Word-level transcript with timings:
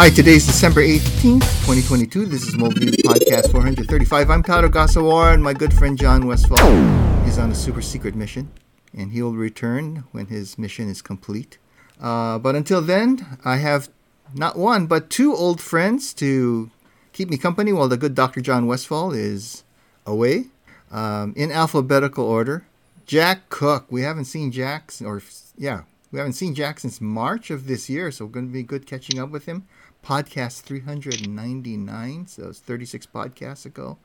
Hi, 0.00 0.10
today's 0.10 0.46
December 0.46 0.80
18th, 0.80 1.42
2022. 1.66 2.26
This 2.26 2.44
is 2.44 2.56
Mobile 2.56 2.86
Podcast 3.02 3.50
435. 3.50 4.30
I'm 4.30 4.44
Todd 4.44 4.62
Ogasawara, 4.62 5.34
and 5.34 5.42
my 5.42 5.52
good 5.52 5.74
friend 5.74 5.98
Jon 5.98 6.24
Westfall 6.24 7.26
is 7.26 7.36
on 7.36 7.50
a 7.50 7.54
super 7.56 7.82
secret 7.82 8.14
mission, 8.14 8.48
and 8.96 9.10
he'll 9.10 9.32
return 9.32 10.04
when 10.12 10.26
his 10.26 10.56
mission 10.56 10.88
is 10.88 11.02
complete. 11.02 11.58
Uh, 12.00 12.38
but 12.38 12.54
until 12.54 12.80
then, 12.80 13.38
I 13.44 13.56
have 13.56 13.88
not 14.32 14.56
one, 14.56 14.86
but 14.86 15.10
two 15.10 15.34
old 15.34 15.60
friends 15.60 16.14
to 16.14 16.70
keep 17.12 17.28
me 17.28 17.36
company 17.36 17.72
while 17.72 17.88
the 17.88 17.96
good 17.96 18.14
Dr. 18.14 18.40
Jon 18.40 18.68
Westfall 18.68 19.10
is 19.10 19.64
away. 20.06 20.44
Um, 20.92 21.34
in 21.36 21.50
alphabetical 21.50 22.24
order, 22.24 22.68
Jack 23.04 23.48
Cook. 23.48 23.86
We 23.90 24.02
haven't 24.02 24.26
seen 24.26 24.52
Jack, 24.52 24.92
or 25.04 25.20
yeah, 25.56 25.82
we 26.12 26.18
haven't 26.18 26.34
seen 26.34 26.54
Jack 26.54 26.78
since 26.78 27.00
March 27.00 27.50
of 27.50 27.66
this 27.66 27.90
year, 27.90 28.12
so 28.12 28.26
it's 28.26 28.34
going 28.34 28.46
to 28.46 28.52
be 28.52 28.62
good 28.62 28.86
catching 28.86 29.18
up 29.18 29.30
with 29.30 29.46
him. 29.46 29.66
Podcast 30.04 30.62
399, 30.62 32.26
so 32.26 32.48
it's 32.48 32.60
36 32.60 33.06
podcasts 33.06 33.66
ago. 33.66 33.98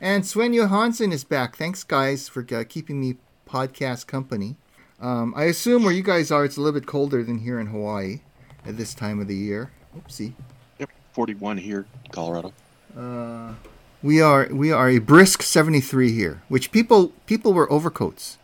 And 0.00 0.24
Sven 0.26 0.54
Johansson 0.54 1.12
is 1.12 1.24
back. 1.24 1.56
Thanks, 1.56 1.84
guys, 1.84 2.28
for 2.28 2.46
uh, 2.52 2.64
keeping 2.68 3.00
me 3.00 3.16
podcast 3.48 4.06
company. 4.06 4.56
Um, 5.00 5.34
I 5.36 5.44
assume 5.44 5.82
where 5.84 5.92
you 5.92 6.02
guys 6.02 6.30
are, 6.30 6.44
it's 6.44 6.56
a 6.56 6.60
little 6.60 6.78
bit 6.78 6.86
colder 6.86 7.22
than 7.22 7.38
here 7.38 7.58
in 7.60 7.66
Hawaii 7.66 8.20
at 8.64 8.76
this 8.76 8.94
time 8.94 9.20
of 9.20 9.28
the 9.28 9.36
year. 9.36 9.70
Oopsie. 9.96 10.32
Yep, 10.78 10.90
41 11.12 11.58
here, 11.58 11.86
Colorado. 12.12 12.52
Uh, 12.96 13.54
we 14.02 14.20
are 14.22 14.48
we 14.50 14.70
are 14.72 14.88
a 14.88 14.98
brisk 14.98 15.42
73 15.42 16.12
here, 16.12 16.42
which 16.48 16.72
people 16.72 17.08
people 17.26 17.52
wear 17.52 17.70
overcoats 17.70 18.38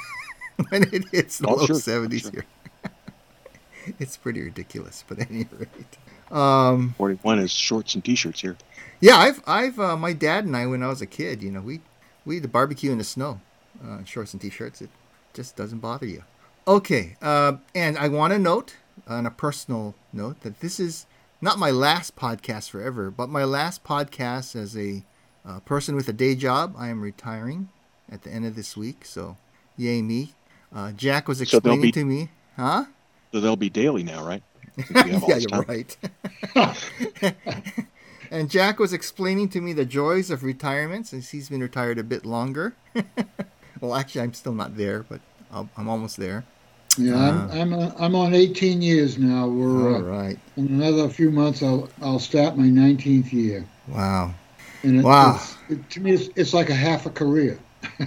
when 0.70 0.82
it 0.92 1.08
hits 1.10 1.38
the 1.38 1.48
Oh, 1.48 1.54
low 1.54 1.66
sure, 1.66 1.76
70s 1.76 2.20
sure. 2.22 2.30
here. 2.30 2.44
it's 3.98 4.16
pretty 4.16 4.42
ridiculous, 4.42 5.04
but 5.08 5.18
at 5.18 5.30
any 5.30 5.46
rate. 5.58 5.98
Um, 6.32 6.94
41 6.98 7.38
is 7.40 7.50
shorts 7.50 7.94
and 7.94 8.04
t-shirts 8.04 8.40
here. 8.40 8.56
yeah, 9.00 9.16
I've 9.16 9.42
I've 9.46 9.78
uh, 9.78 9.96
my 9.96 10.12
dad 10.12 10.44
and 10.44 10.56
I 10.56 10.66
when 10.66 10.82
I 10.82 10.88
was 10.88 11.02
a 11.02 11.06
kid, 11.06 11.42
you 11.42 11.50
know, 11.50 11.60
we 11.60 11.80
we 12.24 12.36
had 12.36 12.42
to 12.44 12.48
barbecue 12.48 12.90
in 12.92 12.98
the 12.98 13.04
snow, 13.04 13.40
uh, 13.86 14.02
shorts 14.04 14.32
and 14.32 14.40
t-shirts. 14.40 14.80
It 14.80 14.90
just 15.34 15.56
doesn't 15.56 15.78
bother 15.80 16.06
you. 16.06 16.22
Okay, 16.66 17.16
uh, 17.20 17.54
and 17.74 17.98
I 17.98 18.08
want 18.08 18.32
to 18.32 18.38
note 18.38 18.76
on 19.06 19.26
a 19.26 19.30
personal 19.30 19.94
note 20.12 20.40
that 20.42 20.60
this 20.60 20.78
is 20.80 21.06
not 21.40 21.58
my 21.58 21.70
last 21.70 22.16
podcast 22.16 22.70
forever, 22.70 23.10
but 23.10 23.28
my 23.28 23.44
last 23.44 23.82
podcast 23.84 24.54
as 24.56 24.76
a 24.76 25.02
uh, 25.44 25.58
person 25.60 25.96
with 25.96 26.08
a 26.08 26.12
day 26.12 26.34
job. 26.34 26.74
I 26.78 26.88
am 26.88 27.00
retiring 27.02 27.68
at 28.10 28.22
the 28.22 28.30
end 28.30 28.46
of 28.46 28.54
this 28.56 28.76
week, 28.76 29.04
so 29.04 29.36
yay 29.76 30.00
me. 30.02 30.32
Uh, 30.74 30.92
Jack 30.92 31.28
was 31.28 31.38
So 31.38 31.42
explaining 31.42 31.80
be- 31.82 31.92
to 31.92 32.04
me, 32.04 32.30
huh? 32.56 32.84
So 33.32 33.40
they'll 33.40 33.56
be 33.56 33.68
daily 33.70 34.02
now, 34.02 34.24
right? 34.26 34.42
Since 34.76 35.04
we 35.04 35.10
have 35.12 35.22
all 35.24 35.28
yeah, 35.28 35.36
you're 35.36 35.62
right. 35.62 35.96
and 38.30 38.50
Jack 38.50 38.78
was 38.78 38.92
explaining 38.92 39.48
to 39.50 39.60
me 39.60 39.72
the 39.72 39.84
joys 39.84 40.30
of 40.30 40.42
retirement 40.42 41.06
since 41.06 41.30
he's 41.30 41.48
been 41.48 41.60
retired 41.60 41.98
a 41.98 42.04
bit 42.04 42.24
longer. 42.24 42.74
well, 43.80 43.94
actually, 43.94 44.22
I'm 44.22 44.34
still 44.34 44.54
not 44.54 44.76
there, 44.76 45.02
but 45.02 45.20
I'll, 45.52 45.68
I'm 45.76 45.88
almost 45.88 46.16
there. 46.16 46.44
Yeah, 46.98 47.16
I'm 47.16 47.50
I'm, 47.50 47.72
uh, 47.72 47.90
I'm 47.98 48.14
on 48.14 48.34
18 48.34 48.82
years 48.82 49.16
now. 49.18 49.48
We're 49.48 49.94
All 49.94 49.96
uh, 49.96 50.00
right. 50.00 50.38
in 50.56 50.66
another 50.66 51.08
few 51.08 51.30
months. 51.30 51.62
I'll 51.62 51.88
I'll 52.02 52.18
start 52.18 52.56
my 52.58 52.64
19th 52.66 53.32
year, 53.32 53.66
Wow. 53.88 54.34
and 54.82 55.00
it, 55.00 55.02
Wow. 55.02 55.40
it, 55.70 55.88
to 55.90 56.00
me 56.00 56.12
it's, 56.12 56.28
it's 56.36 56.52
like 56.52 56.68
a 56.68 56.74
half 56.74 57.06
a 57.06 57.10
career. 57.10 57.58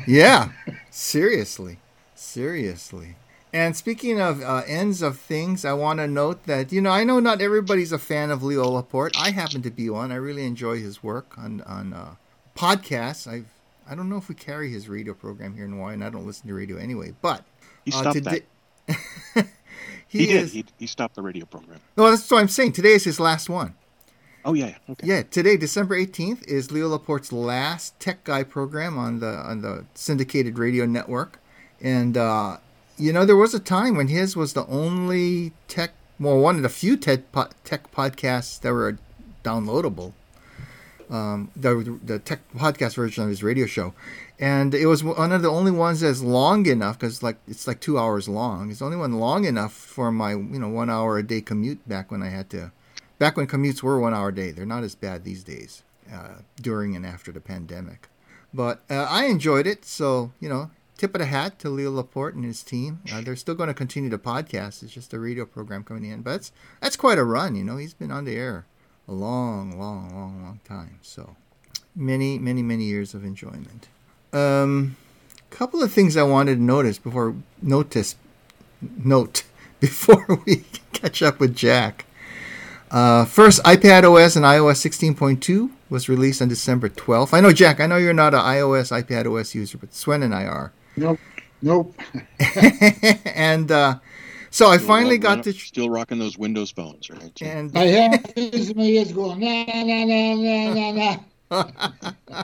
Yeah. 0.07 0.49
Seriously. 0.91 1.79
Seriously. 2.13 3.15
And 3.55 3.73
speaking 3.73 4.19
of 4.19 4.41
uh, 4.41 4.63
ends 4.67 5.01
of 5.01 5.17
things, 5.17 5.63
I 5.63 5.71
want 5.71 5.99
to 5.99 6.07
note 6.07 6.43
that, 6.43 6.73
you 6.73 6.81
know, 6.81 6.89
I 6.91 7.05
know 7.05 7.21
not 7.21 7.41
everybody's 7.41 7.93
a 7.93 7.97
fan 7.97 8.29
of 8.29 8.43
Leo 8.43 8.67
Laporte. 8.67 9.15
I 9.17 9.31
happen 9.31 9.61
to 9.61 9.71
be 9.71 9.89
one. 9.89 10.11
I 10.11 10.15
really 10.15 10.45
enjoy 10.45 10.77
his 10.79 11.01
work 11.01 11.37
on, 11.37 11.61
on 11.61 11.93
uh, 11.93 12.15
podcasts. 12.53 13.25
I've, 13.25 13.45
I 13.89 13.95
don't 13.95 14.09
know 14.09 14.17
if 14.17 14.27
we 14.27 14.35
carry 14.35 14.69
his 14.69 14.89
radio 14.89 15.13
program 15.13 15.55
here 15.55 15.63
in 15.63 15.71
Hawaii, 15.71 15.93
and 15.93 16.03
I 16.03 16.09
don't 16.09 16.25
listen 16.27 16.49
to 16.49 16.53
radio 16.53 16.75
anyway. 16.75 17.13
But 17.21 17.45
He 17.85 17.93
uh, 17.93 17.99
stopped 18.01 18.15
today- 18.15 18.41
that. 18.87 18.97
he, 20.05 20.19
He, 20.19 20.25
did. 20.25 20.49
He, 20.49 20.65
he 20.77 20.85
stopped 20.85 21.15
the 21.15 21.21
radio 21.21 21.45
program. 21.45 21.79
No, 21.95 22.09
that's 22.09 22.29
what 22.29 22.41
I'm 22.41 22.49
saying. 22.49 22.73
Today 22.73 22.91
is 22.91 23.05
his 23.05 23.21
last 23.21 23.49
one. 23.49 23.73
Oh, 24.43 24.53
yeah. 24.53 24.65
yeah. 24.67 24.77
Okay. 24.89 25.07
Yeah, 25.07 25.23
today, 25.23 25.55
December 25.55 25.97
18th, 25.97 26.45
is 26.45 26.71
Leo 26.73 26.89
Laporte's 26.89 27.31
last 27.31 27.97
Tech 28.01 28.25
Guy 28.25 28.43
program 28.43 28.97
on 28.97 29.21
the 29.21 29.29
on 29.29 29.61
the 29.61 29.85
syndicated 29.93 30.59
radio 30.59 30.85
network. 30.85 31.39
And 31.81 32.17
uh, 32.17 32.57
you 32.97 33.13
know, 33.13 33.25
there 33.25 33.35
was 33.35 33.53
a 33.53 33.59
time 33.59 33.95
when 33.95 34.07
his 34.07 34.35
was 34.35 34.53
the 34.53 34.65
only 34.67 35.51
tech, 35.67 35.91
well, 36.19 36.39
one 36.39 36.55
of 36.55 36.61
the 36.61 36.69
few 36.69 36.97
tech 36.97 37.31
po- 37.31 37.49
tech 37.63 37.91
podcasts 37.91 38.59
that 38.61 38.73
were 38.73 38.97
downloadable. 39.43 40.13
Um, 41.07 41.51
the 41.55 41.99
the 42.03 42.17
tech 42.17 42.39
podcast 42.55 42.95
version 42.95 43.23
of 43.23 43.29
his 43.29 43.43
radio 43.43 43.67
show, 43.67 43.93
and 44.39 44.73
it 44.73 44.87
was 44.87 45.03
one 45.03 45.31
of 45.31 45.43
the 45.43 45.51
only 45.51 45.71
ones 45.71 45.99
that's 45.99 46.21
long 46.21 46.65
enough 46.65 46.97
because 46.97 47.21
like 47.21 47.37
it's 47.47 47.67
like 47.67 47.79
two 47.79 47.99
hours 47.99 48.27
long. 48.27 48.71
It's 48.71 48.79
the 48.79 48.85
only 48.85 48.97
one 48.97 49.13
long 49.13 49.45
enough 49.45 49.71
for 49.71 50.11
my 50.11 50.31
you 50.31 50.59
know 50.59 50.67
one 50.67 50.89
hour 50.89 51.19
a 51.19 51.23
day 51.23 51.41
commute 51.41 51.87
back 51.87 52.09
when 52.09 52.23
I 52.23 52.29
had 52.29 52.49
to 52.51 52.71
back 53.19 53.37
when 53.37 53.45
commutes 53.45 53.83
were 53.83 53.99
one 53.99 54.15
hour 54.15 54.29
a 54.29 54.35
day. 54.35 54.49
They're 54.49 54.65
not 54.65 54.83
as 54.83 54.95
bad 54.95 55.23
these 55.23 55.43
days 55.43 55.83
uh, 56.11 56.39
during 56.59 56.95
and 56.95 57.05
after 57.05 57.31
the 57.31 57.39
pandemic. 57.41 58.07
But 58.53 58.81
uh, 58.89 59.03
I 59.09 59.25
enjoyed 59.25 59.67
it. 59.67 59.85
So, 59.85 60.31
you 60.39 60.49
know, 60.49 60.71
tip 60.97 61.13
of 61.15 61.19
the 61.19 61.25
hat 61.25 61.59
to 61.59 61.69
Leo 61.69 61.91
Laporte 61.91 62.35
and 62.35 62.45
his 62.45 62.63
team. 62.63 63.01
Uh, 63.11 63.21
they're 63.21 63.35
still 63.35 63.55
going 63.55 63.67
to 63.67 63.73
continue 63.73 64.09
the 64.09 64.17
podcast. 64.17 64.83
It's 64.83 64.93
just 64.93 65.13
a 65.13 65.19
radio 65.19 65.45
program 65.45 65.83
coming 65.83 66.05
in. 66.05 66.21
But 66.21 66.31
that's, 66.31 66.51
that's 66.81 66.95
quite 66.95 67.17
a 67.17 67.23
run. 67.23 67.55
You 67.55 67.63
know, 67.63 67.77
he's 67.77 67.93
been 67.93 68.11
on 68.11 68.25
the 68.25 68.35
air 68.35 68.65
a 69.07 69.13
long, 69.13 69.77
long, 69.79 70.13
long, 70.15 70.41
long 70.43 70.59
time. 70.63 70.99
So 71.01 71.35
many, 71.95 72.39
many, 72.39 72.63
many 72.63 72.85
years 72.85 73.13
of 73.13 73.23
enjoyment. 73.23 73.87
Um, 74.33 74.97
couple 75.49 75.81
of 75.81 75.91
things 75.91 76.17
I 76.17 76.23
wanted 76.23 76.55
to 76.55 76.61
notice 76.61 76.97
before 76.97 77.33
notice 77.61 78.17
note 78.81 79.43
before 79.79 80.41
we 80.45 80.65
catch 80.93 81.21
up 81.21 81.39
with 81.39 81.55
Jack. 81.55 82.05
Uh, 82.91 83.25
first, 83.25 83.63
iPad 83.63 84.03
OS 84.03 84.35
and 84.35 84.45
iOS 84.45 84.85
16.2 84.85 85.71
was 85.89 86.07
released 86.07 86.41
on 86.41 86.47
December 86.47 86.87
12th. 86.87 87.33
I 87.33 87.41
know, 87.41 87.51
Jack, 87.51 87.79
I 87.79 87.87
know 87.87 87.97
you're 87.97 88.13
not 88.13 88.33
an 88.33 88.41
iOS, 88.41 88.91
iPad 88.91 89.25
OS 89.25 89.55
user, 89.55 89.77
but 89.77 89.93
Sven 89.93 90.23
and 90.23 90.35
I 90.35 90.45
are. 90.45 90.71
Nope, 90.97 91.19
nope. 91.61 91.95
and 93.25 93.71
uh, 93.71 93.99
so 94.49 94.69
I 94.69 94.77
finally 94.77 95.17
got 95.17 95.43
to. 95.43 95.53
Still 95.53 95.89
rocking 95.89 96.19
those 96.19 96.37
Windows 96.37 96.71
phones, 96.71 97.09
right? 97.09 97.31
So- 97.37 97.45
And 97.45 97.77
I 97.77 97.85
have 97.87 98.33
this 98.35 98.73
many 98.73 98.91
years 98.91 99.11
going 99.11 99.39
na 99.39 99.65
na 99.65 100.05
na 100.05 100.33
na 100.35 100.73
na 100.73 101.17
na. 101.51 102.43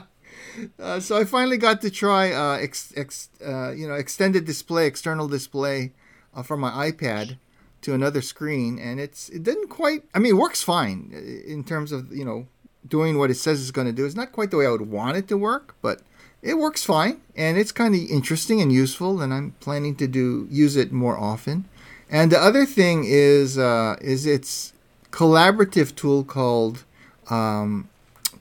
uh, 0.78 1.00
so 1.00 1.16
I 1.16 1.24
finally 1.24 1.56
got 1.56 1.80
to 1.82 1.90
try, 1.90 2.32
uh, 2.32 2.58
ex, 2.58 2.92
ex, 2.96 3.30
uh, 3.44 3.70
you 3.72 3.88
know, 3.88 3.94
extended 3.94 4.44
display, 4.44 4.86
external 4.86 5.28
display 5.28 5.92
uh, 6.34 6.42
from 6.42 6.60
my 6.60 6.90
iPad 6.90 7.38
to 7.82 7.94
another 7.94 8.22
screen, 8.22 8.78
and 8.78 9.00
it's 9.00 9.28
it 9.30 9.42
didn't 9.42 9.68
quite. 9.68 10.04
I 10.14 10.18
mean, 10.18 10.34
it 10.34 10.38
works 10.38 10.62
fine 10.62 11.10
uh, 11.14 11.50
in 11.50 11.64
terms 11.64 11.90
of 11.92 12.12
you 12.12 12.24
know 12.24 12.46
doing 12.86 13.18
what 13.18 13.30
it 13.30 13.36
says 13.36 13.60
it's 13.60 13.70
going 13.70 13.86
to 13.86 13.92
do. 13.92 14.04
It's 14.04 14.14
not 14.14 14.32
quite 14.32 14.50
the 14.50 14.56
way 14.58 14.66
I 14.66 14.70
would 14.70 14.82
want 14.90 15.16
it 15.16 15.28
to 15.28 15.36
work, 15.36 15.74
but 15.82 16.02
it 16.42 16.58
works 16.58 16.84
fine, 16.84 17.20
and 17.36 17.56
it's 17.56 17.70
kind 17.72 17.94
of 17.94 18.00
interesting 18.10 18.60
and 18.60 18.72
useful, 18.72 19.22
and 19.22 19.32
I'm 19.32 19.52
planning 19.60 19.94
to 19.96 20.08
do 20.08 20.48
use 20.50 20.76
it 20.76 20.92
more 20.92 21.16
often. 21.16 21.66
And 22.10 22.32
the 22.32 22.38
other 22.38 22.66
thing 22.66 23.04
is 23.06 23.56
uh, 23.56 23.96
is 24.00 24.26
its 24.26 24.72
collaborative 25.12 25.94
tool 25.94 26.24
called 26.24 26.84
um, 27.30 27.88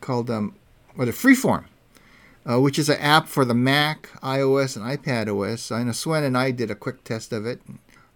called 0.01 0.31
um, 0.31 0.55
what 0.95 1.07
a 1.07 1.11
Freeform, 1.11 1.65
uh, 2.49 2.59
which 2.59 2.79
is 2.79 2.89
an 2.89 2.97
app 2.99 3.27
for 3.27 3.45
the 3.45 3.53
Mac, 3.53 4.09
iOS, 4.23 4.75
and 4.75 4.85
iPad 4.85 5.27
OS. 5.29 5.71
I 5.71 5.83
know 5.83 5.91
Sven 5.91 6.23
and 6.23 6.37
I 6.37 6.49
did 6.51 6.71
a 6.71 6.75
quick 6.75 7.03
test 7.03 7.31
of 7.31 7.45
it. 7.45 7.61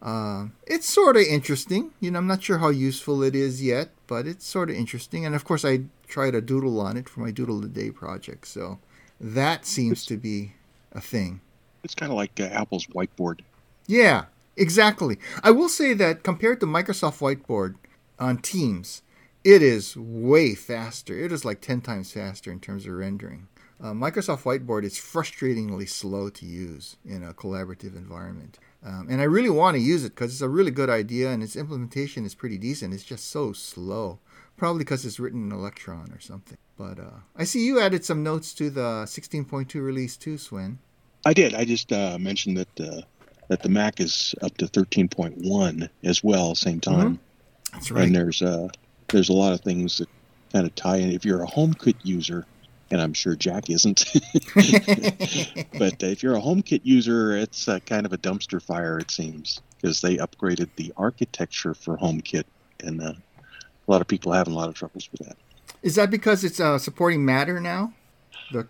Uh, 0.01 0.47
it's 0.67 0.87
sort 0.87 1.15
of 1.15 1.23
interesting. 1.23 1.91
You 1.99 2.11
know, 2.11 2.19
I'm 2.19 2.27
not 2.27 2.43
sure 2.43 2.57
how 2.57 2.69
useful 2.69 3.23
it 3.23 3.35
is 3.35 3.63
yet, 3.63 3.89
but 4.07 4.27
it's 4.27 4.45
sort 4.45 4.69
of 4.69 4.75
interesting. 4.75 5.25
And 5.25 5.35
of 5.35 5.45
course, 5.45 5.63
I 5.63 5.81
tried 6.07 6.35
a 6.35 6.41
doodle 6.41 6.81
on 6.81 6.97
it 6.97 7.07
for 7.07 7.21
my 7.21 7.31
Doodle 7.31 7.61
the 7.61 7.67
Day 7.67 7.91
project, 7.91 8.47
so 8.47 8.79
that 9.19 9.65
seems 9.65 10.05
to 10.07 10.17
be 10.17 10.53
a 10.91 11.01
thing. 11.01 11.41
It's 11.83 11.95
kind 11.95 12.11
of 12.11 12.17
like 12.17 12.39
uh, 12.39 12.45
Apple's 12.45 12.87
whiteboard. 12.87 13.41
Yeah, 13.87 14.25
exactly. 14.57 15.19
I 15.43 15.51
will 15.51 15.69
say 15.69 15.93
that 15.93 16.23
compared 16.23 16.59
to 16.61 16.65
Microsoft 16.65 17.19
Whiteboard 17.19 17.75
on 18.19 18.37
Teams, 18.37 19.03
it 19.43 19.61
is 19.61 19.95
way 19.95 20.55
faster. 20.55 21.17
It 21.17 21.31
is 21.31 21.45
like 21.45 21.61
10 21.61 21.81
times 21.81 22.11
faster 22.11 22.51
in 22.51 22.59
terms 22.59 22.87
of 22.87 22.93
rendering. 22.93 23.47
Uh, 23.81 23.91
Microsoft 23.91 24.43
Whiteboard 24.43 24.83
is 24.83 24.95
frustratingly 24.95 25.87
slow 25.87 26.29
to 26.29 26.45
use 26.45 26.95
in 27.05 27.23
a 27.23 27.33
collaborative 27.33 27.95
environment. 27.95 28.57
Um, 28.83 29.07
and 29.09 29.19
I 29.19 29.25
really 29.25 29.49
want 29.49 29.75
to 29.75 29.81
use 29.81 30.03
it 30.03 30.15
because 30.15 30.31
it's 30.31 30.41
a 30.41 30.49
really 30.49 30.71
good 30.71 30.89
idea 30.89 31.29
and 31.29 31.43
its 31.43 31.55
implementation 31.55 32.25
is 32.25 32.33
pretty 32.33 32.57
decent. 32.57 32.93
It's 32.93 33.03
just 33.03 33.29
so 33.29 33.51
slow. 33.51 34.19
Probably 34.57 34.79
because 34.79 35.05
it's 35.05 35.19
written 35.19 35.51
in 35.51 35.51
Electron 35.51 36.11
or 36.13 36.19
something. 36.19 36.57
But 36.77 36.99
uh, 36.99 37.19
I 37.35 37.43
see 37.43 37.65
you 37.65 37.79
added 37.79 38.05
some 38.05 38.23
notes 38.23 38.53
to 38.55 38.69
the 38.69 39.03
16.2 39.05 39.75
release 39.83 40.17
too, 40.17 40.37
Sven. 40.37 40.79
I 41.25 41.33
did. 41.33 41.53
I 41.53 41.65
just 41.65 41.91
uh, 41.91 42.17
mentioned 42.19 42.57
that 42.57 42.79
uh, 42.79 43.01
that 43.47 43.63
the 43.63 43.69
Mac 43.69 43.99
is 43.99 44.35
up 44.41 44.57
to 44.57 44.65
13.1 44.65 45.89
as 46.03 46.23
well, 46.23 46.55
same 46.55 46.79
time. 46.79 47.19
That's 47.73 47.91
right. 47.91 48.05
And 48.05 48.15
there's 48.15 48.41
uh, 48.41 48.69
there's 49.09 49.29
a 49.29 49.33
lot 49.33 49.53
of 49.53 49.61
things 49.61 49.97
that 49.97 50.09
kind 50.51 50.65
of 50.65 50.75
tie 50.75 50.97
in. 50.97 51.11
If 51.11 51.25
you're 51.25 51.43
a 51.43 51.47
HomeKit 51.47 51.97
user, 52.03 52.45
and 52.91 53.01
I'm 53.01 53.13
sure 53.13 53.35
Jack 53.35 53.69
isn't, 53.69 54.05
but 54.53 56.01
if 56.03 56.23
you're 56.23 56.35
a 56.35 56.41
HomeKit 56.41 56.81
user, 56.83 57.35
it's 57.35 57.67
a 57.67 57.79
kind 57.81 58.05
of 58.05 58.13
a 58.13 58.17
dumpster 58.17 58.61
fire, 58.61 58.99
it 58.99 59.11
seems, 59.11 59.61
because 59.77 60.01
they 60.01 60.17
upgraded 60.17 60.69
the 60.75 60.93
architecture 60.95 61.73
for 61.73 61.97
HomeKit, 61.97 62.45
and 62.81 63.01
uh, 63.01 63.13
a 63.87 63.91
lot 63.91 64.01
of 64.01 64.07
people 64.07 64.31
having 64.31 64.53
a 64.53 64.57
lot 64.57 64.69
of 64.69 64.75
troubles 64.75 65.09
with 65.11 65.27
that. 65.27 65.37
Is 65.81 65.95
that 65.95 66.09
because 66.09 66.43
it's 66.43 66.59
uh, 66.59 66.77
supporting 66.77 67.25
Matter 67.25 67.59
now? 67.59 67.93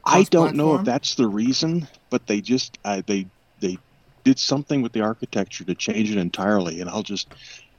I 0.05 0.23
don't 0.23 0.55
know 0.55 0.75
if 0.75 0.85
that's 0.85 1.15
the 1.15 1.27
reason, 1.27 1.87
but 2.09 2.27
they 2.27 2.41
just 2.41 2.77
uh, 2.85 3.01
they 3.05 3.27
they 3.59 3.77
did 4.23 4.39
something 4.39 4.81
with 4.81 4.93
the 4.93 5.01
architecture 5.01 5.63
to 5.65 5.75
change 5.75 6.11
it 6.11 6.17
entirely. 6.17 6.81
And 6.81 6.89
I'll 6.89 7.03
just 7.03 7.33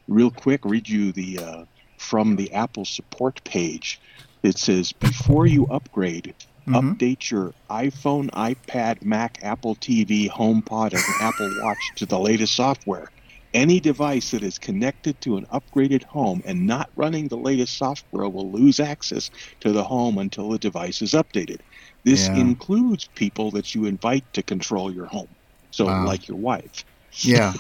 real 0.09 0.31
quick 0.31 0.65
read 0.65 0.89
you 0.89 1.13
the 1.13 1.39
uh, 1.39 1.65
from 1.99 2.37
the 2.37 2.53
Apple 2.53 2.85
support 2.85 3.43
page. 3.45 4.01
It 4.43 4.59
says 4.59 4.93
before 4.93 5.47
you 5.47 5.67
upgrade, 5.67 6.35
mm-hmm. 6.67 6.93
update 6.93 7.31
your 7.31 7.53
iPhone, 7.71 8.31
iPad, 8.31 9.03
Mac, 9.03 9.39
Apple 9.43 9.75
TV, 9.77 10.31
HomePod, 10.31 10.93
and 10.93 11.03
Apple 11.21 11.51
Watch 11.63 11.79
to 11.97 12.07
the 12.07 12.19
latest 12.19 12.55
software. 12.55 13.11
Any 13.57 13.81
device 13.81 14.33
that 14.33 14.43
is 14.43 14.59
connected 14.59 15.19
to 15.23 15.39
an 15.39 15.47
upgraded 15.47 16.03
home 16.03 16.43
and 16.45 16.67
not 16.67 16.91
running 16.95 17.29
the 17.29 17.39
latest 17.39 17.79
software 17.79 18.29
will 18.29 18.53
lose 18.53 18.79
access 18.81 19.31
to 19.61 19.73
the 19.73 19.83
home 19.83 20.19
until 20.19 20.51
the 20.51 20.59
device 20.59 21.01
is 21.01 21.13
updated. 21.13 21.61
This 22.05 22.29
yeah. 22.29 22.37
includes 22.37 23.09
people 23.15 23.51
that 23.53 23.75
you 23.75 23.87
invite 23.87 24.31
to 24.35 24.43
control 24.43 24.93
your 24.93 25.07
home. 25.07 25.31
So, 25.71 25.87
wow. 25.87 26.05
like 26.05 26.29
your 26.29 26.37
wife. 26.37 26.85
Yeah. 27.13 27.55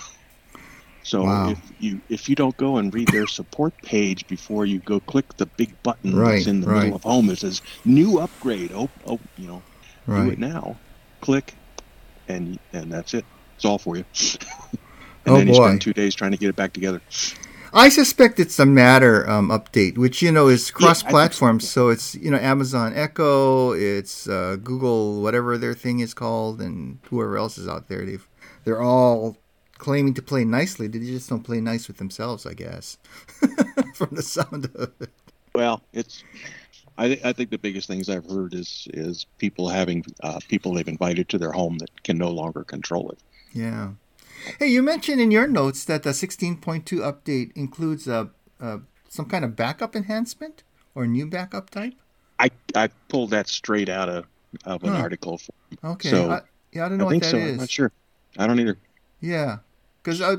so 1.02 1.24
wow. 1.24 1.48
if 1.48 1.58
you 1.78 2.02
if 2.10 2.28
you 2.28 2.34
don't 2.34 2.56
go 2.58 2.76
and 2.76 2.92
read 2.92 3.08
their 3.08 3.26
support 3.26 3.72
page 3.82 4.26
before 4.26 4.66
you 4.66 4.80
go 4.80 5.00
click 5.00 5.34
the 5.38 5.46
big 5.46 5.82
button 5.82 6.14
right, 6.14 6.32
that's 6.32 6.46
in 6.46 6.60
the 6.60 6.68
right. 6.68 6.82
middle 6.82 6.96
of 6.96 7.04
home 7.04 7.28
that 7.28 7.38
says 7.38 7.62
new 7.86 8.18
upgrade, 8.18 8.70
oh, 8.74 8.90
oh 9.06 9.18
you 9.38 9.46
know, 9.46 9.62
right. 10.06 10.24
do 10.24 10.30
it 10.32 10.38
now. 10.38 10.76
Click, 11.22 11.54
and 12.28 12.58
and 12.74 12.92
that's 12.92 13.14
it. 13.14 13.24
It's 13.54 13.64
all 13.64 13.78
for 13.78 13.96
you. 13.96 14.04
and 15.26 15.34
oh 15.34 15.38
then 15.38 15.46
boy. 15.48 15.52
you 15.52 15.64
spend 15.68 15.82
two 15.82 15.92
days 15.92 16.14
trying 16.14 16.30
to 16.30 16.36
get 16.36 16.48
it 16.48 16.56
back 16.56 16.72
together. 16.72 17.02
I 17.72 17.90
suspect 17.90 18.40
it's 18.40 18.58
a 18.58 18.64
Matter 18.64 19.28
um, 19.28 19.50
update, 19.50 19.98
which 19.98 20.22
you 20.22 20.32
know 20.32 20.48
is 20.48 20.70
cross-platform. 20.70 21.58
Yeah, 21.60 21.66
so 21.66 21.88
it's 21.90 22.14
you 22.14 22.30
know 22.30 22.38
Amazon 22.38 22.94
Echo, 22.94 23.72
it's 23.72 24.28
uh, 24.28 24.56
Google, 24.62 25.20
whatever 25.20 25.58
their 25.58 25.74
thing 25.74 25.98
is 25.98 26.14
called, 26.14 26.60
and 26.60 27.00
whoever 27.10 27.36
else 27.36 27.58
is 27.58 27.68
out 27.68 27.88
there. 27.88 28.06
They've 28.06 28.26
they're 28.64 28.80
all 28.80 29.36
claiming 29.78 30.14
to 30.14 30.22
play 30.22 30.44
nicely. 30.44 30.86
They 30.86 31.00
just 31.00 31.28
don't 31.28 31.42
play 31.42 31.60
nice 31.60 31.86
with 31.88 31.98
themselves, 31.98 32.46
I 32.46 32.54
guess, 32.54 32.96
from 33.94 34.08
the 34.12 34.22
sound 34.22 34.70
of 34.74 34.92
it. 35.00 35.10
Well, 35.54 35.82
it's. 35.92 36.24
I, 36.98 37.08
th- 37.08 37.24
I 37.24 37.34
think 37.34 37.50
the 37.50 37.58
biggest 37.58 37.88
things 37.88 38.08
I've 38.08 38.24
heard 38.24 38.54
is 38.54 38.88
is 38.94 39.26
people 39.36 39.68
having 39.68 40.02
uh, 40.22 40.40
people 40.48 40.72
they've 40.72 40.88
invited 40.88 41.28
to 41.28 41.38
their 41.38 41.52
home 41.52 41.76
that 41.78 42.04
can 42.04 42.16
no 42.16 42.30
longer 42.30 42.64
control 42.64 43.10
it. 43.10 43.18
Yeah. 43.52 43.90
Hey, 44.58 44.68
you 44.68 44.82
mentioned 44.82 45.20
in 45.20 45.30
your 45.30 45.46
notes 45.46 45.84
that 45.84 46.02
the 46.02 46.10
16.2 46.10 46.84
update 46.84 47.52
includes 47.56 48.06
a, 48.06 48.30
a 48.60 48.80
some 49.08 49.26
kind 49.26 49.44
of 49.44 49.56
backup 49.56 49.96
enhancement 49.96 50.62
or 50.94 51.06
new 51.06 51.26
backup 51.26 51.70
type. 51.70 51.94
I 52.38 52.50
I 52.74 52.88
pulled 53.08 53.30
that 53.30 53.48
straight 53.48 53.88
out 53.88 54.08
of, 54.08 54.26
of 54.64 54.82
an 54.84 54.90
huh. 54.90 55.00
article. 55.00 55.40
Okay. 55.82 56.10
So 56.10 56.30
I, 56.30 56.40
yeah, 56.72 56.86
I 56.86 56.88
don't 56.88 56.98
know 56.98 57.06
I 57.06 57.10
think 57.10 57.24
what 57.24 57.32
that 57.32 57.38
so. 57.38 57.44
is. 57.44 57.52
I'm 57.52 57.58
not 57.58 57.70
sure. 57.70 57.92
I 58.38 58.46
don't 58.46 58.60
either. 58.60 58.78
Yeah, 59.20 59.58
because 60.02 60.20
uh, 60.20 60.36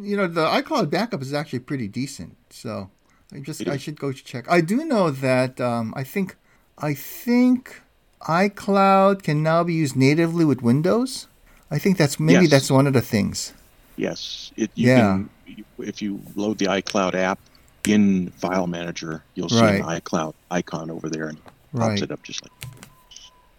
you 0.00 0.16
know 0.16 0.26
the 0.26 0.46
iCloud 0.46 0.90
backup 0.90 1.22
is 1.22 1.32
actually 1.32 1.60
pretty 1.60 1.88
decent. 1.88 2.36
So 2.50 2.90
I 3.32 3.38
just 3.38 3.66
I 3.68 3.76
should 3.76 3.98
go 3.98 4.12
check. 4.12 4.50
I 4.50 4.60
do 4.60 4.84
know 4.84 5.10
that 5.10 5.60
um, 5.60 5.94
I 5.96 6.04
think 6.04 6.36
I 6.78 6.94
think 6.94 7.82
iCloud 8.22 9.22
can 9.22 9.42
now 9.42 9.62
be 9.64 9.74
used 9.74 9.96
natively 9.96 10.44
with 10.44 10.62
Windows. 10.62 11.28
I 11.70 11.78
think 11.78 11.98
that's 11.98 12.20
maybe 12.20 12.42
yes. 12.42 12.50
that's 12.50 12.70
one 12.70 12.86
of 12.86 12.92
the 12.92 13.00
things. 13.00 13.52
Yes, 13.96 14.52
it, 14.56 14.70
you 14.74 14.88
yeah. 14.88 15.00
Can, 15.46 15.64
if 15.78 16.02
you 16.02 16.20
load 16.34 16.58
the 16.58 16.66
iCloud 16.66 17.14
app 17.14 17.38
in 17.86 18.30
File 18.30 18.66
Manager, 18.66 19.22
you'll 19.34 19.48
see 19.48 19.60
right. 19.60 19.80
an 19.80 20.00
iCloud 20.00 20.34
icon 20.50 20.90
over 20.90 21.08
there 21.08 21.28
and 21.28 21.38
right. 21.72 21.90
pops 21.90 22.02
it 22.02 22.10
up 22.10 22.22
just 22.22 22.42
like. 22.42 22.52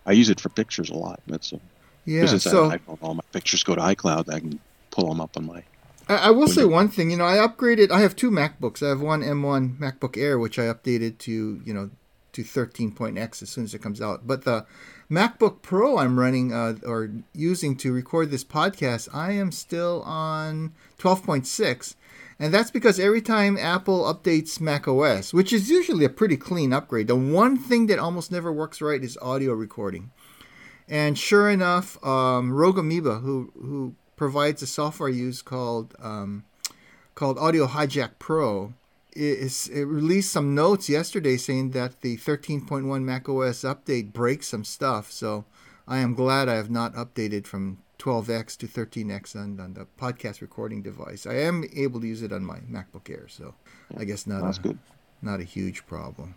I 0.06 0.14
use 0.14 0.30
it 0.30 0.40
for 0.40 0.50
pictures 0.50 0.90
a 0.90 0.94
lot. 0.94 1.20
That's 1.28 1.52
a, 1.52 1.60
yeah. 2.06 2.26
So 2.26 2.70
iPhone, 2.70 2.98
all 3.02 3.16
my 3.16 3.24
pictures 3.34 3.64
go 3.64 3.76
to 3.76 3.82
iCloud. 3.82 4.34
I 4.34 4.40
can 4.40 4.60
pull 4.92 5.10
them 5.10 5.20
up 5.20 5.36
on 5.36 5.46
my. 5.46 5.64
I, 6.08 6.16
I 6.16 6.30
will 6.30 6.42
window. 6.42 6.54
say 6.54 6.66
one 6.66 6.88
thing. 6.88 7.12
You 7.12 7.18
know, 7.18 7.26
I 7.26 7.36
upgraded. 7.36 7.92
I 7.92 8.00
have 8.00 8.16
two 8.16 8.32
MacBooks. 8.32 8.82
I 8.82 8.90
have 8.90 9.02
one 9.02 9.22
M1 9.22 9.78
MacBook 9.80 10.18
Air, 10.18 10.40
which 10.40 10.58
I 10.58 10.64
updated 10.64 11.18
to 11.20 11.62
you 11.66 11.74
know 11.74 11.90
to 12.38 12.44
13.x 12.44 13.42
as 13.42 13.50
soon 13.50 13.64
as 13.64 13.74
it 13.74 13.82
comes 13.82 14.00
out. 14.00 14.28
But 14.28 14.44
the 14.44 14.66
MacBook 15.10 15.64
Pro 15.64 15.98
I'm 15.98 16.20
running 16.20 16.54
uh, 16.54 16.76
or 16.86 17.10
using 17.34 17.76
to 17.78 17.92
record 17.92 18.30
this 18.30 18.44
podcast, 18.44 19.10
I 19.12 19.32
am 19.32 19.52
still 19.52 20.04
on 20.04 20.74
12.6. 21.00 21.96
And 22.40 22.54
that's 22.54 22.70
because 22.70 23.00
every 23.00 23.22
time 23.22 23.58
Apple 23.58 24.04
updates 24.04 24.62
Mac 24.62 24.88
OS, 24.88 25.34
which 25.34 25.52
is 25.52 25.72
usually 25.72 26.06
a 26.06 26.10
pretty 26.10 26.38
clean 26.38 26.72
upgrade, 26.72 27.08
the 27.08 27.16
one 27.16 27.58
thing 27.58 27.88
that 27.88 27.98
almost 27.98 28.32
never 28.32 28.54
works 28.54 28.82
right 28.82 29.04
is 29.04 29.18
audio 29.20 29.54
recording. 29.54 30.12
And 30.88 31.18
sure 31.18 31.50
enough, 31.50 32.02
um, 32.06 32.54
Rogue 32.54 32.78
Amoeba, 32.78 33.16
who 33.16 33.52
who 33.60 33.96
provides 34.16 34.62
a 34.62 34.68
software 34.68 35.10
I 35.10 35.14
use 35.14 35.42
called 35.42 35.96
um, 36.00 36.46
called 37.16 37.40
Audio 37.40 37.66
Hijack 37.66 38.12
Pro, 38.20 38.74
is 39.18 39.68
it 39.70 39.84
released 39.86 40.32
some 40.32 40.56
notes 40.56 40.90
yesterday 40.90 41.38
saying 41.38 41.72
that 41.72 42.02
the 42.02 42.18
13.1 42.18 43.04
macOS 43.04 43.62
update 43.64 44.14
breaks 44.14 44.48
some 44.48 44.64
stuff. 44.64 45.12
So 45.12 45.46
I 45.88 46.00
am 46.00 46.14
glad 46.14 46.50
I 46.50 46.56
have 46.56 46.70
not 46.70 46.94
updated 46.94 47.46
from 47.48 47.80
12x 48.00 48.58
to 48.58 48.68
13x 48.68 49.36
on, 49.36 49.60
on 49.60 49.74
the 49.74 49.88
podcast 50.00 50.42
recording 50.42 50.82
device. 50.84 51.26
I 51.26 51.36
am 51.36 51.64
able 51.76 52.00
to 52.02 52.08
use 52.08 52.22
it 52.22 52.32
on 52.32 52.44
my 52.46 52.60
MacBook 52.60 53.10
Air, 53.10 53.28
so 53.28 53.56
I 53.98 54.04
guess 54.04 54.28
not 54.28 54.44
That's 54.44 54.60
a, 54.60 54.62
good. 54.62 54.80
not 55.22 55.40
a 55.40 55.44
huge 55.44 55.86
problem. 55.88 56.36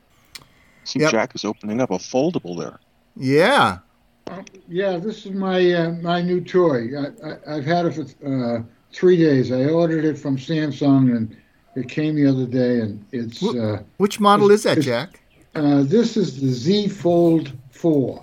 See, 0.85 1.00
Yep. 1.00 1.11
Jack 1.11 1.35
is 1.35 1.44
opening 1.44 1.81
up 1.81 1.91
a 1.91 1.99
foldable 1.99 2.59
there. 2.59 2.79
Yeah, 3.17 3.79
Uh, 4.26 4.43
yeah, 4.69 4.97
this 4.97 5.26
is 5.26 5.33
my 5.33 5.73
uh, 5.73 5.91
my 6.00 6.23
new 6.23 6.41
toy. 6.41 6.88
I, 6.97 7.29
I, 7.29 7.56
I've 7.56 7.65
had 7.65 7.87
it 7.87 7.94
for 7.94 8.05
uh, 8.25 8.62
three 8.93 9.17
days. 9.17 9.50
I 9.53 9.65
ordered 9.67 10.05
it 10.05 10.17
from 10.17 10.37
Samsung, 10.37 11.15
and 11.17 11.37
it 11.77 11.89
came 11.89 12.15
the 12.17 12.27
other 12.27 12.47
day, 12.47 12.81
and 12.81 13.05
it's 13.13 13.43
uh, 13.43 13.83
which 13.99 14.19
model 14.21 14.51
is 14.51 14.62
that, 14.65 14.81
Jack? 14.81 15.21
uh, 15.55 15.83
this 15.83 16.17
is 16.17 16.41
the 16.41 16.49
Z 16.49 16.89
Fold 16.89 17.53
Four, 17.71 18.21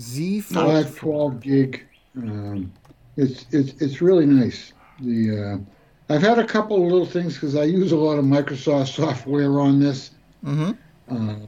Z 0.00 0.40
five 0.40 0.86
Fold. 0.86 0.96
twelve 0.96 1.40
gig. 1.40 1.84
Um, 2.16 2.72
it's 3.16 3.46
it's 3.50 3.80
it's 3.82 4.00
really 4.00 4.26
nice. 4.26 4.72
The 5.00 5.60
uh, 6.08 6.12
I've 6.14 6.22
had 6.22 6.38
a 6.38 6.46
couple 6.46 6.76
of 6.76 6.82
little 6.92 7.06
things 7.06 7.34
because 7.34 7.56
I 7.56 7.64
use 7.64 7.92
a 7.92 7.96
lot 7.96 8.18
of 8.18 8.24
Microsoft 8.24 8.94
software 8.94 9.60
on 9.60 9.80
this. 9.80 10.10
Mm-hmm. 10.44 10.72
Uh, 11.10 11.46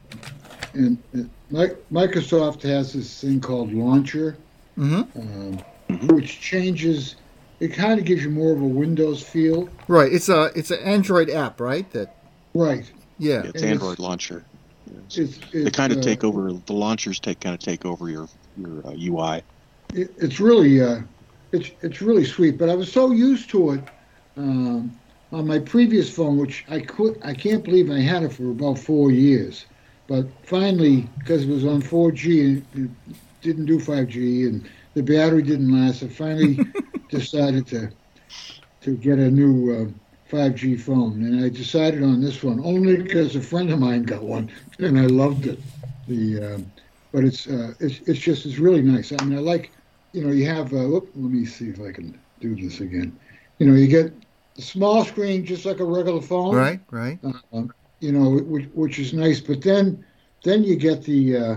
and 0.74 0.98
and 1.12 1.30
Mi- 1.50 1.76
Microsoft 1.92 2.62
has 2.62 2.92
this 2.92 3.20
thing 3.20 3.40
called 3.40 3.72
Launcher, 3.72 4.36
Mm-hmm. 4.78 5.20
um, 5.20 6.06
which 6.08 6.40
changes. 6.40 7.16
It 7.60 7.68
kind 7.68 7.98
of 7.98 8.04
gives 8.04 8.22
you 8.22 8.30
more 8.30 8.52
of 8.52 8.60
a 8.60 8.66
Windows 8.66 9.22
feel, 9.22 9.68
Right. 9.88 10.12
It's 10.12 10.28
a 10.28 10.50
it's 10.54 10.70
an 10.70 10.80
Android 10.80 11.30
app, 11.30 11.60
right? 11.60 11.90
That 11.92 12.14
right? 12.54 12.90
yeah. 13.18 13.42
It's 13.44 13.62
And 13.62 13.70
Android 13.72 13.94
it's- 13.94 13.98
launcher. 14.08 14.44
Yes. 15.08 15.18
It's, 15.18 15.38
They 15.52 15.60
it's, 15.60 15.76
kind 15.76 15.92
of 15.92 15.98
uh, 15.98 16.02
take 16.02 16.22
over 16.22 16.52
the 16.52 16.72
launchers. 16.72 17.18
Take 17.18 17.40
kind 17.40 17.54
of 17.54 17.60
take 17.60 17.84
over 17.84 18.08
your 18.10 18.28
your 18.56 18.86
uh, 18.86 18.92
UI. 18.96 19.42
it, 19.94 20.12
it's 20.18 20.38
really 20.38 20.80
uh, 20.82 21.00
it's 21.52 21.70
it's 21.82 22.00
really 22.02 22.24
sweet. 22.24 22.56
But 22.58 22.68
I 22.68 22.74
was 22.74 22.92
so 22.92 23.10
used 23.10 23.48
to 23.50 23.72
it 23.72 23.80
um, 24.36 24.96
on 25.32 25.46
my 25.46 25.58
previous 25.58 26.08
phone, 26.14 26.36
which 26.38 26.64
I 26.68 26.80
could 26.80 27.18
I 27.24 27.34
can't 27.34 27.64
believe 27.64 27.90
I 27.90 27.98
had 28.00 28.22
it 28.22 28.32
for 28.32 28.50
about 28.50 28.78
four 28.78 29.10
years. 29.10 29.64
But 30.08 30.26
finally, 30.44 31.08
because 31.18 31.42
it 31.42 31.48
was 31.48 31.64
on 31.64 31.82
4G 31.82 32.40
and 32.46 32.66
it 33.10 33.16
didn't 33.42 33.64
do 33.66 33.80
5G 33.80 34.46
and 34.46 34.68
the 34.94 35.02
battery 35.02 35.42
didn't 35.42 35.72
last, 35.72 36.04
I 36.04 36.06
finally 36.06 36.60
decided 37.08 37.66
to 37.68 37.90
to 38.80 38.96
get 38.96 39.18
a 39.18 39.30
new 39.30 39.72
uh, 39.72 39.90
5G 40.28 40.76
phone. 40.76 41.22
And 41.22 41.44
I 41.44 41.48
decided 41.48 42.02
on 42.02 42.20
this 42.20 42.42
one 42.42 42.60
only 42.64 42.96
because 42.96 43.34
a 43.36 43.40
friend 43.40 43.70
of 43.70 43.78
mine 43.78 44.02
got 44.04 44.22
one 44.22 44.50
and 44.78 44.98
I 44.98 45.06
loved 45.06 45.46
it. 45.46 45.60
The 46.06 46.42
um, 46.54 46.72
but 47.12 47.24
it's 47.24 47.46
uh, 47.46 47.72
it's 47.80 48.00
it's 48.08 48.18
just 48.20 48.44
it's 48.46 48.58
really 48.58 48.82
nice. 48.82 49.12
I 49.12 49.18
mean, 49.24 49.36
I 49.38 49.40
like 49.40 49.72
you 50.12 50.22
know 50.24 50.32
you 50.32 50.46
have. 50.46 50.72
Uh, 50.72 50.86
whoop, 50.88 51.10
let 51.14 51.30
me 51.30 51.44
see 51.44 51.68
if 51.68 51.80
I 51.80 51.92
can 51.92 52.18
do 52.40 52.54
this 52.54 52.80
again. 52.80 53.18
You 53.58 53.66
know, 53.66 53.74
you 53.74 53.86
get 53.88 54.12
the 54.54 54.62
small 54.62 55.04
screen 55.04 55.44
just 55.44 55.64
like 55.64 55.80
a 55.80 55.84
regular 55.84 56.20
phone, 56.20 56.54
Right. 56.54 56.80
Right. 56.90 57.18
uh, 57.24 57.62
you 58.00 58.12
know, 58.12 58.38
which, 58.42 58.66
which 58.74 58.98
is 58.98 59.12
nice. 59.12 59.40
But 59.40 59.62
then, 59.62 60.04
then 60.44 60.62
you 60.64 60.76
get 60.76 61.02
the, 61.02 61.36
uh, 61.36 61.56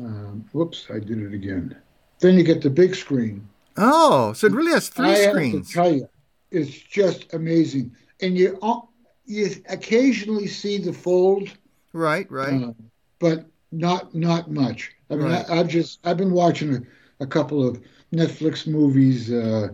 um, 0.00 0.44
whoops, 0.52 0.86
I 0.90 0.98
did 1.00 1.18
it 1.20 1.34
again. 1.34 1.76
Then 2.20 2.36
you 2.36 2.44
get 2.44 2.62
the 2.62 2.70
big 2.70 2.94
screen. 2.94 3.48
Oh, 3.78 4.32
so 4.32 4.46
it 4.46 4.52
really 4.52 4.72
has 4.72 4.88
three 4.88 5.08
I 5.08 5.18
have 5.18 5.30
screens. 5.30 5.68
to 5.68 5.74
tell 5.74 5.92
you, 5.92 6.08
it's 6.50 6.70
just 6.70 7.32
amazing. 7.32 7.94
And 8.20 8.36
you, 8.36 8.58
uh, 8.60 8.80
you 9.26 9.50
occasionally 9.68 10.48
see 10.48 10.78
the 10.78 10.92
fold 10.92 11.50
Right, 11.92 12.30
right. 12.30 12.62
Uh, 12.62 12.72
but 13.18 13.46
not 13.72 14.14
not 14.14 14.50
much. 14.50 14.92
I 15.10 15.16
mean, 15.16 15.26
right. 15.26 15.48
I, 15.48 15.56
have 15.56 15.68
just 15.68 16.00
I've 16.04 16.16
been 16.16 16.32
watching 16.32 16.76
a, 16.76 16.80
a, 17.20 17.26
couple 17.26 17.66
of 17.66 17.80
Netflix 18.12 18.66
movies. 18.66 19.32
Uh, 19.32 19.68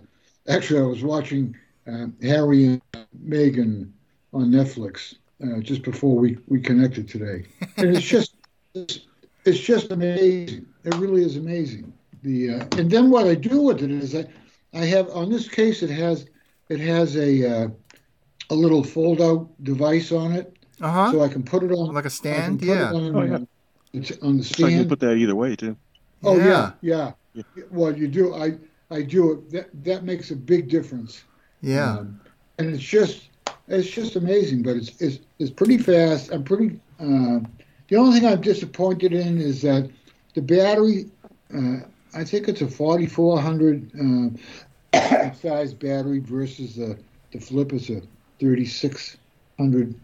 actually, 0.48 0.80
I 0.80 0.84
was 0.84 1.02
watching 1.02 1.56
uh, 1.86 2.06
Harry 2.22 2.64
and 2.64 2.82
Meghan 3.26 3.90
on 4.32 4.50
Netflix 4.50 5.16
uh, 5.42 5.60
just 5.60 5.82
before 5.82 6.16
we, 6.16 6.38
we 6.48 6.60
connected 6.60 7.08
today, 7.08 7.44
and 7.76 7.96
it's 7.96 8.06
just 8.06 8.36
it's, 8.74 9.00
it's 9.44 9.60
just 9.60 9.90
amazing. 9.90 10.66
It 10.84 10.94
really 10.96 11.24
is 11.24 11.36
amazing. 11.36 11.92
The 12.24 12.54
uh, 12.54 12.78
and 12.78 12.90
then 12.90 13.10
what 13.10 13.26
I 13.26 13.34
do 13.34 13.60
with 13.60 13.82
it 13.82 13.90
is 13.90 14.14
I 14.14 14.24
I 14.72 14.86
have 14.86 15.10
on 15.10 15.30
this 15.30 15.46
case 15.46 15.82
it 15.82 15.90
has 15.90 16.26
it 16.70 16.80
has 16.80 17.16
a 17.16 17.64
uh, 17.64 17.68
a 18.48 18.54
little 18.54 18.82
fold 18.82 19.20
out 19.20 19.48
device 19.62 20.10
on 20.10 20.32
it, 20.32 20.56
uh-huh. 20.80 21.12
so 21.12 21.22
I 21.22 21.28
can 21.28 21.42
put 21.42 21.62
it 21.62 21.70
on 21.70 21.92
like 21.92 22.06
a 22.06 22.10
stand. 22.10 22.62
Yeah. 22.62 22.92
On, 22.92 23.14
oh, 23.14 23.22
yeah. 23.22 23.38
It's 23.92 24.12
on 24.22 24.38
the 24.38 24.44
stand. 24.44 24.56
So 24.56 24.66
you 24.68 24.78
can 24.80 24.88
put 24.88 25.00
that 25.00 25.16
either 25.16 25.36
way 25.36 25.54
too. 25.54 25.76
Oh 26.22 26.38
yeah. 26.38 26.72
yeah, 26.80 27.12
yeah. 27.34 27.42
yeah. 27.56 27.64
Well, 27.70 27.94
you 27.94 28.08
do. 28.08 28.34
I 28.34 28.54
I 28.90 29.02
do 29.02 29.32
it. 29.32 29.50
That 29.50 29.84
that 29.84 30.04
makes 30.04 30.30
a 30.30 30.36
big 30.36 30.70
difference. 30.70 31.24
Yeah. 31.60 31.98
Um, 31.98 32.20
and 32.58 32.74
it's 32.74 32.82
just 32.82 33.28
it's 33.68 33.90
just 33.90 34.16
amazing, 34.16 34.62
but 34.62 34.76
it's 34.76 34.98
it's, 34.98 35.18
it's 35.38 35.50
pretty 35.50 35.76
fast. 35.76 36.32
I'm 36.32 36.42
pretty. 36.42 36.80
Uh, 36.98 37.40
the 37.88 37.96
only 37.96 38.18
thing 38.18 38.26
I'm 38.26 38.40
disappointed 38.40 39.12
in 39.12 39.38
is 39.38 39.60
that 39.60 39.90
the 40.32 40.40
battery. 40.40 41.10
Uh, 41.54 41.80
I 42.14 42.24
think 42.24 42.48
it's 42.48 42.60
a 42.60 42.68
4400 42.68 43.90
uh, 44.94 45.32
size 45.34 45.74
battery 45.74 46.20
versus 46.20 46.76
the 46.76 46.96
the 47.32 47.40
flip 47.40 47.72
is 47.72 47.90
a 47.90 48.00
3600 48.38 49.94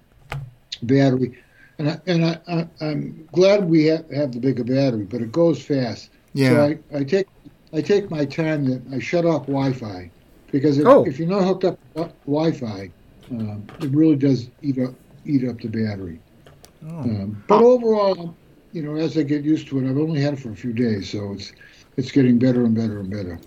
battery, 0.83 1.39
and 1.79 1.91
I, 1.91 2.01
and 2.07 2.25
I, 2.25 2.39
I 2.49 2.85
am 2.85 3.29
glad 3.33 3.69
we 3.69 3.85
have, 3.85 4.11
have 4.11 4.33
the 4.33 4.41
bigger 4.41 4.65
battery, 4.65 5.05
but 5.05 5.23
it 5.23 5.31
goes 5.31 5.63
fast. 5.63 6.11
Yeah. 6.33 6.49
So 6.51 6.63
I, 6.65 6.99
I 6.99 7.05
take 7.05 7.29
I 7.73 7.81
take 7.81 8.11
my 8.11 8.25
time 8.25 8.65
that 8.67 8.83
I 8.93 8.99
shut 8.99 9.25
off 9.25 9.47
Wi-Fi 9.47 10.11
because 10.51 10.79
if, 10.79 10.87
oh. 10.87 11.05
if 11.07 11.19
you're 11.19 11.29
not 11.29 11.45
hooked 11.45 11.65
up 11.65 11.79
to 11.95 12.11
Wi-Fi, 12.27 12.91
um, 13.31 13.65
it 13.81 13.91
really 13.91 14.17
does 14.17 14.51
eat 14.63 14.79
up 14.79 14.95
eat 15.25 15.49
up 15.49 15.61
the 15.61 15.69
battery. 15.69 16.19
Oh. 16.89 17.01
Um, 17.01 17.45
but 17.47 17.63
overall, 17.63 18.35
you 18.73 18.83
know, 18.83 18.97
as 18.97 19.17
I 19.17 19.23
get 19.23 19.45
used 19.45 19.69
to 19.69 19.79
it, 19.79 19.89
I've 19.89 19.99
only 19.99 20.21
had 20.21 20.35
it 20.35 20.41
for 20.41 20.51
a 20.51 20.57
few 20.57 20.73
days, 20.73 21.11
so 21.11 21.33
it's 21.33 21.53
it's 21.97 22.11
getting 22.11 22.39
better 22.39 22.65
and 22.65 22.75
better 22.75 23.01
and 23.01 23.11
better. 23.11 23.39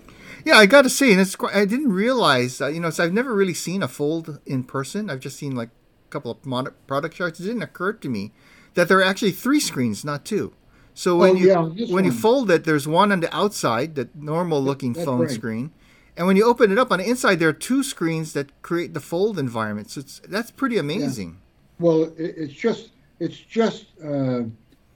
Yeah, 0.44 0.56
I 0.56 0.66
got 0.66 0.82
to 0.82 0.90
say, 0.90 1.12
and 1.12 1.20
it's 1.20 1.36
I 1.52 1.64
didn't 1.64 1.92
realize, 1.92 2.60
uh, 2.60 2.68
you 2.68 2.80
know, 2.80 2.90
so 2.90 3.04
I've 3.04 3.12
never 3.12 3.34
really 3.34 3.54
seen 3.54 3.82
a 3.82 3.88
fold 3.88 4.40
in 4.44 4.64
person. 4.64 5.08
I've 5.08 5.20
just 5.20 5.38
seen 5.38 5.56
like 5.56 5.70
a 5.70 6.10
couple 6.10 6.30
of 6.30 6.44
mod- 6.44 6.74
product 6.86 7.16
charts. 7.16 7.40
It 7.40 7.44
didn't 7.44 7.62
occur 7.62 7.94
to 7.94 8.08
me 8.08 8.32
that 8.74 8.88
there 8.88 8.98
are 8.98 9.04
actually 9.04 9.32
three 9.32 9.60
screens, 9.60 10.04
not 10.04 10.24
two. 10.24 10.52
So 10.92 11.16
when 11.16 11.30
oh, 11.30 11.34
you 11.34 11.48
yeah, 11.48 11.60
when 11.60 11.92
one. 11.92 12.04
you 12.04 12.12
fold 12.12 12.50
it, 12.50 12.64
there's 12.64 12.86
one 12.86 13.10
on 13.10 13.20
the 13.20 13.34
outside, 13.34 13.94
the 13.94 14.08
normal 14.14 14.62
looking 14.62 14.94
phone 14.94 15.22
right. 15.22 15.30
screen, 15.30 15.72
and 16.16 16.26
when 16.26 16.36
you 16.36 16.44
open 16.44 16.70
it 16.70 16.78
up 16.78 16.92
on 16.92 16.98
the 16.98 17.08
inside, 17.08 17.40
there 17.40 17.48
are 17.48 17.54
two 17.54 17.82
screens 17.82 18.32
that 18.34 18.62
create 18.62 18.94
the 18.94 19.00
fold 19.00 19.38
environment. 19.38 19.90
So 19.90 20.00
it's 20.00 20.20
that's 20.28 20.50
pretty 20.50 20.78
amazing. 20.78 21.30
Yeah. 21.30 21.84
Well, 21.84 22.02
it, 22.16 22.34
it's 22.36 22.52
just 22.52 22.90
it's 23.18 23.36
just 23.36 23.86
uh, 24.04 24.42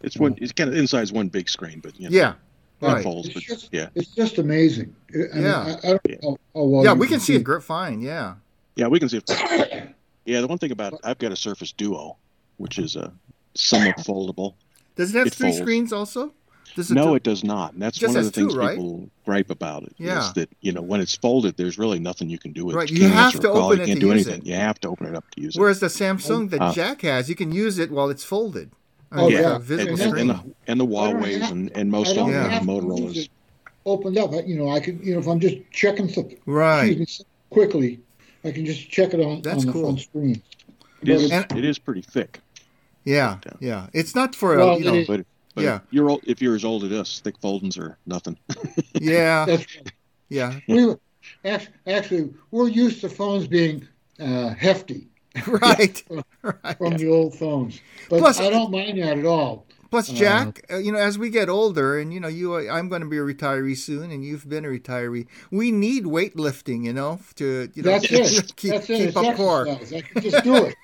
it's 0.03 0.17
one. 0.17 0.37
It's 0.39 0.53
kind 0.53 0.71
of 0.71 0.77
inside's 0.77 1.13
one 1.13 1.29
big 1.29 1.49
screen, 1.49 1.81
but 1.81 1.99
you 1.99 2.11
know, 2.11 2.17
yeah. 2.17 2.35
Right. 2.81 3.03
Folds, 3.03 3.29
but, 3.31 3.43
just, 3.43 3.71
yeah, 3.73 3.89
it's 3.97 4.15
just 4.15 4.39
amazing. 4.39 4.95
I 5.13 5.19
yeah, 5.19 5.33
mean, 5.35 5.43
I, 5.43 5.93
I 5.93 5.99
yeah. 6.09 6.17
Know, 6.23 6.39
well 6.55 6.85
yeah, 6.85 6.93
we 6.93 7.09
can 7.09 7.19
see 7.19 7.35
it 7.35 7.43
great 7.43 7.65
fine. 7.65 8.01
Yeah, 8.01 8.35
yeah, 8.77 8.87
we 8.87 9.01
can 9.01 9.09
see 9.09 9.17
it. 9.17 9.29
yeah, 10.25 10.41
the 10.41 10.47
one 10.47 10.59
thing 10.59 10.71
about 10.71 10.95
I've 11.03 11.19
got 11.19 11.33
a 11.33 11.37
Surface 11.37 11.73
Duo, 11.73 12.17
which 12.59 12.79
is 12.79 12.95
a 12.95 13.13
somewhat 13.55 13.97
foldable. 13.97 14.55
Does 14.95 15.15
it 15.15 15.19
have 15.19 15.27
it 15.27 15.35
three 15.35 15.51
folds. 15.51 15.59
screens 15.59 15.93
also? 15.93 16.33
no, 16.91 17.15
it 17.15 17.23
does 17.23 17.45
not. 17.45 17.73
And 17.73 17.83
that's 17.83 18.01
one 18.01 18.17
of 18.17 18.25
the 18.25 18.31
things 18.31 18.53
two, 18.53 18.59
right? 18.59 18.77
people 18.77 19.09
gripe 19.25 19.51
about 19.51 19.83
it. 19.85 19.95
Yeah. 19.99 20.21
Is 20.21 20.33
that 20.35 20.49
you 20.61 20.73
know 20.73 20.83
when 20.83 21.01
it's 21.01 21.17
folded, 21.17 21.57
there's 21.57 21.79
really 21.79 21.99
nothing 21.99 22.29
you 22.31 22.39
can 22.39 22.53
do 22.53 22.65
with 22.65 22.77
right. 22.77 22.91
it. 22.91 22.97
You, 22.97 23.05
you 23.05 23.09
have 23.09 23.39
to 23.41 23.51
open 23.51 23.81
it. 23.81 23.89
You 23.89 23.95
can't 23.95 24.01
do 24.01 24.13
anything. 24.13 24.41
It. 24.41 24.47
You 24.47 24.55
have 24.55 24.79
to 24.81 24.89
open 24.89 25.07
it 25.07 25.15
up 25.15 25.29
to 25.33 25.41
use 25.41 25.57
it. 25.57 25.61
Whereas 25.61 25.81
the 25.81 25.87
Samsung 25.87 26.51
that 26.51 26.61
uh, 26.61 26.73
Jack 26.73 27.03
has, 27.03 27.29
you 27.29 27.35
can 27.35 27.53
use 27.53 27.79
it 27.79 27.91
while 27.91 28.11
it's 28.11 28.25
folded. 28.25 28.71
Oh 29.13 29.29
yeah, 29.29 29.57
and, 29.57 29.71
and, 29.71 30.31
the, 30.31 30.55
and 30.67 30.81
the 30.81 30.87
Huawei's 30.87 31.51
and, 31.51 31.71
and 31.77 31.91
most 31.91 32.17
of 32.17 32.29
yeah. 32.29 32.59
the 32.59 32.65
Motorola's. 32.65 33.29
Opened 33.87 34.19
up, 34.19 34.33
you 34.47 34.59
know. 34.59 34.69
I 34.69 34.81
can, 34.81 35.03
you 35.03 35.15
know, 35.15 35.21
if 35.21 35.27
I'm 35.27 35.41
just 35.41 35.57
checking 35.71 36.09
something 36.09 36.39
right 36.45 37.09
quickly, 37.51 38.01
I 38.45 38.51
can 38.51 38.67
just 38.67 38.91
check 38.91 39.15
it 39.15 39.21
on, 39.21 39.41
That's 39.41 39.61
on 39.61 39.67
the 39.67 39.73
cool. 39.73 39.83
phone 39.85 39.99
screen. 39.99 40.43
It 41.01 41.09
is, 41.09 41.31
it 41.31 41.65
is 41.65 41.79
pretty 41.79 42.03
thick. 42.03 42.41
Yeah, 43.05 43.39
yeah. 43.61 43.87
It's 43.95 44.15
not 44.15 44.35
for 44.35 44.57
well, 44.57 44.75
a, 44.75 44.79
you 44.79 44.85
know, 44.85 45.05
but 45.07 45.25
but 45.59 45.65
yeah. 45.65 45.81
You're 45.91 46.11
old, 46.11 46.21
if 46.25 46.41
you're 46.41 46.55
as 46.55 46.65
old 46.65 46.85
as 46.85 46.93
us, 46.93 47.21
thick 47.21 47.37
foldings 47.41 47.77
are 47.79 47.99
nothing. 48.07 48.39
yeah. 48.95 49.57
yeah. 50.29 50.55
We 50.69 50.95
actually 51.87 52.33
we're 52.53 52.69
used 52.69 53.01
to 53.01 53.09
phones 53.09 53.49
being 53.49 53.87
uh, 54.21 54.51
hefty. 54.51 55.09
Right. 55.47 56.03
right. 56.43 56.79
From 56.79 56.97
the 56.97 57.09
old 57.09 57.35
phones, 57.35 57.81
but 58.09 58.19
plus, 58.21 58.41
I 58.41 58.51
don't 58.51 58.71
mind 58.71 58.99
that 59.03 59.19
at 59.19 59.27
all. 59.27 59.67
Plus, 59.91 60.11
uh, 60.11 60.15
Jack, 60.15 60.67
uh, 60.71 60.77
you 60.77 60.93
know, 60.93 60.99
as 60.99 61.19
we 61.19 61.31
get 61.31 61.49
older, 61.49 61.99
and 61.99 62.13
you 62.13 62.21
know, 62.21 62.29
you, 62.29 62.55
I'm 62.69 62.89
going 62.89 63.01
to 63.03 63.09
be 63.09 63.17
a 63.17 63.23
retiree 63.23 63.77
soon, 63.77 64.11
and 64.11 64.25
you've 64.25 64.49
been 64.49 64.65
a 64.65 64.69
retiree. 64.69 65.27
We 65.51 65.73
need 65.73 66.05
weightlifting, 66.05 66.85
you 66.85 66.93
know, 66.93 67.21
to 67.37 67.71
you 67.75 67.83
know, 67.83 67.93
That's 67.93 68.05
it. 68.11 68.57
keep, 68.57 68.73
That's 68.73 68.87
keep 68.87 69.09
it. 69.09 69.17
up 69.17 69.37
core. 69.37 69.69
I 69.69 70.01
can 70.01 70.23
just 70.23 70.45
do 70.45 70.67
it. 70.67 70.75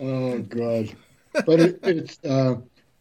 oh 0.00 0.38
God 0.40 0.96
but 1.46 1.60
it, 1.60 1.78
it's 1.82 2.24
uh, 2.24 2.56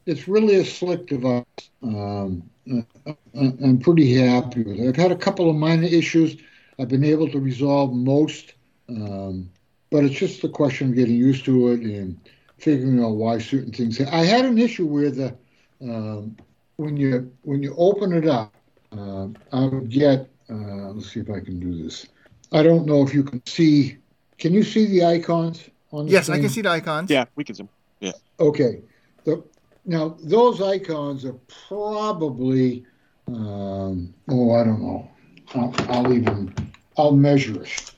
it's 0.06 0.28
really 0.28 0.56
a 0.56 0.66
slick 0.66 1.08
device. 1.08 1.44
Um, 1.82 2.50
uh, 2.72 3.14
I'm 3.36 3.80
pretty 3.80 4.16
happy 4.16 4.64
with 4.64 4.80
it. 4.80 4.88
I've 4.88 4.96
had 4.96 5.12
a 5.12 5.16
couple 5.16 5.50
of 5.50 5.56
minor 5.56 5.88
issues. 5.88 6.38
I've 6.80 6.88
been 6.88 7.04
able 7.04 7.30
to 7.30 7.40
resolve 7.40 7.94
most, 7.94 8.54
um, 8.90 9.50
but 9.92 10.04
it's 10.04 10.16
just 10.16 10.44
a 10.44 10.50
question 10.50 10.90
of 10.90 10.96
getting 10.96 11.16
used 11.16 11.46
to 11.46 11.70
it 11.70 11.82
and 11.82 12.20
figuring 12.58 13.04
out 13.04 13.16
why 13.16 13.38
certain 13.40 13.72
things. 13.72 14.00
I 14.02 14.24
had 14.24 14.46
an 14.46 14.58
issue 14.58 14.86
where 14.86 15.12
the 15.12 15.36
um, 15.82 16.36
when 16.78 16.98
you 16.98 17.32
when 17.44 17.62
you 17.62 17.76
open 17.78 18.14
it 18.14 18.28
up, 18.28 18.54
uh, 18.98 19.28
I 19.52 19.66
would 19.66 19.90
get. 19.90 20.30
Uh, 20.50 20.92
let's 20.92 21.12
see 21.12 21.20
if 21.20 21.30
I 21.30 21.40
can 21.40 21.60
do 21.60 21.82
this. 21.84 22.08
I 22.52 22.64
don't 22.64 22.86
know 22.86 23.02
if 23.04 23.14
you 23.14 23.24
can 23.24 23.46
see. 23.46 23.98
Can 24.38 24.54
you 24.54 24.64
see 24.64 24.86
the 24.88 25.06
icons 25.06 25.70
on 25.92 26.06
the 26.06 26.12
Yes, 26.12 26.26
screen? 26.26 26.40
I 26.40 26.42
can 26.42 26.50
see 26.50 26.62
the 26.62 26.70
icons. 26.70 27.10
Yeah, 27.10 27.26
we 27.36 27.44
can 27.44 27.56
see. 27.56 27.64
Them. 27.64 27.70
Yeah. 28.00 28.12
Okay. 28.40 28.82
The, 29.24 29.44
now 29.86 30.18
those 30.22 30.62
icons 30.62 31.26
are 31.26 31.38
probably 31.68 32.86
um, 33.28 34.14
oh 34.30 34.52
I 34.54 34.64
don't 34.64 34.82
know. 34.82 35.10
I'll, 35.56 35.74
I'll 35.90 36.14
even 36.14 36.54
I'll 36.98 37.12
measure 37.12 37.64
it. 37.64 37.92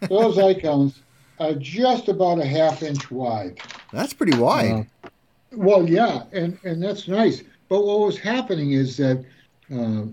those 0.08 0.38
icons 0.38 1.02
are 1.38 1.54
just 1.54 2.08
about 2.08 2.38
a 2.38 2.44
half 2.44 2.82
inch 2.82 3.10
wide. 3.10 3.60
That's 3.92 4.12
pretty 4.12 4.36
wide. 4.36 4.86
Uh, 5.04 5.08
well, 5.52 5.88
yeah, 5.88 6.24
and 6.32 6.58
and 6.64 6.82
that's 6.82 7.08
nice. 7.08 7.42
But 7.68 7.84
what 7.84 8.00
was 8.00 8.18
happening 8.18 8.72
is 8.72 8.96
that 8.98 9.24
uh, 9.72 10.04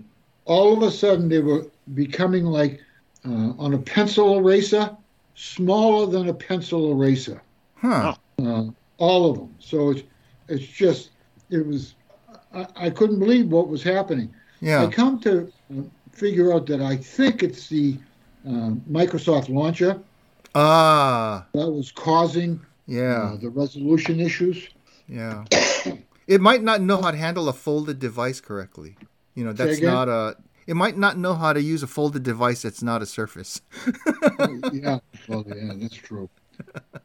all 0.44 0.72
of 0.72 0.82
a 0.82 0.90
sudden 0.90 1.28
they 1.28 1.40
were 1.40 1.66
becoming 1.94 2.44
like 2.44 2.80
uh, 3.26 3.52
on 3.58 3.74
a 3.74 3.78
pencil 3.78 4.38
eraser, 4.38 4.96
smaller 5.34 6.06
than 6.06 6.28
a 6.28 6.34
pencil 6.34 6.92
eraser. 6.92 7.42
Huh. 7.76 8.14
Uh, 8.42 8.64
all 8.98 9.30
of 9.30 9.36
them. 9.38 9.54
So 9.58 9.90
it's 9.90 10.02
it's 10.48 10.66
just 10.66 11.10
it 11.50 11.66
was 11.66 11.94
I, 12.54 12.66
I 12.76 12.90
couldn't 12.90 13.18
believe 13.18 13.48
what 13.48 13.68
was 13.68 13.82
happening. 13.82 14.32
Yeah. 14.60 14.84
I 14.84 14.86
come 14.88 15.20
to 15.20 15.52
figure 16.18 16.52
out 16.52 16.66
that 16.66 16.80
I 16.80 16.96
think 16.96 17.42
it's 17.42 17.68
the 17.68 17.96
uh, 18.46 18.70
Microsoft 18.90 19.48
launcher. 19.48 20.00
Ah. 20.54 21.46
That 21.54 21.70
was 21.70 21.92
causing 21.92 22.60
yeah 22.86 23.32
uh, 23.32 23.36
the 23.36 23.50
resolution 23.50 24.20
issues. 24.20 24.68
Yeah. 25.06 25.44
it 26.26 26.40
might 26.40 26.62
not 26.62 26.82
know 26.82 27.00
how 27.00 27.10
to 27.10 27.16
handle 27.16 27.48
a 27.48 27.52
folded 27.52 27.98
device 27.98 28.40
correctly. 28.40 28.96
You 29.34 29.44
know, 29.44 29.52
that's 29.52 29.80
not 29.80 30.08
a. 30.08 30.36
It 30.66 30.74
might 30.74 30.98
not 30.98 31.16
know 31.16 31.34
how 31.34 31.54
to 31.54 31.62
use 31.62 31.82
a 31.82 31.86
folded 31.86 32.24
device 32.24 32.62
that's 32.62 32.82
not 32.82 33.00
a 33.00 33.06
Surface. 33.06 33.62
oh, 34.38 34.60
yeah, 34.72 34.98
well, 35.26 35.44
yeah, 35.46 35.72
that's 35.76 35.94
true. 35.94 36.28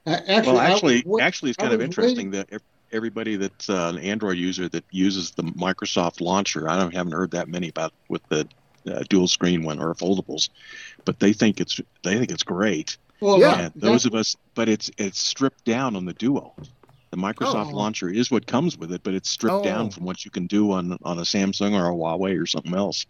Actually, 0.06 0.52
well, 0.52 0.60
actually, 0.60 1.04
was, 1.06 1.22
actually, 1.22 1.52
it's 1.52 1.58
kind 1.58 1.74
of 1.74 1.82
interesting 1.82 2.32
waiting. 2.32 2.46
that 2.50 2.62
everybody 2.92 3.36
that's 3.36 3.70
uh, 3.70 3.94
an 3.94 4.00
Android 4.00 4.38
user 4.38 4.68
that 4.70 4.84
uses 4.92 5.32
the 5.32 5.44
Microsoft 5.44 6.20
launcher, 6.20 6.68
I 6.68 6.78
don't 6.78 6.94
haven't 6.94 7.14
heard 7.14 7.32
that 7.32 7.48
many 7.48 7.70
about 7.70 7.94
with 8.10 8.28
the 8.30 8.48
uh, 8.88 9.04
dual 9.10 9.28
screen 9.28 9.64
one 9.64 9.80
or 9.80 9.94
foldables, 9.94 10.50
but 11.06 11.20
they 11.20 11.34
think 11.34 11.60
it's 11.60 11.80
they 12.04 12.18
think 12.18 12.32
it's 12.32 12.44
great. 12.44 12.98
Well, 13.20 13.40
yeah, 13.40 13.70
those 13.76 14.06
of 14.06 14.16
us, 14.16 14.36
but 14.54 14.68
it's 14.68 14.92
it's 14.98 15.20
stripped 15.20 15.64
down 15.64 15.96
on 15.96 16.06
the 16.06 16.14
Duo. 16.14 16.54
The 17.12 17.18
Microsoft 17.18 17.72
oh. 17.72 17.76
launcher 17.76 18.10
is 18.10 18.32
what 18.32 18.48
comes 18.48 18.76
with 18.76 18.92
it, 18.92 19.04
but 19.04 19.14
it's 19.14 19.30
stripped 19.30 19.58
oh. 19.58 19.64
down 19.64 19.92
from 19.92 20.04
what 20.04 20.26
you 20.26 20.32
can 20.32 20.48
do 20.48 20.72
on 20.72 20.98
on 21.04 21.20
a 21.20 21.22
Samsung 21.22 21.74
or 21.74 21.88
a 21.88 21.94
Huawei 21.94 22.42
or 22.42 22.48
something 22.48 22.74
else. 22.74 23.06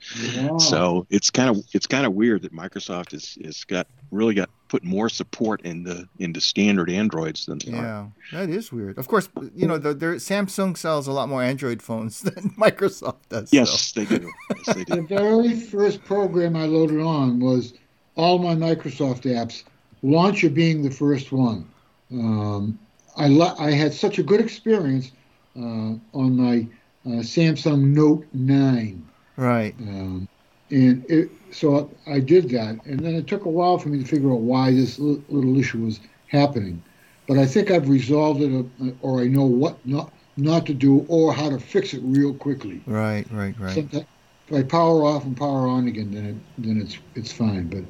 So 0.60 1.08
it's 1.10 1.30
kind 1.30 1.50
of 1.50 1.63
it's 1.74 1.88
kind 1.88 2.06
of 2.06 2.13
weird 2.13 2.42
that 2.42 2.53
Microsoft 2.53 3.13
is 3.13 3.38
is 3.39 3.63
got 3.63 3.88
really 4.12 4.34
got 4.34 4.50
put 4.74 4.84
more 4.84 5.08
support 5.08 5.62
in 5.62 5.84
the 5.84 6.10
into 6.18 6.42
standard 6.42 6.89
Androids 6.89 7.46
than 7.46 7.60
yeah, 7.63 7.77
are. 7.77 8.12
that 8.32 8.50
is 8.50 8.72
weird. 8.72 8.98
Of 8.98 9.08
course, 9.08 9.30
you 9.53 9.68
know 9.68 9.77
the, 9.77 9.94
the, 9.94 10.06
Samsung 10.15 10.75
sells 10.75 11.06
a 11.06 11.12
lot 11.12 11.30
more 11.30 11.44
Android 11.44 11.80
phones 11.80 12.22
than 12.27 12.50
Microsoft 12.58 13.20
does. 13.30 13.53
Yes, 13.53 13.70
so. 13.70 14.00
they 14.00 14.18
do. 14.18 14.32
Yes, 14.50 14.75
they 14.75 14.84
do. 14.84 14.96
the 14.96 15.01
very 15.03 15.60
first 15.60 16.03
program 16.03 16.56
I 16.56 16.65
loaded 16.65 17.01
on 17.01 17.39
was 17.39 17.75
all 18.15 18.39
my 18.39 18.56
Microsoft 18.56 19.32
apps. 19.32 19.63
Launcher 20.01 20.50
being 20.50 20.82
the 20.82 20.89
first 20.89 21.32
one. 21.32 21.70
Um, 22.12 22.80
I 23.15 23.27
I 23.60 23.70
had 23.70 23.94
such 23.94 24.18
a 24.18 24.24
good 24.24 24.42
experience 24.42 25.12
uh, 25.56 25.94
on 26.13 26.36
my 26.36 26.68
uh, 27.06 27.22
Samsung 27.22 27.94
Note 27.94 28.25
Nine. 28.34 29.08
Right. 29.38 29.75
Um, 29.80 30.27
and 30.74 31.06
it, 31.10 31.32
so 31.53 31.98
I 32.08 32.20
did 32.20 32.50
that, 32.51 32.82
and 32.86 33.06
then 33.06 33.15
it 33.15 33.27
took 33.27 33.46
a 33.46 33.50
while 33.51 33.80
for 33.80 33.89
me 33.89 34.00
to 34.00 34.06
figure 34.06 34.34
out 34.34 34.42
why 34.42 34.72
this 34.72 35.00
little 35.00 35.60
issue 35.60 35.84
was 35.84 36.01
happening. 36.27 36.84
But 37.27 37.39
I 37.39 37.46
think 37.48 37.72
I've 37.72 37.89
resolved 37.89 38.42
it, 38.42 38.53
uh, 38.82 38.92
or 39.01 39.22
I 39.22 39.27
know 39.27 39.46
what 39.46 39.86
not 39.86 40.13
not 40.38 40.65
to 40.68 40.74
do, 40.75 41.00
or 41.10 41.34
how 41.34 41.50
to 41.51 41.60
fix 41.60 41.94
it 41.94 42.01
real 42.03 42.34
quickly. 42.36 42.86
Right, 42.86 43.30
right, 43.32 43.56
right. 43.60 43.86
Sometimes 43.92 44.06
if 44.50 44.56
I 44.58 44.63
power 44.63 45.06
off 45.06 45.25
and 45.25 45.38
power 45.38 45.68
on 45.68 45.88
again, 45.88 46.12
then 46.12 46.25
it, 46.25 46.38
then 46.58 46.82
it's 46.82 47.00
it's 47.15 47.32
fine. 47.34 47.70
But 47.70 47.86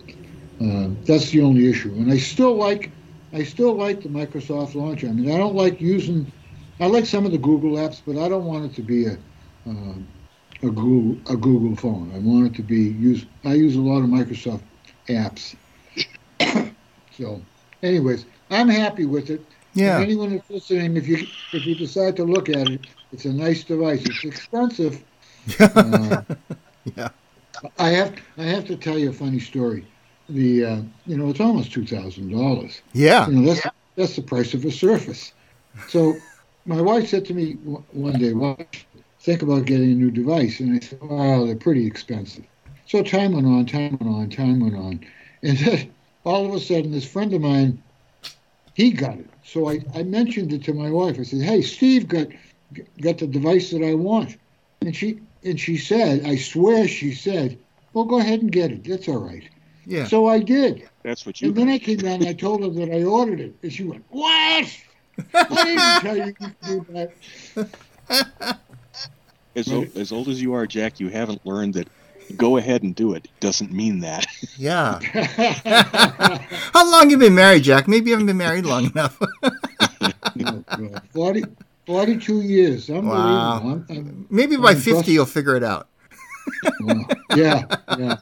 uh, 0.66 0.96
that's 1.06 1.32
the 1.32 1.42
only 1.42 1.70
issue. 1.70 1.94
And 1.96 2.12
I 2.12 2.18
still 2.18 2.56
like 2.56 2.96
I 3.34 3.44
still 3.44 3.76
like 3.76 4.02
the 4.02 4.10
Microsoft 4.10 4.76
launcher. 4.76 5.08
I 5.10 5.14
mean, 5.14 5.32
I 5.32 5.38
don't 5.38 5.56
like 5.56 5.82
using. 5.82 6.34
I 6.80 6.88
like 6.88 7.06
some 7.06 7.26
of 7.26 7.32
the 7.32 7.40
Google 7.40 7.74
apps, 7.78 8.02
but 8.06 8.18
I 8.18 8.30
don't 8.30 8.46
want 8.46 8.66
it 8.72 8.76
to 8.76 8.84
be 8.84 9.06
a 9.08 9.18
uh, 9.70 9.96
a 10.64 10.72
Google 10.72 11.34
a 11.34 11.38
Google 11.38 11.76
phone. 11.76 12.12
I 12.16 12.20
want 12.20 12.48
it 12.48 12.56
to 12.56 12.62
be 12.62 12.82
used. 12.82 13.28
I 13.44 13.54
use 13.54 13.76
a 13.76 13.82
lot 13.82 14.00
of 14.00 14.06
Microsoft 14.06 14.62
apps. 15.10 15.56
so, 17.12 17.42
anyways, 17.82 18.26
I'm 18.50 18.70
happy 18.70 19.06
with 19.06 19.30
it. 19.30 19.46
Yeah. 19.74 19.98
If 19.98 20.04
anyone 20.04 20.34
is 20.34 20.42
listening, 20.50 20.96
if 20.98 21.08
you 21.08 21.28
if 21.52 21.66
you 21.66 21.76
decide 21.76 22.16
to 22.18 22.24
look 22.24 22.50
at 22.50 22.70
it, 22.70 22.88
it's 23.12 23.26
a 23.26 23.34
nice 23.34 23.64
device. 23.64 24.06
It's 24.06 24.24
expensive. 24.24 25.04
uh, 25.60 26.22
yeah. 26.96 27.10
I 27.78 27.90
have 27.90 28.16
I 28.38 28.44
have 28.44 28.66
to 28.68 28.78
tell 28.78 28.98
you 28.98 29.10
a 29.10 29.14
funny 29.14 29.40
story. 29.40 29.86
The 30.30 30.66
uh, 30.66 30.82
you 31.06 31.18
know 31.18 31.30
it's 31.30 31.42
almost 31.42 31.74
two 31.74 31.86
thousand 31.86 32.32
dollars. 32.32 32.82
Yeah. 32.94 33.28
You 33.28 33.34
know 33.34 33.54
that's 33.54 33.68
that's 33.96 34.16
the 34.16 34.22
price 34.22 34.54
of 34.54 34.64
a 34.64 34.72
Surface. 34.72 35.34
So 35.90 36.16
my 36.66 36.80
wife 36.80 37.10
said 37.10 37.26
to 37.26 37.34
me 37.34 37.54
one 37.54 38.20
day, 38.20 38.34
"Well, 38.34 38.58
think 39.24 39.42
about 39.42 39.66
getting 39.66 39.92
a 39.92 39.96
new 39.96 40.12
device. 40.12 40.60
And 40.60 40.76
I 40.76 40.80
said, 40.80 41.02
wow, 41.02 41.46
they're 41.46 41.56
pretty 41.56 41.88
expensive. 41.88 42.44
So 42.86 43.02
time 43.02 43.32
went 43.34 43.48
on, 43.48 43.66
time 43.66 43.98
went 44.00 44.14
on, 44.14 44.30
time 44.30 44.60
went 44.60 44.76
on. 44.76 45.00
And 45.42 45.58
then 45.58 45.94
all 46.26 46.46
of 46.46 46.54
a 46.54 46.60
sudden, 46.60 46.92
this 46.92 47.10
friend 47.10 47.34
of 47.34 47.42
mine, 47.42 47.82
he 48.74 48.92
got 48.92 49.18
it. 49.18 49.30
So 49.46 49.70
I, 49.70 49.80
I 49.96 50.04
mentioned 50.04 50.52
it 50.52 50.64
to 50.66 50.74
my 50.74 50.90
wife. 50.90 51.18
I 51.20 51.24
said, 51.24 51.42
hey, 51.42 51.62
Steve 51.62 52.08
got 52.08 52.28
got 53.02 53.20
the 53.20 53.28
device 53.28 53.72
that 53.72 53.84
I 53.84 53.94
want. 53.94 54.38
And 54.82 54.96
she 54.96 55.22
and 55.44 55.60
she 55.60 55.78
said, 55.78 56.26
I 56.26 56.36
swear 56.36 56.88
she 56.88 57.14
said, 57.14 57.58
well, 57.94 58.06
go 58.06 58.20
ahead 58.20 58.42
and 58.42 58.52
get 58.52 58.72
it. 58.72 58.84
That's 58.84 59.08
all 59.08 59.24
right. 59.26 59.48
Yeah. 59.86 60.06
So 60.06 60.28
I 60.28 60.40
did. 60.40 60.90
That's 61.04 61.26
what 61.26 61.42
you. 61.42 61.50
And 61.50 61.58
then 61.58 61.70
I 61.70 61.78
came 61.78 61.98
down 61.98 62.16
and 62.22 62.28
I 62.28 62.34
told 62.34 62.62
her 62.62 62.70
that 62.70 62.94
I 62.94 63.04
ordered 63.04 63.40
it. 63.40 63.56
And 63.62 63.72
she 63.72 63.84
went, 63.84 64.04
what? 64.10 64.78
I 65.34 65.64
didn't 65.64 66.02
tell 66.02 66.18
you 66.18 66.34
to 66.34 66.56
do 66.66 66.86
that. 66.90 68.60
As, 69.56 69.72
old, 69.72 69.96
as 69.96 70.12
old 70.12 70.28
as 70.30 70.42
you 70.42 70.54
are, 70.54 70.66
Jack, 70.66 71.00
you 71.00 71.10
haven't 71.10 71.46
learned 71.46 71.76
that 71.76 71.88
go 72.38 72.58
ahead 72.58 72.84
and 72.84 72.96
do 72.96 73.14
it 73.14 73.28
doesn't 73.40 73.72
mean 73.72 74.00
that. 74.00 74.26
Yeah. 74.56 75.00
How 76.74 76.90
long 76.90 77.10
you 77.10 77.18
been 77.18 77.34
married, 77.34 77.64
Jack? 77.64 77.88
Maybe 77.88 78.12
you 78.12 78.14
haven't 78.14 78.28
been 78.28 78.38
married 78.38 78.66
long 78.66 78.86
enough. 78.86 79.20
oh, 79.42 80.64
40, 81.14 81.44
42 81.88 82.42
years. 82.42 82.88
Wow. 82.88 83.62
I'm, 83.62 83.86
I'm, 83.90 84.28
Maybe 84.30 84.56
by 84.56 84.72
I'm 84.72 84.78
50 84.78 85.12
you'll 85.12 85.26
figure 85.26 85.56
it 85.56 85.64
out. 85.64 85.90
well, 86.82 87.08
yeah, 87.36 87.66
yeah. 87.98 88.18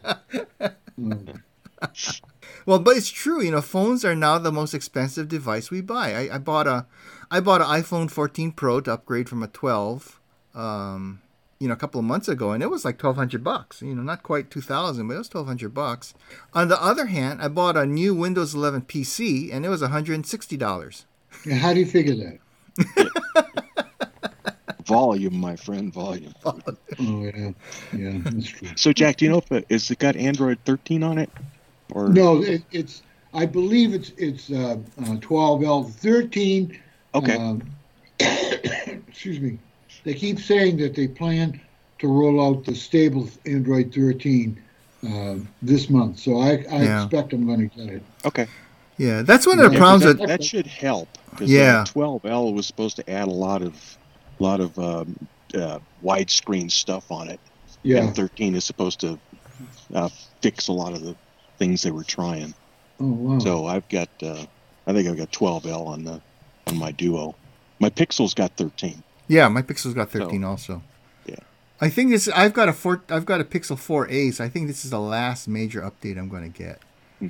Well, 2.65 2.79
but 2.79 2.95
it's 2.95 3.09
true. 3.09 3.41
You 3.41 3.51
know, 3.51 3.61
phones 3.61 4.05
are 4.05 4.15
now 4.15 4.37
the 4.37 4.51
most 4.51 4.73
expensive 4.73 5.27
device 5.27 5.69
we 5.69 5.81
buy. 5.81 6.15
I, 6.15 6.35
I 6.35 6.37
bought 6.37 6.67
a, 6.67 6.85
I 7.29 7.41
bought 7.41 7.61
an 7.61 7.67
iPhone 7.67 8.09
14 8.09 8.53
Pro 8.53 8.79
to 8.81 8.93
upgrade 8.93 9.27
from 9.27 9.43
a 9.43 9.47
12 9.47 10.20
um, 10.55 11.21
you 11.61 11.67
know, 11.67 11.73
a 11.73 11.77
couple 11.77 11.99
of 11.99 12.05
months 12.05 12.27
ago, 12.27 12.51
and 12.51 12.63
it 12.63 12.71
was 12.71 12.83
like 12.83 12.97
twelve 12.97 13.15
hundred 13.15 13.43
bucks. 13.43 13.83
You 13.83 13.93
know, 13.93 14.01
not 14.01 14.23
quite 14.23 14.49
two 14.49 14.61
thousand, 14.61 15.07
but 15.07 15.13
it 15.13 15.19
was 15.19 15.29
twelve 15.29 15.45
hundred 15.45 15.73
bucks. 15.75 16.15
On 16.53 16.69
the 16.69 16.81
other 16.81 17.05
hand, 17.05 17.39
I 17.41 17.49
bought 17.49 17.77
a 17.77 17.85
new 17.85 18.15
Windows 18.15 18.55
11 18.55 18.81
PC, 18.83 19.53
and 19.53 19.63
it 19.63 19.69
was 19.69 19.81
one 19.81 19.91
hundred 19.91 20.15
and 20.15 20.25
sixty 20.25 20.57
dollars. 20.57 21.05
How 21.51 21.73
do 21.73 21.79
you 21.79 21.85
figure 21.85 22.15
that? 22.15 23.11
volume, 24.85 25.39
my 25.39 25.55
friend, 25.55 25.93
volume. 25.93 26.33
Oh 26.99 27.23
yeah, 27.23 27.51
yeah, 27.93 28.17
that's 28.23 28.49
true. 28.49 28.67
So, 28.75 28.91
Jack, 28.91 29.17
do 29.17 29.25
you 29.25 29.31
know 29.31 29.37
if 29.37 29.51
it, 29.51 29.65
is 29.69 29.89
it 29.89 29.99
got 29.99 30.15
Android 30.15 30.59
13 30.65 31.03
on 31.03 31.17
it? 31.17 31.29
Or 31.93 32.09
no, 32.09 32.41
it, 32.41 32.63
it's. 32.71 33.01
I 33.33 33.45
believe 33.45 33.93
it's 33.93 34.11
it's 34.17 34.51
uh, 34.51 34.77
uh, 34.99 35.17
12L 35.17 35.89
13. 35.89 36.79
Okay. 37.15 37.35
Um, 37.35 37.63
excuse 38.19 39.39
me 39.39 39.57
they 40.03 40.13
keep 40.13 40.39
saying 40.39 40.77
that 40.77 40.95
they 40.95 41.07
plan 41.07 41.59
to 41.99 42.07
roll 42.07 42.43
out 42.45 42.65
the 42.65 42.75
stable 42.75 43.29
Android 43.45 43.93
13 43.93 44.61
uh, 45.07 45.35
this 45.61 45.89
month. 45.89 46.19
So 46.19 46.39
I, 46.39 46.65
I 46.71 46.83
yeah. 46.83 47.03
expect 47.03 47.33
I'm 47.33 47.45
going 47.45 47.69
to 47.69 47.75
get 47.75 47.93
it. 47.95 48.03
Okay. 48.25 48.47
Yeah, 48.97 49.21
that's 49.23 49.47
one 49.47 49.59
of 49.59 49.71
the 49.71 49.77
problems 49.77 50.03
that, 50.03 50.19
that, 50.19 50.27
that 50.27 50.43
should 50.43 50.67
help. 50.67 51.07
Yeah. 51.39 51.85
12L 51.87 52.53
was 52.53 52.67
supposed 52.67 52.97
to 52.97 53.09
add 53.09 53.27
a 53.27 53.31
lot 53.31 53.61
of, 53.61 53.97
lot 54.39 54.59
of 54.59 54.77
um, 54.77 55.27
uh, 55.55 55.79
widescreen 56.03 56.69
stuff 56.69 57.11
on 57.11 57.29
it. 57.29 57.39
Yeah. 57.83 58.03
And 58.03 58.15
13 58.15 58.55
is 58.55 58.65
supposed 58.65 58.99
to 58.99 59.19
uh, 59.93 60.09
fix 60.41 60.67
a 60.67 60.73
lot 60.73 60.93
of 60.93 61.01
the 61.01 61.15
things 61.57 61.81
they 61.81 61.91
were 61.91 62.03
trying. 62.03 62.53
Oh 62.99 63.07
wow. 63.07 63.39
So 63.39 63.65
I've 63.65 63.87
got, 63.89 64.09
uh, 64.21 64.45
I 64.85 64.93
think 64.93 65.07
I've 65.07 65.17
got 65.17 65.31
12L 65.31 65.87
on 65.87 66.03
the, 66.03 66.21
on 66.67 66.77
my 66.77 66.91
Duo. 66.91 67.35
My 67.79 67.89
Pixel's 67.89 68.35
got 68.35 68.55
13. 68.57 69.01
Yeah, 69.27 69.47
my 69.47 69.61
Pixel's 69.61 69.93
got 69.93 70.11
13 70.11 70.41
so, 70.41 70.47
also. 70.47 70.83
Yeah. 71.25 71.35
I 71.79 71.89
think 71.89 72.11
this. 72.11 72.27
I've 72.27 72.53
got 72.53 72.69
a 72.69 72.73
four. 72.73 73.01
I've 73.09 73.25
got 73.25 73.41
a 73.41 73.43
Pixel 73.43 73.77
4a, 73.77 74.33
so 74.33 74.43
I 74.43 74.49
think 74.49 74.67
this 74.67 74.83
is 74.83 74.91
the 74.91 74.99
last 74.99 75.47
major 75.47 75.81
update 75.81 76.17
I'm 76.17 76.29
going 76.29 76.51
to 76.51 76.57
get. 76.57 76.79
Hmm. 77.19 77.27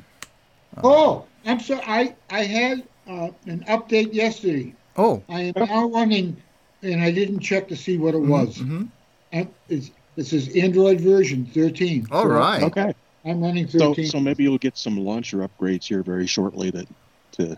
Uh, 0.78 0.82
oh, 0.84 1.26
I'm 1.46 1.60
sorry. 1.60 1.82
I 1.86 2.16
I 2.30 2.44
had 2.44 2.84
uh, 3.08 3.30
an 3.46 3.64
update 3.68 4.14
yesterday. 4.14 4.74
Oh. 4.98 5.24
I 5.30 5.42
am 5.42 5.54
now 5.56 5.90
running, 5.90 6.36
and 6.84 7.02
I 7.02 7.12
didn't 7.12 7.40
check 7.40 7.68
to 7.70 7.76
see 7.76 7.98
what 7.98 8.14
it 8.14 8.18
mm-hmm, 8.18 8.30
was. 8.32 8.58
Mm-hmm. 8.58 8.86
And 9.32 9.48
it's 9.70 9.92
this 10.16 10.34
is 10.34 10.56
Android 10.56 11.00
version 11.00 11.46
13. 11.46 12.08
All 12.12 12.24
so 12.24 12.30
right. 12.30 12.64
Okay. 12.64 12.94
I'm 13.24 13.42
running 13.42 13.68
13. 13.68 14.06
So, 14.06 14.12
so 14.12 14.20
maybe 14.20 14.44
you'll 14.44 14.58
get 14.58 14.78
some 14.78 14.98
launcher 14.98 15.48
upgrades 15.48 15.86
here 15.86 16.04
very 16.04 16.28
shortly 16.28 16.72
that 16.72 16.88
to 17.34 17.58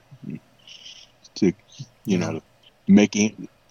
to 1.35 1.45
you 1.47 1.53
yeah. 2.05 2.17
know 2.17 2.41
make 2.87 3.15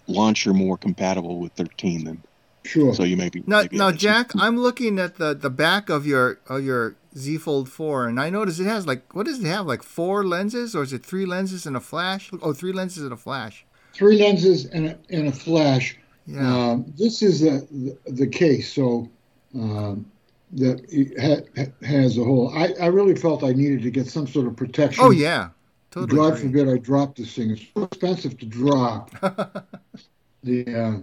launcher 0.07 0.53
more 0.53 0.77
compatible 0.77 1.39
with 1.39 1.53
13 1.53 2.03
than 2.05 2.23
sure. 2.63 2.93
So 2.93 3.03
you 3.03 3.17
may 3.17 3.29
be 3.29 3.43
now. 3.45 3.63
Now, 3.71 3.91
Jack, 3.91 4.31
I'm 4.35 4.57
looking 4.57 4.99
at 4.99 5.15
the 5.15 5.33
the 5.33 5.49
back 5.49 5.89
of 5.89 6.05
your 6.05 6.39
of 6.47 6.63
your 6.63 6.95
Z 7.17 7.37
Fold 7.37 7.69
4, 7.69 8.07
and 8.07 8.19
I 8.19 8.29
notice 8.29 8.59
it 8.59 8.65
has 8.65 8.87
like 8.87 9.13
what 9.13 9.25
does 9.25 9.39
it 9.39 9.47
have? 9.47 9.65
Like 9.65 9.83
four 9.83 10.23
lenses, 10.25 10.75
or 10.75 10.83
is 10.83 10.93
it 10.93 11.05
three 11.05 11.25
lenses 11.25 11.65
and 11.65 11.75
a 11.75 11.79
flash? 11.79 12.31
Oh, 12.41 12.53
three 12.53 12.73
lenses 12.73 13.03
and 13.03 13.13
a 13.13 13.17
flash. 13.17 13.65
Three 13.93 14.17
lenses 14.19 14.65
and 14.65 14.87
a, 14.87 14.97
and 15.09 15.27
a 15.27 15.31
flash. 15.31 15.97
Yeah. 16.25 16.71
Um, 16.71 16.93
this 16.97 17.21
is 17.21 17.41
the, 17.41 17.67
the, 18.05 18.11
the 18.11 18.27
case, 18.27 18.73
so 18.73 19.09
um, 19.53 20.09
that 20.53 20.81
ha, 21.19 21.85
has 21.85 22.17
a 22.17 22.23
hole. 22.23 22.51
I, 22.55 22.73
I 22.81 22.87
really 22.87 23.15
felt 23.15 23.43
I 23.43 23.51
needed 23.51 23.83
to 23.83 23.91
get 23.91 24.07
some 24.07 24.27
sort 24.27 24.47
of 24.47 24.55
protection. 24.55 25.03
Oh 25.03 25.11
yeah. 25.11 25.49
Totally 25.93 26.17
God 26.17 26.33
agree. 26.33 26.41
forbid 26.41 26.69
I 26.69 26.77
drop 26.79 27.15
this 27.15 27.35
thing. 27.35 27.51
It's 27.51 27.65
so 27.71 27.83
expensive 27.83 28.35
to 28.39 28.47
drop. 28.47 29.11
the 30.43 30.75
uh, 30.75 30.97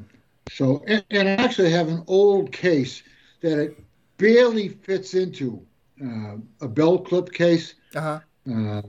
so 0.50 0.82
and, 0.88 1.04
and, 1.10 1.28
I 1.28 1.32
actually 1.32 1.70
have 1.70 1.86
an 1.86 2.02
old 2.08 2.50
case 2.50 3.04
that 3.40 3.56
it 3.60 3.78
barely 4.16 4.68
fits 4.68 5.14
into 5.14 5.64
uh, 6.04 6.38
a 6.60 6.66
belt 6.66 7.06
clip 7.06 7.32
case. 7.32 7.74
Uh-huh. 7.94 8.18
Uh, 8.52 8.82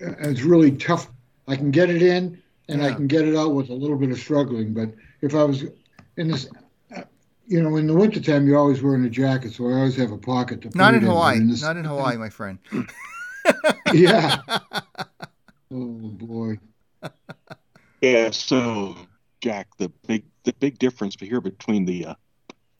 it's 0.00 0.40
really 0.40 0.72
tough. 0.72 1.10
I 1.46 1.54
can 1.54 1.70
get 1.70 1.90
it 1.90 2.00
in 2.00 2.42
and 2.70 2.80
yeah. 2.80 2.88
I 2.88 2.92
can 2.94 3.06
get 3.06 3.28
it 3.28 3.36
out 3.36 3.52
with 3.52 3.68
a 3.68 3.74
little 3.74 3.98
bit 3.98 4.10
of 4.10 4.18
struggling. 4.18 4.72
But 4.72 4.94
if 5.20 5.34
I 5.34 5.44
was 5.44 5.64
in 6.16 6.28
this, 6.28 6.48
uh, 6.96 7.02
you 7.46 7.62
know, 7.62 7.76
in 7.76 7.86
the 7.86 7.94
wintertime, 7.94 8.46
you're 8.46 8.58
always 8.58 8.80
wearing 8.80 9.04
a 9.04 9.10
jacket, 9.10 9.52
so 9.52 9.68
I 9.68 9.74
always 9.74 9.96
have 9.96 10.12
a 10.12 10.18
pocket 10.18 10.62
to. 10.62 10.70
Not 10.74 10.94
in 10.94 11.02
Hawaii. 11.02 11.36
In 11.36 11.54
Not 11.60 11.76
in 11.76 11.84
Hawaii, 11.84 12.16
my 12.16 12.30
friend. 12.30 12.58
yeah. 13.92 14.38
Oh 15.72 15.94
boy. 15.94 16.58
Yeah. 18.00 18.30
So, 18.32 18.96
Jack, 19.40 19.68
the 19.78 19.88
big 20.08 20.24
the 20.42 20.52
big 20.54 20.80
difference 20.80 21.14
here 21.20 21.40
between 21.40 21.84
the 21.84 22.06
uh, 22.06 22.14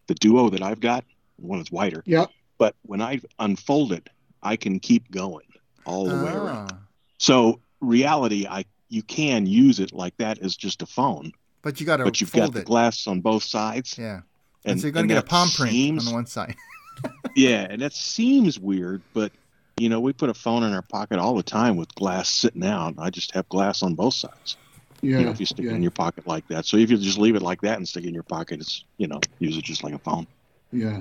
the 0.08 0.14
duo 0.16 0.50
that 0.50 0.60
I've 0.60 0.80
got, 0.80 1.04
one 1.36 1.60
is 1.60 1.70
wider. 1.70 2.02
Yep. 2.04 2.30
But 2.58 2.74
when 2.82 3.00
I 3.00 3.20
unfold 3.38 3.92
it, 3.92 4.10
I 4.42 4.56
can 4.56 4.80
keep 4.80 5.08
going. 5.12 5.46
all 5.86 6.06
the 6.06 6.16
way 6.16 6.32
around. 6.32 6.72
Ah. 6.72 6.78
So 7.18 7.60
reality, 7.80 8.46
I 8.48 8.64
you 8.88 9.04
can 9.04 9.46
use 9.46 9.78
it 9.78 9.92
like 9.92 10.16
that 10.16 10.40
as 10.40 10.56
just 10.56 10.82
a 10.82 10.86
phone. 10.86 11.32
But 11.62 11.78
you 11.78 11.86
got 11.86 11.98
to. 11.98 12.04
But 12.04 12.20
you've 12.20 12.32
got 12.32 12.52
the 12.52 12.62
glass 12.62 13.06
on 13.06 13.20
both 13.20 13.44
sides. 13.44 13.96
Yeah. 13.96 14.22
And, 14.64 14.72
and 14.72 14.80
so 14.80 14.86
you're 14.86 14.92
going 14.92 15.08
to 15.08 15.14
get 15.14 15.24
a 15.24 15.26
palm 15.26 15.48
print 15.48 15.72
seems, 15.72 16.08
on 16.08 16.12
one 16.12 16.26
side. 16.26 16.56
yeah, 17.36 17.66
and 17.70 17.80
that 17.80 17.94
seems 17.94 18.58
weird, 18.58 19.00
but 19.14 19.32
you 19.80 19.88
know, 19.88 20.00
we 20.00 20.12
put 20.12 20.28
a 20.28 20.34
phone 20.34 20.62
in 20.62 20.74
our 20.74 20.82
pocket 20.82 21.18
all 21.18 21.34
the 21.34 21.42
time 21.42 21.76
with 21.76 21.94
glass 21.94 22.28
sitting 22.28 22.64
out. 22.64 22.94
I 22.98 23.10
just 23.10 23.32
have 23.32 23.48
glass 23.48 23.82
on 23.82 23.94
both 23.94 24.14
sides. 24.14 24.56
Yeah. 25.00 25.18
You 25.18 25.24
know, 25.24 25.30
if 25.30 25.40
you 25.40 25.46
stick 25.46 25.64
yeah. 25.64 25.72
it 25.72 25.76
in 25.76 25.82
your 25.82 25.90
pocket 25.90 26.26
like 26.26 26.46
that. 26.48 26.66
So 26.66 26.76
if 26.76 26.90
you 26.90 26.98
just 26.98 27.18
leave 27.18 27.34
it 27.34 27.42
like 27.42 27.62
that 27.62 27.78
and 27.78 27.88
stick 27.88 28.04
it 28.04 28.08
in 28.08 28.14
your 28.14 28.22
pocket, 28.22 28.60
it's 28.60 28.84
you 28.98 29.06
know, 29.06 29.20
use 29.38 29.56
it 29.56 29.64
just 29.64 29.82
like 29.82 29.94
a 29.94 29.98
phone. 29.98 30.26
Yeah. 30.72 31.00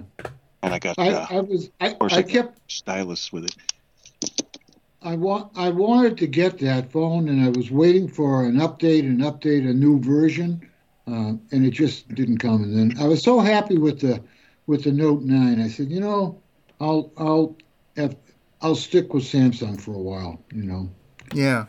And 0.62 0.74
I 0.74 0.80
got. 0.80 0.98
I, 0.98 1.10
uh, 1.10 1.28
I 1.30 1.39
was. 1.42 1.70
I, 1.82 1.89
I, 1.89 2.06
I 2.18 2.24
kept 2.24 2.72
stylus 2.72 3.34
with 3.34 3.46
it. 3.46 3.56
I 5.02 5.15
want. 5.15 5.52
I 5.56 5.70
wanted 5.70 6.18
to 6.20 6.28
get 6.28 6.60
that 6.60 6.92
phone, 6.92 7.28
and 7.28 7.44
I 7.44 7.50
was 7.50 7.72
waiting 7.72 8.08
for 8.08 8.46
an 8.46 8.56
update, 8.56 9.02
and 9.02 9.20
update 9.22 9.70
a 9.70 9.74
new 9.74 10.00
version, 10.00 10.70
uh, 11.08 11.34
and 11.52 11.65
it 11.65 11.72
just 11.72 12.08
didn't 12.15 12.38
come. 12.38 12.63
And 12.63 12.78
then 12.78 13.04
I 13.04 13.08
was 13.08 13.22
so 13.22 13.39
happy 13.39 13.78
with 13.78 14.00
the 14.00 14.24
with 14.68 14.86
the 14.86 14.92
Note 14.92 15.22
Nine. 15.22 15.62
I 15.62 15.68
said, 15.68 15.89
you 15.89 16.00
know, 16.00 16.42
I'll 16.80 17.12
I'll 17.18 17.56
have 17.98 18.15
I'll 18.62 18.76
stick 18.76 19.13
with 19.13 19.24
Samsung 19.24 19.80
for 19.80 19.93
a 19.93 20.00
while. 20.00 20.41
You 20.54 20.63
know. 20.63 20.89
Yeah. 21.34 21.65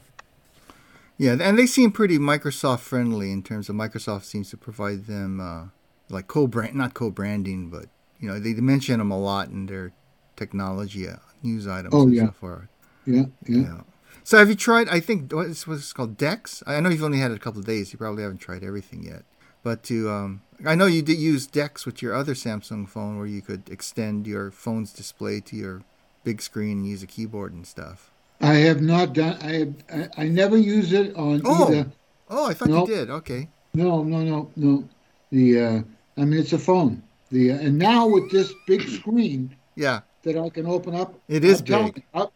Yeah, 1.19 1.37
and 1.39 1.59
they 1.59 1.67
seem 1.67 1.93
pretty 1.93 2.19
Microsoft 2.19 2.81
friendly 2.81 3.31
in 3.31 3.43
terms 3.43 3.69
of 3.69 3.77
Microsoft 3.77 4.25
seems 4.25 4.49
to 4.51 4.57
provide 4.57 5.05
them 5.05 5.39
uh, 5.39 5.67
like 6.09 6.29
co-brand, 6.29 6.75
not 6.75 6.95
co-branding, 6.95 7.69
but 7.69 7.87
you 8.19 8.27
know 8.27 8.41
they 8.41 8.55
mention 8.55 8.99
them 8.99 9.11
a 9.11 9.19
lot 9.19 9.49
in 9.49 9.67
their 9.67 9.93
technology 10.37 11.07
uh, 11.07 11.17
news 11.43 11.69
items. 11.69 11.93
Oh 11.95 12.07
yeah. 12.07 12.31
So 12.41 12.63
yeah, 13.05 13.25
yeah, 13.47 13.59
yeah. 13.59 13.81
So 14.25 14.39
have 14.39 14.49
you 14.49 14.55
tried? 14.55 14.89
I 14.89 15.01
think 15.01 15.31
what's 15.33 15.67
what's 15.67 15.93
called 15.93 16.17
Dex. 16.17 16.63
I 16.67 16.81
know 16.81 16.89
you've 16.89 17.05
only 17.05 17.19
had 17.19 17.33
it 17.33 17.37
a 17.37 17.41
couple 17.41 17.61
of 17.61 17.67
days. 17.67 17.93
You 17.93 17.99
probably 17.99 18.23
haven't 18.23 18.39
tried 18.39 18.65
everything 18.65 19.03
yet. 19.03 19.25
But 19.63 19.83
to 19.85 20.11
um, 20.11 20.41
I 20.65 20.75
know 20.75 20.87
you 20.87 21.03
did 21.03 21.19
use 21.19 21.47
Dex 21.47 21.85
with 21.85 22.01
your 22.01 22.15
other 22.15 22.33
Samsung 22.33 22.89
phone, 22.89 23.19
where 23.19 23.27
you 23.27 23.43
could 23.43 23.69
extend 23.69 24.27
your 24.27 24.51
phone's 24.51 24.93
display 24.93 25.41
to 25.41 25.57
your 25.57 25.83
big 26.25 26.43
screen 26.43 26.79
and 26.79 26.89
use 26.89 27.03
a 27.03 27.07
keyboard 27.07 27.53
and 27.53 27.67
stuff. 27.67 28.11
I 28.41 28.55
have 28.55 28.81
not 28.81 29.13
done. 29.13 29.37
I 29.43 29.53
have, 29.53 29.75
I, 30.17 30.23
I 30.23 30.29
never 30.29 30.57
use 30.57 30.93
it 30.93 31.15
on 31.17 31.43
oh. 31.45 31.69
either. 31.69 31.91
Oh, 32.29 32.49
I 32.49 32.55
thought 32.55 32.69
nope. 32.69 32.89
you 32.89 32.95
did. 32.95 33.11
Okay. 33.11 33.49
No, 33.75 34.03
no, 34.03 34.23
no, 34.23 34.51
no. 34.57 34.89
The 35.31 35.61
uh, 35.61 35.83
I 36.17 36.25
mean, 36.25 36.41
it's 36.41 36.53
a 36.53 36.59
phone. 36.59 37.03
The 37.31 37.53
uh, 37.53 37.59
and 37.59 37.79
now 37.79 38.07
with 38.07 38.31
this 38.31 38.53
big 38.67 38.89
screen. 38.89 39.55
Yeah. 39.75 40.01
That 40.23 40.37
I 40.37 40.51
can 40.51 40.67
open 40.67 40.95
up. 40.95 41.19
It 41.29 41.45
is 41.45 41.63
big. 41.63 42.03
I, 42.13 42.27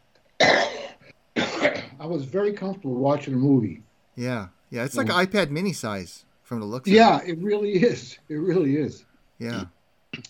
I 2.00 2.06
was 2.06 2.24
very 2.24 2.52
comfortable 2.54 2.94
watching 2.94 3.34
a 3.34 3.36
movie. 3.36 3.82
Yeah, 4.16 4.48
yeah. 4.70 4.84
It's 4.84 4.96
like 4.96 5.10
an 5.10 5.14
iPad 5.14 5.50
mini 5.50 5.74
size 5.74 6.24
from 6.42 6.60
the 6.60 6.66
looks. 6.66 6.88
Yeah, 6.88 7.20
it. 7.20 7.26
Yeah, 7.26 7.32
it 7.32 7.38
really 7.40 7.72
is. 7.72 8.18
It 8.30 8.36
really 8.36 8.76
is. 8.76 9.04
Yeah. 9.38 9.64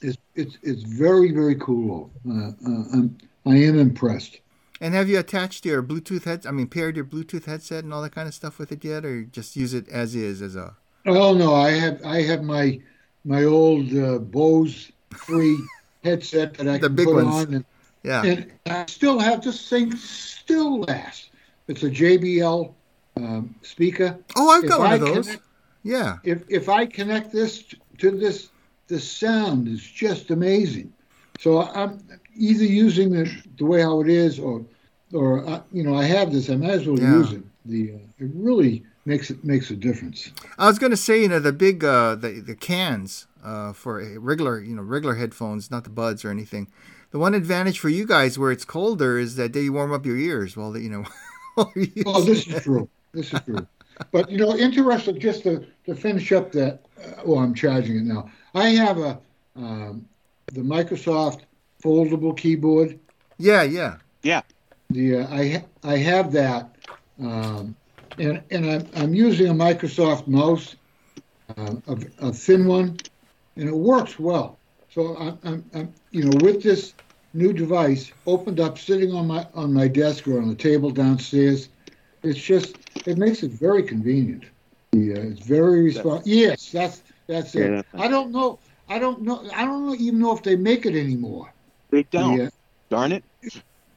It's 0.00 0.16
it's 0.34 0.58
it's 0.62 0.82
very 0.82 1.30
very 1.30 1.54
cool. 1.56 2.10
Uh, 2.28 2.48
uh, 2.48 2.84
I'm 2.92 3.16
I 3.46 3.56
am 3.56 3.78
impressed. 3.78 4.40
And 4.80 4.94
have 4.94 5.08
you 5.08 5.18
attached 5.18 5.64
your 5.64 5.82
Bluetooth 5.82 6.24
head? 6.24 6.46
I 6.46 6.50
mean, 6.50 6.66
paired 6.66 6.96
your 6.96 7.04
Bluetooth 7.04 7.44
headset 7.44 7.84
and 7.84 7.92
all 7.92 8.02
that 8.02 8.14
kind 8.14 8.28
of 8.28 8.34
stuff 8.34 8.58
with 8.58 8.72
it 8.72 8.84
yet, 8.84 9.04
or 9.04 9.22
just 9.24 9.56
use 9.56 9.72
it 9.72 9.88
as 9.88 10.14
is 10.14 10.42
as 10.42 10.56
a? 10.56 10.76
Oh 11.06 11.34
no, 11.34 11.54
I 11.54 11.70
have 11.70 12.04
I 12.04 12.22
have 12.22 12.42
my 12.42 12.80
my 13.24 13.44
old 13.44 13.94
uh, 13.96 14.18
Bose 14.18 14.90
free 15.10 15.58
headset 16.04 16.54
that 16.54 16.68
I 16.68 16.78
the 16.78 16.88
can 16.88 16.96
big 16.96 17.06
put 17.06 17.14
ones. 17.24 17.46
on, 17.46 17.54
and, 17.54 17.64
yeah, 18.02 18.22
and 18.24 18.52
I 18.66 18.86
still 18.86 19.18
have 19.18 19.42
this 19.42 19.68
thing 19.68 19.94
still 19.96 20.80
lasts. 20.80 21.30
It's 21.68 21.82
a 21.82 21.90
JBL 21.90 22.74
um, 23.16 23.54
speaker. 23.62 24.18
Oh, 24.36 24.50
I've 24.50 24.68
got 24.68 24.74
if 24.74 24.78
one 24.80 24.90
I 24.90 24.94
of 24.94 25.00
those. 25.00 25.26
Connect, 25.26 25.42
yeah. 25.82 26.16
If 26.24 26.42
if 26.48 26.68
I 26.68 26.86
connect 26.86 27.32
this 27.32 27.64
to 27.98 28.10
this, 28.10 28.48
the 28.88 28.98
sound 28.98 29.68
is 29.68 29.82
just 29.82 30.30
amazing. 30.30 30.92
So 31.38 31.62
I'm 31.62 32.00
either 32.36 32.64
using 32.64 33.14
it 33.14 33.28
the 33.58 33.64
way 33.64 33.80
how 33.80 34.00
it 34.00 34.08
is, 34.08 34.38
or 34.38 34.64
or 35.12 35.46
uh, 35.48 35.62
you 35.72 35.82
know 35.82 35.96
I 35.96 36.04
have 36.04 36.32
this, 36.32 36.50
I 36.50 36.56
might 36.56 36.70
as 36.70 36.86
well 36.86 36.98
yeah. 36.98 37.16
use 37.16 37.32
it. 37.32 37.42
The 37.66 37.92
uh, 37.92 38.24
it 38.24 38.30
really 38.34 38.84
makes 39.04 39.30
it 39.30 39.44
makes 39.44 39.70
a 39.70 39.76
difference. 39.76 40.30
I 40.58 40.66
was 40.66 40.78
going 40.78 40.90
to 40.90 40.96
say, 40.96 41.22
you 41.22 41.28
know, 41.28 41.40
the 41.40 41.52
big 41.52 41.84
uh, 41.84 42.14
the 42.14 42.40
the 42.40 42.54
cans 42.54 43.26
uh, 43.44 43.72
for 43.72 44.02
regular 44.18 44.60
you 44.60 44.74
know 44.74 44.82
regular 44.82 45.14
headphones, 45.14 45.70
not 45.70 45.84
the 45.84 45.90
buds 45.90 46.24
or 46.24 46.30
anything. 46.30 46.68
The 47.10 47.18
one 47.18 47.34
advantage 47.34 47.78
for 47.78 47.88
you 47.88 48.06
guys 48.06 48.38
where 48.38 48.50
it's 48.50 48.64
colder 48.64 49.18
is 49.18 49.36
that 49.36 49.52
they 49.52 49.70
warm 49.70 49.92
up 49.92 50.04
your 50.04 50.16
ears 50.16 50.56
while 50.56 50.72
they, 50.72 50.80
you 50.80 50.90
know. 50.90 51.04
oh, 51.56 52.20
this 52.24 52.48
is 52.48 52.62
true. 52.62 52.88
This 53.12 53.32
is 53.32 53.40
true. 53.42 53.64
But 54.10 54.28
you 54.28 54.38
know, 54.38 54.56
interesting. 54.56 55.20
Just 55.20 55.44
to, 55.44 55.64
to 55.86 55.94
finish 55.94 56.32
up 56.32 56.50
that. 56.52 56.80
Uh, 57.00 57.22
well, 57.24 57.38
I'm 57.38 57.54
charging 57.54 57.96
it 57.96 58.02
now. 58.02 58.30
I 58.54 58.70
have 58.70 58.98
a 58.98 59.20
um, 59.54 60.08
the 60.52 60.60
Microsoft 60.60 61.42
foldable 61.84 62.36
keyboard. 62.36 62.98
Yeah, 63.38 63.62
yeah, 63.62 63.96
yeah. 64.22 64.42
The 64.90 65.16
uh, 65.18 65.26
I 65.30 65.64
I 65.82 65.96
have 65.98 66.32
that, 66.32 66.74
um, 67.20 67.76
and 68.18 68.42
and 68.50 68.70
I'm 68.70 68.88
I'm 68.96 69.14
using 69.14 69.48
a 69.48 69.54
Microsoft 69.54 70.26
mouse, 70.26 70.76
uh, 71.56 71.74
a, 71.86 71.96
a 72.28 72.32
thin 72.32 72.66
one, 72.66 72.96
and 73.56 73.68
it 73.68 73.76
works 73.76 74.18
well. 74.18 74.58
So 74.90 75.16
I'm, 75.16 75.38
I'm, 75.44 75.70
I'm 75.74 75.94
you 76.10 76.24
know 76.24 76.38
with 76.42 76.62
this 76.62 76.94
new 77.32 77.52
device 77.52 78.12
opened 78.26 78.60
up 78.60 78.78
sitting 78.78 79.12
on 79.12 79.26
my 79.26 79.46
on 79.54 79.72
my 79.72 79.88
desk 79.88 80.28
or 80.28 80.40
on 80.40 80.48
the 80.48 80.54
table 80.54 80.90
downstairs. 80.90 81.68
It's 82.22 82.40
just 82.40 82.76
it 83.06 83.18
makes 83.18 83.42
it 83.42 83.50
very 83.50 83.82
convenient. 83.82 84.44
Yeah, 84.92 85.16
it's 85.16 85.44
very 85.44 85.82
responsive. 85.82 86.26
Yes, 86.26 86.70
that's 86.70 87.02
that's 87.26 87.54
it. 87.54 87.70
Yeah, 87.70 87.82
I 87.94 88.08
don't 88.08 88.30
know. 88.30 88.60
I 88.88 88.98
don't 88.98 89.22
know. 89.22 89.48
I 89.52 89.64
don't 89.64 89.98
even 89.98 90.20
know 90.20 90.36
if 90.36 90.42
they 90.42 90.56
make 90.56 90.86
it 90.86 90.94
anymore. 90.94 91.53
They 91.94 92.02
don't. 92.02 92.38
Yeah. 92.38 92.48
Darn 92.90 93.12
it. 93.12 93.22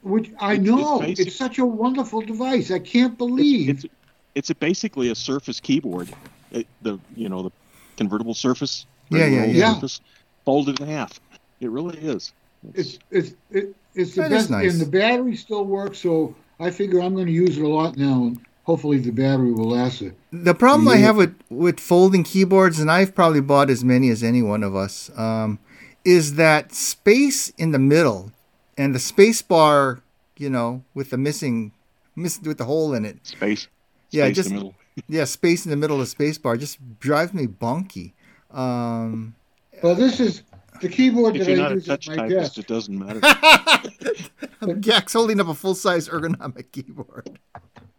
Which 0.04 0.32
I 0.40 0.54
it's, 0.54 0.64
know 0.64 1.02
it's, 1.02 1.20
it's, 1.20 1.36
such 1.36 1.58
a 1.58 1.66
wonderful 1.66 2.22
device. 2.22 2.70
I 2.70 2.78
can't 2.78 3.18
believe 3.18 3.70
it's, 3.70 3.84
it's, 3.86 3.94
it's 4.36 4.50
a 4.52 4.56
basically 4.56 5.10
a 5.10 5.16
Surface 5.16 5.60
keyboard. 5.60 6.10
It, 6.52 6.68
the 6.84 7.00
you 7.16 7.28
know 7.28 7.42
the 7.42 7.52
convertible 7.98 8.36
Surface. 8.36 8.86
Yeah, 9.10 9.26
yeah, 9.26 9.46
yeah. 9.46 9.74
Surface, 9.74 10.02
folded 10.46 10.80
in 10.80 10.88
half. 10.88 11.20
It 11.60 11.72
really 11.72 11.98
is. 11.98 12.34
It's 12.76 13.00
it's 13.10 13.34
it, 13.50 13.76
it's 13.96 14.14
the 14.14 14.30
best, 14.30 14.52
nice. 14.52 14.72
and 14.72 14.80
the 14.80 14.86
battery 14.86 15.36
still 15.36 15.66
works. 15.66 15.98
So 15.98 16.36
I 16.60 16.70
figure 16.70 17.02
I'm 17.02 17.16
going 17.16 17.26
to 17.26 17.32
use 17.32 17.58
it 17.58 17.64
a 17.64 17.68
lot 17.68 17.98
now, 17.98 18.26
and 18.26 18.40
hopefully 18.64 19.00
the 19.00 19.12
battery 19.12 19.52
will 19.52 19.72
last 19.72 20.04
it. 20.04 20.14
The 20.32 20.54
problem 20.54 20.88
I 20.88 20.98
have 20.98 21.18
with 21.18 21.36
with 21.50 21.80
folding 21.80 22.24
keyboards, 22.24 22.80
and 22.80 22.92
I've 22.92 23.16
probably 23.16 23.42
bought 23.42 23.72
as 23.72 23.84
many 23.84 24.12
as 24.12 24.22
any 24.22 24.44
one 24.44 24.62
of 24.62 24.76
us, 24.76 25.10
um, 25.18 25.58
is 26.08 26.36
that 26.36 26.74
space 26.74 27.50
in 27.58 27.72
the 27.72 27.80
middle, 27.80 28.32
and 28.78 28.96
the 28.96 29.00
space 29.00 29.42
bar, 29.42 30.02
you 30.38 30.50
know, 30.50 30.82
with 30.94 31.10
the 31.10 31.18
missing, 31.18 31.74
miss 32.16 32.40
with 32.40 32.58
the 32.58 32.64
hole 32.64 32.94
in 32.94 33.04
it. 33.04 33.18
Space. 33.28 33.68
Yeah, 34.12 34.30
just 34.30 34.54
yeah, 35.10 35.26
space 35.26 35.66
in 35.66 35.70
the 35.70 35.76
middle 35.76 35.98
of 35.98 36.04
the 36.04 36.08
space 36.08 36.38
bar 36.38 36.56
just 36.56 36.80
drives 37.02 37.34
me 37.34 37.46
bonky. 37.46 38.14
Um, 38.52 39.36
well, 39.84 39.96
this 39.96 40.22
is 40.22 40.44
the 40.80 40.88
keyboard 40.88 41.36
if 41.36 41.46
that 41.46 41.52
you're 41.52 41.66
I 41.66 41.70
not 41.70 41.72
use 41.74 41.84
a 41.84 41.88
touch 41.88 42.10
at 42.10 42.16
my 42.16 42.30
typist, 42.30 42.56
desk. 42.56 42.58
it 42.58 42.68
doesn't 42.68 42.98
matter. 42.98 44.76
Jack's 44.80 45.12
holding 45.12 45.42
up 45.42 45.50
a 45.50 45.54
full 45.54 45.76
size 45.76 46.08
ergonomic 46.08 46.72
keyboard. 46.72 47.38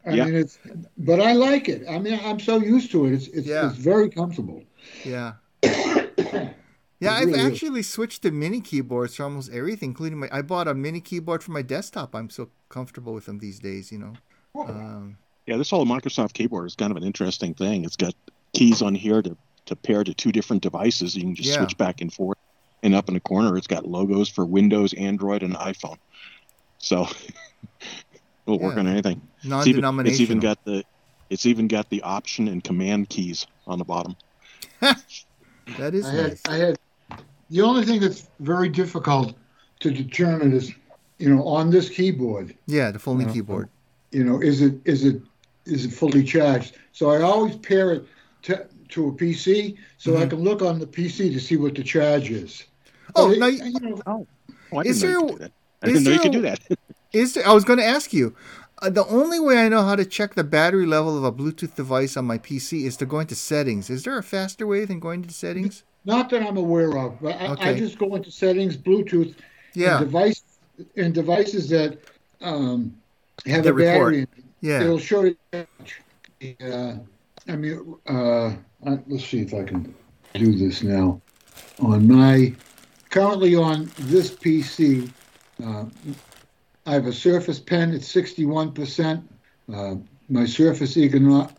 I 0.07 0.15
yeah. 0.15 0.25
mean, 0.25 0.35
it's, 0.35 0.59
but 0.97 1.21
I 1.21 1.35
like 1.35 1.69
it. 1.69 1.83
I 1.87 1.99
mean, 1.99 2.19
I'm 2.25 2.41
so 2.41 2.57
used 2.57 2.91
to 2.93 3.05
it. 3.05 3.13
It's 3.13 3.27
it's, 3.29 3.47
yeah. 3.47 3.69
it's 3.69 3.77
very 3.77 4.09
comfortable. 4.09 4.63
Yeah. 5.05 5.35
yeah, 7.01 7.15
I've 7.15 7.27
really 7.27 7.41
actually 7.41 7.81
is. 7.81 7.91
switched 7.91 8.23
to 8.23 8.31
mini 8.31 8.61
keyboards 8.61 9.17
for 9.17 9.25
almost 9.25 9.53
everything, 9.53 9.91
including 9.91 10.19
my. 10.19 10.29
I 10.33 10.43
bought 10.43 10.69
a 10.69 10.75
mini 10.75 11.01
keyboard 11.01 11.43
for 11.43 11.53
my 11.53 11.63
desktop. 11.63 12.15
I'm 12.15 12.31
so 12.31 12.51
comfortable 12.69 13.15
with 13.15 13.27
them 13.27 13.39
these 13.39 13.59
days. 13.59 13.93
You 13.93 13.99
know. 13.99 14.13
Um, 14.57 15.19
yeah, 15.47 15.57
this 15.57 15.71
whole 15.71 15.87
Microsoft 15.87 16.33
keyboard 16.33 16.67
is 16.67 16.75
kind 16.75 16.91
of 16.91 16.97
an 16.97 17.05
interesting 17.05 17.55
thing. 17.55 17.85
It's 17.85 17.97
got 17.97 18.15
keys 18.53 18.83
on 18.83 18.95
here 18.95 19.23
to 19.23 19.37
to 19.67 19.77
pair 19.77 20.03
to 20.03 20.15
two 20.15 20.33
different 20.33 20.63
devices. 20.63 21.15
You 21.15 21.23
can 21.23 21.35
just 21.35 21.51
yeah. 21.51 21.59
switch 21.59 21.77
back 21.77 22.01
and 22.01 22.13
forth 22.13 22.39
and 22.83 22.95
up 22.95 23.09
in 23.09 23.15
the 23.15 23.21
corner 23.21 23.57
it's 23.57 23.67
got 23.67 23.87
logos 23.87 24.29
for 24.29 24.45
Windows, 24.45 24.95
Android, 24.95 25.43
and 25.43 25.55
iPhone. 25.55 25.99
So 26.79 27.03
it'll 28.47 28.59
yeah. 28.59 28.67
work 28.67 28.77
on 28.77 28.87
anything. 28.87 29.21
Non-denominational. 29.45 30.13
It's 30.13 30.21
even, 30.21 30.39
it's 30.39 30.41
even 30.41 30.41
got 30.41 30.65
the 30.65 30.85
it's 31.31 31.47
even 31.47 31.69
got 31.69 31.91
the 31.91 32.03
option 32.03 32.49
and 32.49 32.65
command 32.65 33.11
keys 33.11 33.47
on 33.67 33.79
the 33.79 33.85
bottom. 33.85 34.17
that 34.81 35.95
is 35.95 36.07
I 36.07 36.17
nice. 36.17 36.41
Had, 36.47 36.55
I 36.55 36.57
had 36.57 36.79
the 37.51 37.63
only 37.63 37.85
thing 37.85 38.01
that's 38.01 38.29
very 38.41 38.69
difficult 38.69 39.35
to 39.81 39.91
determine 39.91 40.53
is 40.53 40.73
you 41.19 41.35
know 41.35 41.47
on 41.47 41.71
this 41.71 41.89
keyboard. 41.89 42.55
Yeah, 42.67 42.91
the 42.91 42.99
folding 42.99 43.33
keyboard. 43.33 43.69
You 44.11 44.25
know, 44.25 44.41
is 44.41 44.63
it 44.63 44.75
is 44.85 45.05
it 45.05 45.21
is 45.67 45.85
it 45.85 45.93
fully 45.93 46.25
charged? 46.25 46.77
So 46.93 47.11
I 47.11 47.23
always 47.23 47.57
pair 47.57 47.93
it 47.93 48.07
to 48.43 48.67
to 48.91 49.09
a 49.09 49.13
PC 49.13 49.77
so 49.99 50.13
mm-hmm. 50.13 50.23
I 50.23 50.27
can 50.27 50.43
look 50.43 50.63
on 50.63 50.79
the 50.79 50.87
PC 50.87 51.33
to 51.33 51.41
see 51.41 51.57
what 51.57 51.75
the 51.75 51.83
charge 51.83 52.31
is. 52.31 52.65
Oh, 53.15 53.29
now, 53.33 53.47
you 53.47 53.81
know, 53.81 54.03
oh. 54.07 54.27
oh 54.73 54.79
I 54.79 54.83
didn't 54.85 55.03
you 55.03 55.21
could 55.21 55.33
do 55.33 55.39
that. 55.39 55.53
I 55.83 55.87
didn't 55.87 56.05
know 56.05 56.11
you 56.13 56.21
could 56.21 56.33
do 56.33 56.43
that. 56.43 56.61
Is 57.13 57.35
there, 57.35 57.49
I 57.49 57.53
was 57.53 57.65
going 57.65 57.79
to 57.79 57.85
ask 57.85 58.13
you. 58.13 58.35
Uh, 58.81 58.91
the 58.91 59.07
only 59.07 59.41
way 59.41 59.59
I 59.59 59.69
know 59.69 59.83
how 59.83 59.97
to 59.97 60.05
check 60.05 60.35
the 60.35 60.45
battery 60.45 60.87
level 60.87 61.19
of 61.19 61.25
a 61.25 61.33
Bluetooth 61.33 61.75
device 61.75 62.17
on 62.17 62.27
my 62.27 62.39
PC 62.39 62.85
is 62.85 62.97
to 62.99 63.07
go 63.07 63.19
into 63.19 63.35
settings. 63.35 63.91
Is 63.91 64.05
there 64.05 64.17
a 64.17 64.23
faster 64.23 64.67
way 64.67 64.85
than 64.85 65.01
going 65.01 65.23
to 65.23 65.35
settings? 65.35 65.83
Not 66.09 66.31
that 66.31 66.43
I'm 66.43 66.57
aware 66.57 66.97
of, 66.97 67.21
but 67.21 67.37
I, 67.37 67.49
okay. 67.49 67.69
I 67.69 67.79
just 67.79 67.99
go 67.99 68.15
into 68.15 68.31
settings, 68.31 68.79
Bluetooth, 68.79 69.35
yeah, 69.75 69.99
and 69.99 70.07
device 70.07 70.43
and 70.97 71.13
devices 71.13 71.69
that 71.69 71.99
um, 72.41 72.97
have 73.45 73.63
the 73.63 73.75
a 73.75 73.75
battery. 73.75 74.21
Report. 74.21 74.45
Yeah, 74.63 74.85
it'll 74.85 74.99
show 74.99 75.25
you. 75.25 75.37
Uh, 75.53 76.95
I 77.47 77.57
mean, 77.57 77.95
uh, 78.07 78.55
let's 78.81 79.27
see 79.27 79.41
if 79.41 79.53
I 79.53 79.65
can 79.65 79.95
do 80.33 80.57
this 80.57 80.83
now. 80.83 81.21
On 81.81 82.09
my 82.09 82.55
currently 83.11 83.55
on 83.55 83.91
this 83.99 84.31
PC, 84.31 85.13
uh, 85.63 85.85
I 86.87 86.95
have 86.95 87.05
a 87.05 87.13
Surface 87.13 87.61
Pen 87.61 87.93
It's 87.93 88.11
61%. 88.11 89.23
Uh, 89.71 89.97
my 90.31 90.47
Surface 90.47 90.97
ergonomic 90.97 91.51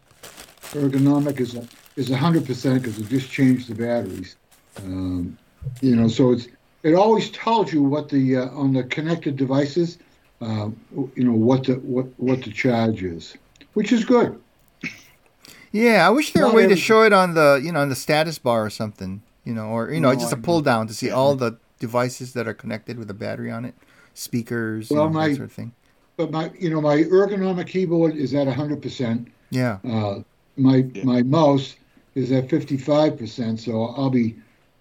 is 1.39 1.53
a, 1.53 1.67
is 1.95 2.09
100% 2.09 2.81
because 2.81 2.97
it 2.97 3.09
just 3.09 3.29
changed 3.29 3.67
the 3.67 3.75
batteries. 3.75 4.37
Um, 4.85 5.37
you 5.81 5.95
know, 5.95 6.07
so 6.07 6.31
it's 6.31 6.47
it 6.83 6.93
always 6.93 7.29
tells 7.31 7.73
you 7.73 7.83
what 7.83 8.09
the 8.09 8.37
uh, 8.37 8.49
on 8.49 8.73
the 8.73 8.83
connected 8.83 9.35
devices, 9.35 9.97
uh, 10.41 10.69
you 11.15 11.23
know 11.23 11.33
what 11.33 11.65
the 11.65 11.75
what 11.75 12.07
what 12.17 12.43
the 12.43 12.51
charge 12.51 13.03
is, 13.03 13.35
which 13.73 13.91
is 13.91 14.05
good. 14.05 14.39
Yeah, 15.71 16.07
I 16.07 16.09
wish 16.09 16.33
there 16.33 16.45
were 16.45 16.51
a 16.51 16.55
way 16.55 16.67
to 16.67 16.75
show 16.75 17.03
it 17.03 17.13
on 17.13 17.33
the 17.33 17.61
you 17.63 17.71
know 17.71 17.81
on 17.81 17.89
the 17.89 17.95
status 17.95 18.39
bar 18.39 18.65
or 18.65 18.69
something, 18.69 19.21
you 19.43 19.53
know, 19.53 19.67
or 19.67 19.91
you 19.91 19.99
know 19.99 20.11
no, 20.11 20.19
just 20.19 20.33
a 20.33 20.37
pull 20.37 20.61
down 20.61 20.87
to 20.87 20.93
see 20.93 21.11
all 21.11 21.35
the 21.35 21.57
devices 21.79 22.33
that 22.33 22.47
are 22.47 22.53
connected 22.53 22.97
with 22.97 23.09
a 23.09 23.13
battery 23.13 23.51
on 23.51 23.65
it, 23.65 23.75
speakers, 24.13 24.89
well, 24.89 25.03
you 25.03 25.09
know, 25.09 25.13
my, 25.13 25.27
that 25.29 25.35
sort 25.35 25.45
of 25.45 25.53
thing. 25.53 25.73
But 26.17 26.31
my 26.31 26.51
you 26.59 26.69
know 26.69 26.81
my 26.81 26.97
ergonomic 27.03 27.67
keyboard 27.67 28.15
is 28.15 28.33
at 28.33 28.47
hundred 28.47 28.81
percent. 28.81 29.29
Yeah. 29.51 29.79
Uh, 29.87 30.21
my 30.57 30.87
yeah. 30.93 31.03
my 31.03 31.21
mouse 31.23 31.75
is 32.15 32.31
at 32.31 32.49
fifty 32.49 32.77
five 32.77 33.17
percent, 33.17 33.59
so 33.59 33.87
I'll 33.97 34.09
be 34.09 34.35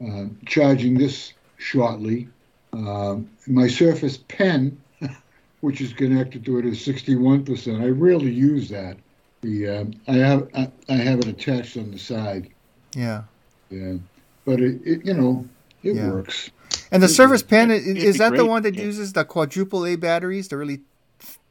uh, 0.07 0.27
charging 0.47 0.97
this 0.97 1.33
shortly. 1.57 2.29
Uh, 2.73 3.17
my 3.47 3.67
Surface 3.67 4.19
Pen, 4.29 4.81
which 5.61 5.81
is 5.81 5.93
connected 5.93 6.45
to 6.45 6.59
it, 6.59 6.67
is 6.67 6.85
sixty 6.85 7.17
one 7.17 7.45
percent. 7.45 7.83
I 7.83 7.89
rarely 7.89 8.31
use 8.31 8.69
that. 8.69 8.97
The 9.41 9.69
uh, 9.69 9.85
I 10.07 10.15
have 10.15 10.49
I, 10.55 10.71
I, 10.89 10.97
have 10.97 11.21
it 11.21 11.27
attached 11.27 11.77
on 11.77 11.91
the 11.91 11.99
side. 11.99 12.51
Yeah. 12.95 13.23
Yeah, 13.71 13.95
but 14.45 14.61
it, 14.61 14.81
it 14.85 15.05
you 15.05 15.15
know 15.15 15.47
it 15.83 15.97
yeah. 15.97 16.11
works. 16.11 16.51
And 16.91 17.03
the 17.03 17.09
Surface 17.09 17.43
Pen 17.43 17.71
is, 17.71 17.87
is 17.87 18.19
that 18.19 18.31
great. 18.31 18.39
the 18.39 18.47
one 18.47 18.63
that 18.63 18.75
yeah. 18.75 18.85
uses 18.85 19.13
the 19.13 19.25
quadruple 19.25 19.87
A 19.87 19.97
batteries, 19.97 20.49
the 20.49 20.57
really 20.57 20.81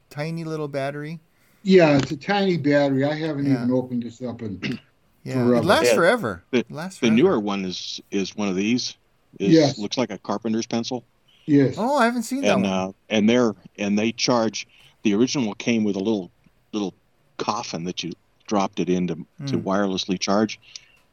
tiny 0.10 0.44
little 0.44 0.68
battery? 0.68 1.20
Yeah, 1.64 1.98
it's 1.98 2.12
a 2.12 2.18
tiny 2.18 2.58
battery. 2.58 3.04
I 3.04 3.14
haven't 3.14 3.46
yeah. 3.46 3.64
even 3.64 3.72
opened 3.72 4.04
this 4.04 4.22
up 4.22 4.42
and. 4.42 4.80
Yeah, 5.28 5.34
forever. 5.34 5.56
it 5.56 5.66
lasts 5.66 5.94
forever. 5.94 6.44
The, 6.52 6.60
it 6.60 6.72
lasts 6.72 7.00
the 7.02 7.10
newer 7.10 7.40
one 7.40 7.66
is 7.66 8.02
is 8.12 8.36
one 8.36 8.48
of 8.48 8.56
these. 8.56 8.96
Is, 9.40 9.54
yes. 9.54 9.78
Looks 9.78 9.98
like 9.98 10.10
a 10.10 10.18
carpenter's 10.18 10.66
pencil. 10.66 11.04
Yes. 11.46 11.76
Oh, 11.78 11.98
I 11.98 12.06
haven't 12.06 12.24
seen 12.24 12.46
and, 12.46 12.64
that 12.64 12.70
one. 12.70 12.90
Uh, 12.90 12.92
and 13.10 13.30
they're 13.30 13.54
and 13.78 14.00
they 14.00 14.14
charge. 14.14 14.68
The 15.04 15.14
original 15.14 15.54
came 15.56 15.84
with 15.84 15.96
a 15.96 16.00
little 16.00 16.32
little 16.72 16.94
coffin 17.38 17.84
that 17.84 18.04
you 18.04 18.14
dropped 18.48 18.80
it 18.80 18.90
in 18.90 19.08
to, 19.08 19.16
mm. 19.16 19.26
to 19.48 19.58
hmm. 19.58 19.68
wirelessly 19.68 20.18
charge, 20.18 20.60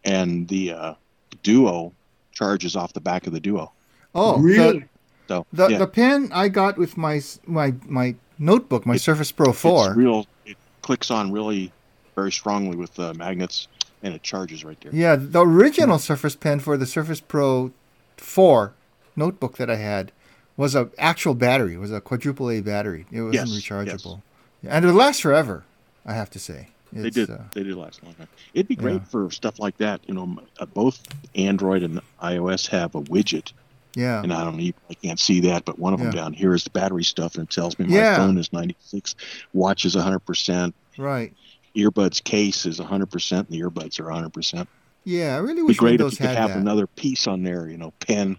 and 0.04 0.46
the 0.46 0.72
uh, 0.72 0.94
Duo 1.42 1.92
charges 2.32 2.76
off 2.76 2.92
the 2.92 3.00
back 3.00 3.26
of 3.26 3.32
the 3.32 3.40
Duo. 3.40 3.72
Oh, 4.14 4.38
really? 4.38 4.80
The, 4.80 4.88
so 5.26 5.46
the 5.52 5.68
yeah. 5.68 5.78
the 5.78 5.86
pen 5.88 6.30
I 6.32 6.48
got 6.48 6.78
with 6.78 6.96
my 6.96 7.20
my 7.46 7.74
my 7.86 8.14
notebook, 8.38 8.86
my 8.86 8.94
it, 8.94 9.00
Surface 9.00 9.32
Pro 9.32 9.52
Four. 9.52 9.88
It's 9.88 9.96
real. 9.96 10.26
It 10.46 10.56
clicks 10.82 11.10
on 11.10 11.32
really 11.32 11.72
very 12.14 12.32
strongly 12.32 12.76
with 12.76 12.94
the 12.94 13.14
magnets, 13.14 13.68
and 14.04 14.14
it 14.14 14.22
charges 14.22 14.64
right 14.64 14.78
there. 14.82 14.94
Yeah, 14.94 15.16
the 15.16 15.40
original 15.40 15.98
Surface 15.98 16.36
Pen 16.36 16.60
for 16.60 16.76
the 16.76 16.86
Surface 16.86 17.20
Pro 17.20 17.72
Four 18.16 18.74
notebook 19.16 19.56
that 19.56 19.68
I 19.70 19.76
had 19.76 20.12
was 20.56 20.76
a 20.76 20.90
actual 20.98 21.34
battery. 21.34 21.74
It 21.74 21.78
was 21.78 21.90
a 21.90 22.00
quadruple 22.00 22.50
A 22.50 22.60
battery. 22.60 23.06
It 23.10 23.22
wasn't 23.22 23.48
yes, 23.48 23.62
rechargeable, 23.62 24.22
yes. 24.62 24.72
and 24.72 24.84
it 24.84 24.88
would 24.88 24.94
last 24.94 25.22
forever. 25.22 25.64
I 26.06 26.12
have 26.12 26.30
to 26.30 26.38
say. 26.38 26.68
It's, 26.92 27.02
they 27.02 27.10
did. 27.10 27.30
Uh, 27.30 27.38
they 27.52 27.64
did 27.64 27.74
last 27.74 28.02
a 28.02 28.04
long 28.04 28.14
time. 28.14 28.28
It'd 28.52 28.68
be 28.68 28.76
great 28.76 29.00
yeah. 29.00 29.04
for 29.06 29.30
stuff 29.30 29.58
like 29.58 29.78
that. 29.78 30.00
You 30.06 30.14
know, 30.14 30.38
uh, 30.60 30.66
both 30.66 31.02
Android 31.34 31.82
and 31.82 32.00
iOS 32.22 32.68
have 32.68 32.94
a 32.94 33.00
widget. 33.00 33.52
Yeah. 33.96 34.22
And 34.22 34.32
I 34.32 34.44
don't 34.44 34.60
even 34.60 34.80
I 34.90 34.94
can't 34.94 35.18
see 35.18 35.40
that, 35.40 35.64
but 35.64 35.78
one 35.78 35.94
of 35.94 36.00
them 36.00 36.12
yeah. 36.12 36.20
down 36.20 36.32
here 36.34 36.52
is 36.52 36.64
the 36.64 36.70
battery 36.70 37.04
stuff, 37.04 37.36
and 37.36 37.44
it 37.44 37.50
tells 37.50 37.78
me 37.78 37.86
my 37.86 37.96
yeah. 37.96 38.16
phone 38.16 38.36
is 38.38 38.52
96, 38.52 39.14
watch 39.54 39.84
is 39.84 39.94
100 39.94 40.18
percent. 40.20 40.74
Right. 40.98 41.32
Earbuds 41.76 42.22
case 42.22 42.66
is 42.66 42.78
100 42.78 43.06
percent, 43.06 43.48
and 43.48 43.58
the 43.58 43.62
earbuds 43.62 44.00
are 44.00 44.04
100 44.04 44.32
percent. 44.32 44.68
Yeah, 45.04 45.36
I 45.36 45.38
really 45.38 45.62
wish 45.62 45.76
It'd 45.76 45.76
be 45.76 45.96
great 45.96 46.00
if 46.00 46.12
you 46.12 46.26
could 46.26 46.36
have 46.36 46.50
that. 46.50 46.58
another 46.58 46.86
piece 46.86 47.26
on 47.26 47.42
there. 47.42 47.68
You 47.68 47.78
know, 47.78 47.92
pen. 48.00 48.38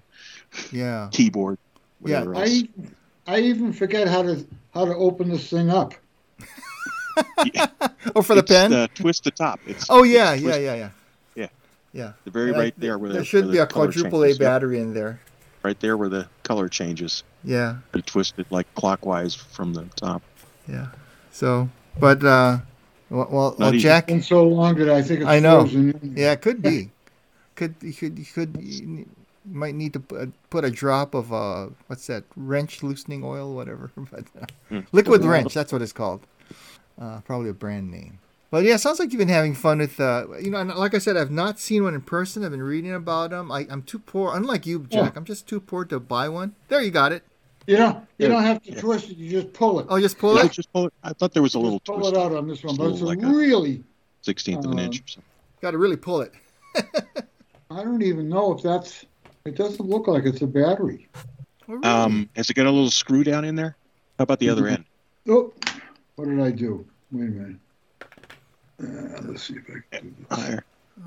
Yeah. 0.72 1.10
Keyboard. 1.12 1.58
Yeah. 2.04 2.26
I 2.36 2.68
I 3.28 3.40
even 3.40 3.74
forget 3.74 4.08
how 4.08 4.24
to 4.24 4.46
how 4.74 4.86
to 4.86 4.96
open 4.96 5.30
this 5.30 5.50
thing 5.50 5.70
up 5.70 5.94
yeah. 7.54 7.68
oh, 8.16 8.22
for 8.22 8.36
the 8.36 8.42
it's 8.42 8.52
pen? 8.52 8.72
The 8.72 8.90
twist 8.94 9.24
the 9.24 9.32
top. 9.32 9.60
It's, 9.66 9.88
oh 9.90 10.04
yeah, 10.04 10.34
yeah, 10.34 10.56
yeah, 10.56 10.76
yeah. 10.76 10.90
Yeah. 11.36 11.48
Yeah. 11.94 12.12
The 12.24 12.32
very 12.32 12.52
right 12.52 12.74
I, 12.76 12.80
there 12.80 12.98
where 12.98 13.12
there 13.12 13.22
the, 13.22 13.26
should 13.26 13.46
where 13.46 13.52
be 13.52 13.58
the 13.58 13.64
a 13.64 13.68
quadruple 13.68 14.22
changes. 14.22 14.38
A 14.38 14.40
battery 14.40 14.80
in 14.80 14.94
there. 14.94 15.20
Right 15.64 15.80
there 15.80 15.98
where 15.98 16.10
the 16.10 16.28
color 16.44 16.70
changes. 16.70 17.24
Yeah. 17.44 17.78
You 17.94 18.02
twist 18.02 18.36
it 18.38 18.52
like 18.52 18.74
clockwise 18.76 19.36
from 19.36 19.74
the 19.74 19.86
top. 19.96 20.22
Yeah. 20.68 20.88
So, 21.32 21.70
but 22.00 22.24
uh, 22.24 22.60
well, 23.16 23.56
well, 23.58 23.72
Jack. 23.72 24.06
It's 24.06 24.12
been 24.12 24.22
so 24.24 24.48
long 24.48 24.76
that 24.76 24.90
I 24.90 25.02
think 25.02 25.22
it's 25.22 25.30
I 25.30 25.40
know. 25.40 25.62
Frozen. 25.62 26.14
Yeah, 26.18 26.34
it 26.34 26.42
could 26.42 26.62
be. 26.62 26.92
could 27.56 27.76
you 27.82 27.94
could 27.94 28.20
you 28.20 28.26
could 28.26 28.58
you 28.60 29.06
might 29.46 29.76
need 29.76 29.94
to 29.94 30.00
put 30.50 30.66
a 30.66 30.72
drop 30.72 31.14
of 31.14 31.32
uh 31.32 31.68
what's 31.88 32.08
that 32.08 32.24
wrench 32.36 32.84
loosening 32.84 33.24
oil 33.24 33.54
whatever 33.54 33.92
but 33.96 34.26
uh, 34.42 34.46
mm. 34.72 34.86
liquid 34.92 35.24
wrench 35.24 35.54
that's 35.54 35.72
what 35.72 35.82
it's 35.82 35.94
called 35.94 36.26
uh, 37.00 37.22
probably 37.22 37.50
a 37.50 37.54
brand 37.54 37.92
name. 37.92 38.20
But 38.52 38.64
yeah, 38.64 38.78
sounds 38.78 39.00
like 39.00 39.12
you've 39.12 39.20
been 39.20 39.28
having 39.28 39.54
fun 39.54 39.80
with, 39.80 40.00
uh, 40.00 40.28
you 40.40 40.50
know, 40.52 40.62
like 40.64 40.94
I 40.94 41.00
said, 41.00 41.18
I've 41.18 41.32
not 41.32 41.60
seen 41.60 41.84
one 41.84 41.94
in 41.94 42.02
person. 42.02 42.46
I've 42.46 42.52
been 42.52 42.64
reading 42.64 42.94
about 42.94 43.32
them. 43.32 43.52
I, 43.52 43.62
am 43.70 43.82
too 43.82 44.00
poor, 44.00 44.34
unlike 44.34 44.66
you, 44.66 44.80
Jack. 44.80 45.14
Yeah. 45.14 45.18
I'm 45.18 45.26
just 45.26 45.48
too 45.48 45.60
poor 45.60 45.84
to 45.86 46.00
buy 46.00 46.30
one. 46.30 46.56
There, 46.70 46.82
you 46.82 46.92
got 46.92 47.12
it. 47.12 47.24
You 47.68 47.78
know, 47.78 48.08
you 48.20 48.28
don't 48.28 48.44
have 48.44 48.62
to 48.64 48.72
yeah. 48.72 48.80
twist 48.80 49.10
it. 49.10 49.18
You 49.18 49.42
just 49.42 49.54
pull 49.54 49.80
it. 49.80 49.88
Oh, 49.90 50.00
just 50.00 50.18
pull 50.20 50.36
yeah, 50.36 50.46
it. 50.46 50.52
Just 50.52 50.72
pull 50.72 50.88
it. 50.88 50.94
I 51.04 51.14
thought 51.14 51.34
there 51.34 51.42
was 51.42 51.56
a 51.56 51.60
little. 51.60 51.80
Pull 51.80 52.00
twist. 52.00 52.14
it 52.14 52.18
out 52.18 52.34
on 52.34 52.48
this 52.48 52.64
one, 52.64 52.76
but 52.76 52.92
it's 52.92 53.02
like 53.02 53.20
really 53.22 53.84
sixteenth 54.22 54.66
uh, 54.66 54.70
of 54.70 54.74
an 54.74 54.80
inch 54.80 55.00
or 55.02 55.08
something. 55.08 55.30
Got 55.62 55.72
to 55.72 55.78
really 55.78 55.98
pull 55.98 56.22
it. 56.22 56.34
I 57.72 57.84
don't 57.84 58.04
even 58.04 58.30
know 58.30 58.54
if 58.54 58.62
that's. 58.62 59.06
It 59.46 59.56
doesn't 59.56 59.88
look 59.88 60.08
like 60.08 60.26
it's 60.26 60.42
a 60.42 60.48
battery. 60.48 61.08
Oh, 61.68 61.74
really? 61.74 61.84
Um, 61.84 62.30
has 62.36 62.50
it 62.50 62.54
got 62.54 62.68
a 62.68 62.72
little 62.72 62.92
screw 62.92 63.24
down 63.24 63.46
in 63.46 63.56
there? 63.56 63.76
How 64.18 64.24
about 64.24 64.40
the 64.40 64.50
other 64.50 64.68
end? 64.68 64.86
Oh, 65.28 65.54
what 66.16 66.28
did 66.30 66.40
I 66.40 66.52
do? 66.52 66.86
Wait 67.12 67.28
a 67.28 67.32
minute. 67.32 67.58
Uh, 68.82 69.22
let's 69.24 69.44
see 69.44 69.56
if 69.56 69.64
I 69.70 69.98
can 69.98 70.10
do 70.10 70.26
this. 70.30 70.60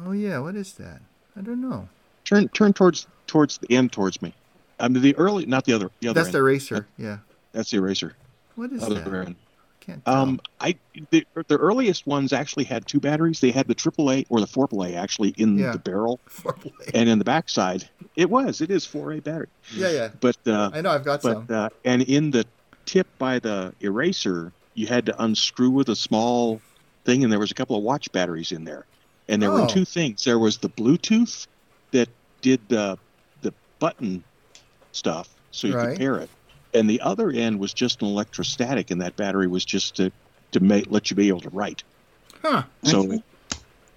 Oh 0.05 0.13
yeah, 0.13 0.39
what 0.39 0.57
is 0.57 0.73
that? 0.75 1.01
I 1.37 1.41
don't 1.41 1.61
know. 1.61 1.89
Turn 2.25 2.49
turn 2.49 2.73
towards 2.73 3.07
towards 3.27 3.59
the 3.59 3.77
end 3.77 3.93
towards 3.93 4.21
me. 4.21 4.35
I 4.81 4.89
mean 4.89 5.03
the 5.03 5.17
early, 5.17 5.47
not 5.47 5.65
the 5.65 5.73
other. 5.73 5.91
The 6.01 6.09
other 6.09 6.21
That's 6.21 6.29
end. 6.29 6.35
the 6.35 6.39
eraser. 6.39 6.87
Yeah. 6.97 7.19
That's 7.53 7.71
the 7.71 7.79
eraser. 7.79 8.15
What 8.55 8.73
is 8.73 8.83
other 8.83 9.01
that? 9.01 9.27
End. 9.27 9.37
Can't 9.81 10.05
tell. 10.05 10.15
Um, 10.15 10.41
I 10.61 10.77
the, 11.11 11.27
the 11.47 11.57
earliest 11.57 12.07
ones 12.07 12.33
actually 12.33 12.65
had 12.65 12.87
two 12.87 13.01
batteries. 13.01 13.41
They 13.41 13.51
had 13.51 13.69
the 13.69 13.75
AAA 13.75 14.27
or 14.29 14.41
the 14.41 14.47
4A 14.47 14.97
actually 14.97 15.31
in 15.39 15.59
yeah. 15.59 15.73
the 15.73 15.79
barrel, 15.79 16.21
4A. 16.29 16.91
and 16.95 17.09
in 17.09 17.19
the 17.19 17.25
backside 17.25 17.89
it 18.19 18.29
was 18.29 18.61
it 18.61 18.71
is 18.71 18.85
4A 18.85 19.23
battery. 19.23 19.47
Yeah, 19.73 19.91
yeah. 19.91 20.09
But 20.21 20.37
uh, 20.47 20.71
I 20.75 20.81
know 20.81 20.91
I've 20.91 21.05
got 21.05 21.23
but, 21.23 21.33
some. 21.33 21.47
Uh, 21.49 21.69
and 21.85 22.03
in 22.03 22.33
the 22.33 22.45
tip 22.85 23.07
by 23.17 23.39
the 23.39 23.73
eraser, 23.81 24.53
you 24.75 24.89
had 24.89 25.07
to 25.07 25.23
unscrew 25.23 25.71
with 25.71 25.89
a 25.89 25.97
small 25.97 26.61
thing, 27.05 27.23
and 27.23 27.33
there 27.33 27.39
was 27.39 27.53
a 27.53 27.55
couple 27.55 27.77
of 27.77 27.85
watch 27.85 28.11
batteries 28.11 28.51
in 28.51 28.65
there. 28.65 28.85
And 29.29 29.41
there 29.41 29.53
oh. 29.53 29.63
were 29.63 29.69
two 29.69 29.85
things. 29.85 30.25
There 30.25 30.39
was 30.39 30.59
the 30.59 30.69
Bluetooth 30.69 31.47
that 31.93 32.09
did 32.41 32.61
the 32.69 32.99
the 33.43 33.55
button 33.79 34.25
stuff, 34.99 35.29
so 35.51 35.69
you 35.69 35.75
right. 35.75 35.91
could 35.91 35.99
pair 35.99 36.17
it, 36.17 36.29
and 36.75 36.91
the 36.91 37.01
other 37.01 37.31
end 37.31 37.59
was 37.59 37.73
just 37.73 38.03
an 38.03 38.09
electrostatic, 38.09 38.91
and 38.91 39.01
that 39.01 39.17
battery 39.17 39.47
was 39.47 39.65
just 39.65 39.97
to 39.97 40.13
to 40.53 40.61
make, 40.61 40.87
let 40.89 41.11
you 41.11 41.17
be 41.17 41.29
able 41.29 41.41
to 41.41 41.51
write. 41.51 41.83
Huh. 42.43 42.63
So 42.83 43.21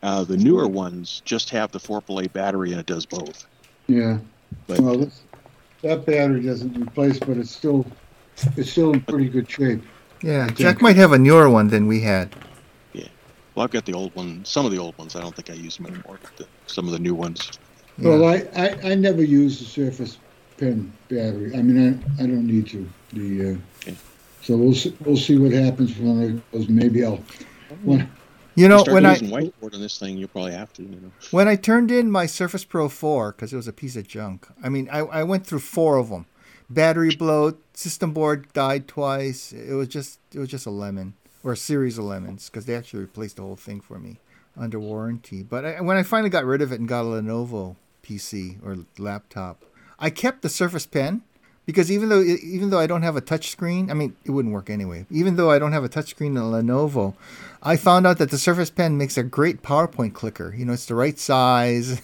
uh, 0.03 0.23
the 0.23 0.37
newer 0.37 0.67
ones 0.67 1.21
just 1.25 1.49
have 1.51 1.71
the 1.71 1.79
4A 1.79 2.33
battery, 2.33 2.71
and 2.71 2.79
it 2.79 2.85
does 2.85 3.05
both. 3.05 3.45
Yeah. 3.87 4.17
But, 4.67 4.79
well, 4.79 4.97
this, 4.97 5.21
that 5.81 6.05
battery 6.05 6.41
doesn't 6.41 6.77
replace, 6.77 7.19
but 7.19 7.37
it's 7.37 7.51
still 7.51 7.85
it's 8.57 8.71
still 8.71 8.93
in 8.93 9.01
pretty 9.01 9.29
good 9.29 9.49
shape. 9.49 9.81
Yeah, 10.21 10.49
Jack 10.49 10.81
might 10.81 10.95
have 10.95 11.13
a 11.13 11.17
newer 11.17 11.49
one 11.49 11.67
than 11.67 11.87
we 11.87 12.01
had. 12.01 12.35
Yeah. 12.93 13.07
Well, 13.55 13.63
I've 13.63 13.71
got 13.71 13.85
the 13.85 13.93
old 13.93 14.13
one. 14.15 14.43
Some 14.45 14.65
of 14.65 14.71
the 14.71 14.77
old 14.77 14.97
ones. 14.97 15.15
I 15.15 15.21
don't 15.21 15.35
think 15.35 15.49
I 15.49 15.53
use 15.53 15.77
them 15.77 15.87
anymore. 15.87 16.19
The, 16.37 16.45
some 16.67 16.85
of 16.85 16.91
the 16.91 16.99
new 16.99 17.15
ones. 17.15 17.59
Yeah. 17.97 18.09
Well, 18.09 18.25
I, 18.25 18.47
I, 18.55 18.91
I 18.91 18.95
never 18.95 19.23
use 19.23 19.59
the 19.59 19.65
Surface 19.65 20.17
Pen 20.61 20.93
battery. 21.09 21.55
I 21.55 21.61
mean, 21.63 22.05
I, 22.19 22.23
I 22.23 22.27
don't 22.27 22.45
need 22.45 22.67
to. 22.67 22.87
The 23.13 23.57
uh, 23.89 23.91
So 24.43 24.55
we'll 24.55 24.75
see, 24.75 24.95
we'll 25.03 25.17
see 25.17 25.39
what 25.39 25.51
happens 25.51 25.97
when 25.97 26.21
it 26.21 26.51
goes. 26.51 26.69
Maybe 26.69 27.03
I'll. 27.03 27.19
When, 27.81 28.07
you 28.53 28.67
know, 28.69 28.83
when 28.87 29.07
I 29.07 29.17
whiteboard 29.17 29.73
on 29.73 29.81
this 29.81 29.97
thing, 29.97 30.19
you'll 30.19 30.27
probably 30.27 30.51
have 30.51 30.71
to. 30.73 30.83
You 30.83 30.89
know, 30.89 31.11
when 31.31 31.47
I 31.47 31.55
turned 31.55 31.89
in 31.89 32.11
my 32.11 32.27
Surface 32.27 32.63
Pro 32.63 32.89
4 32.89 33.31
because 33.31 33.51
it 33.51 33.55
was 33.55 33.67
a 33.67 33.73
piece 33.73 33.95
of 33.95 34.07
junk. 34.07 34.47
I 34.63 34.69
mean, 34.69 34.87
I, 34.91 34.99
I 34.99 35.23
went 35.23 35.47
through 35.47 35.59
four 35.59 35.97
of 35.97 36.09
them. 36.09 36.27
Battery 36.69 37.15
bloat, 37.15 37.59
system 37.75 38.13
board 38.13 38.53
died 38.53 38.87
twice. 38.87 39.51
It 39.51 39.73
was 39.73 39.87
just 39.87 40.19
it 40.31 40.37
was 40.37 40.49
just 40.49 40.67
a 40.67 40.71
lemon 40.71 41.15
or 41.43 41.53
a 41.53 41.57
series 41.57 41.97
of 41.97 42.05
lemons 42.05 42.49
because 42.49 42.67
they 42.67 42.75
actually 42.75 42.99
replaced 42.99 43.37
the 43.37 43.41
whole 43.41 43.55
thing 43.55 43.81
for 43.81 43.97
me 43.97 44.19
under 44.55 44.79
warranty. 44.79 45.41
But 45.41 45.65
I, 45.65 45.81
when 45.81 45.97
I 45.97 46.03
finally 46.03 46.29
got 46.29 46.45
rid 46.45 46.61
of 46.61 46.71
it 46.71 46.79
and 46.79 46.87
got 46.87 47.01
a 47.01 47.05
Lenovo 47.05 47.77
PC 48.03 48.63
or 48.63 48.85
laptop, 48.99 49.65
I 50.01 50.09
kept 50.09 50.41
the 50.41 50.49
Surface 50.49 50.85
Pen 50.85 51.21
because 51.65 51.91
even 51.91 52.09
though 52.09 52.21
even 52.21 52.71
though 52.71 52.79
I 52.79 52.87
don't 52.87 53.03
have 53.03 53.15
a 53.15 53.21
touch 53.21 53.49
screen, 53.49 53.89
I 53.89 53.93
mean 53.93 54.15
it 54.25 54.31
wouldn't 54.31 54.53
work 54.53 54.69
anyway. 54.69 55.05
Even 55.11 55.35
though 55.35 55.51
I 55.51 55.59
don't 55.59 55.73
have 55.73 55.83
a 55.83 55.89
touch 55.89 56.09
screen 56.09 56.35
in 56.35 56.43
Lenovo, 56.43 57.13
I 57.61 57.77
found 57.77 58.07
out 58.07 58.17
that 58.17 58.31
the 58.31 58.37
Surface 58.37 58.69
Pen 58.69 58.97
makes 58.97 59.17
a 59.17 59.23
great 59.23 59.61
PowerPoint 59.61 60.13
clicker. 60.13 60.53
You 60.57 60.65
know, 60.65 60.73
it's 60.73 60.87
the 60.87 60.95
right 60.95 61.17
size. 61.17 62.01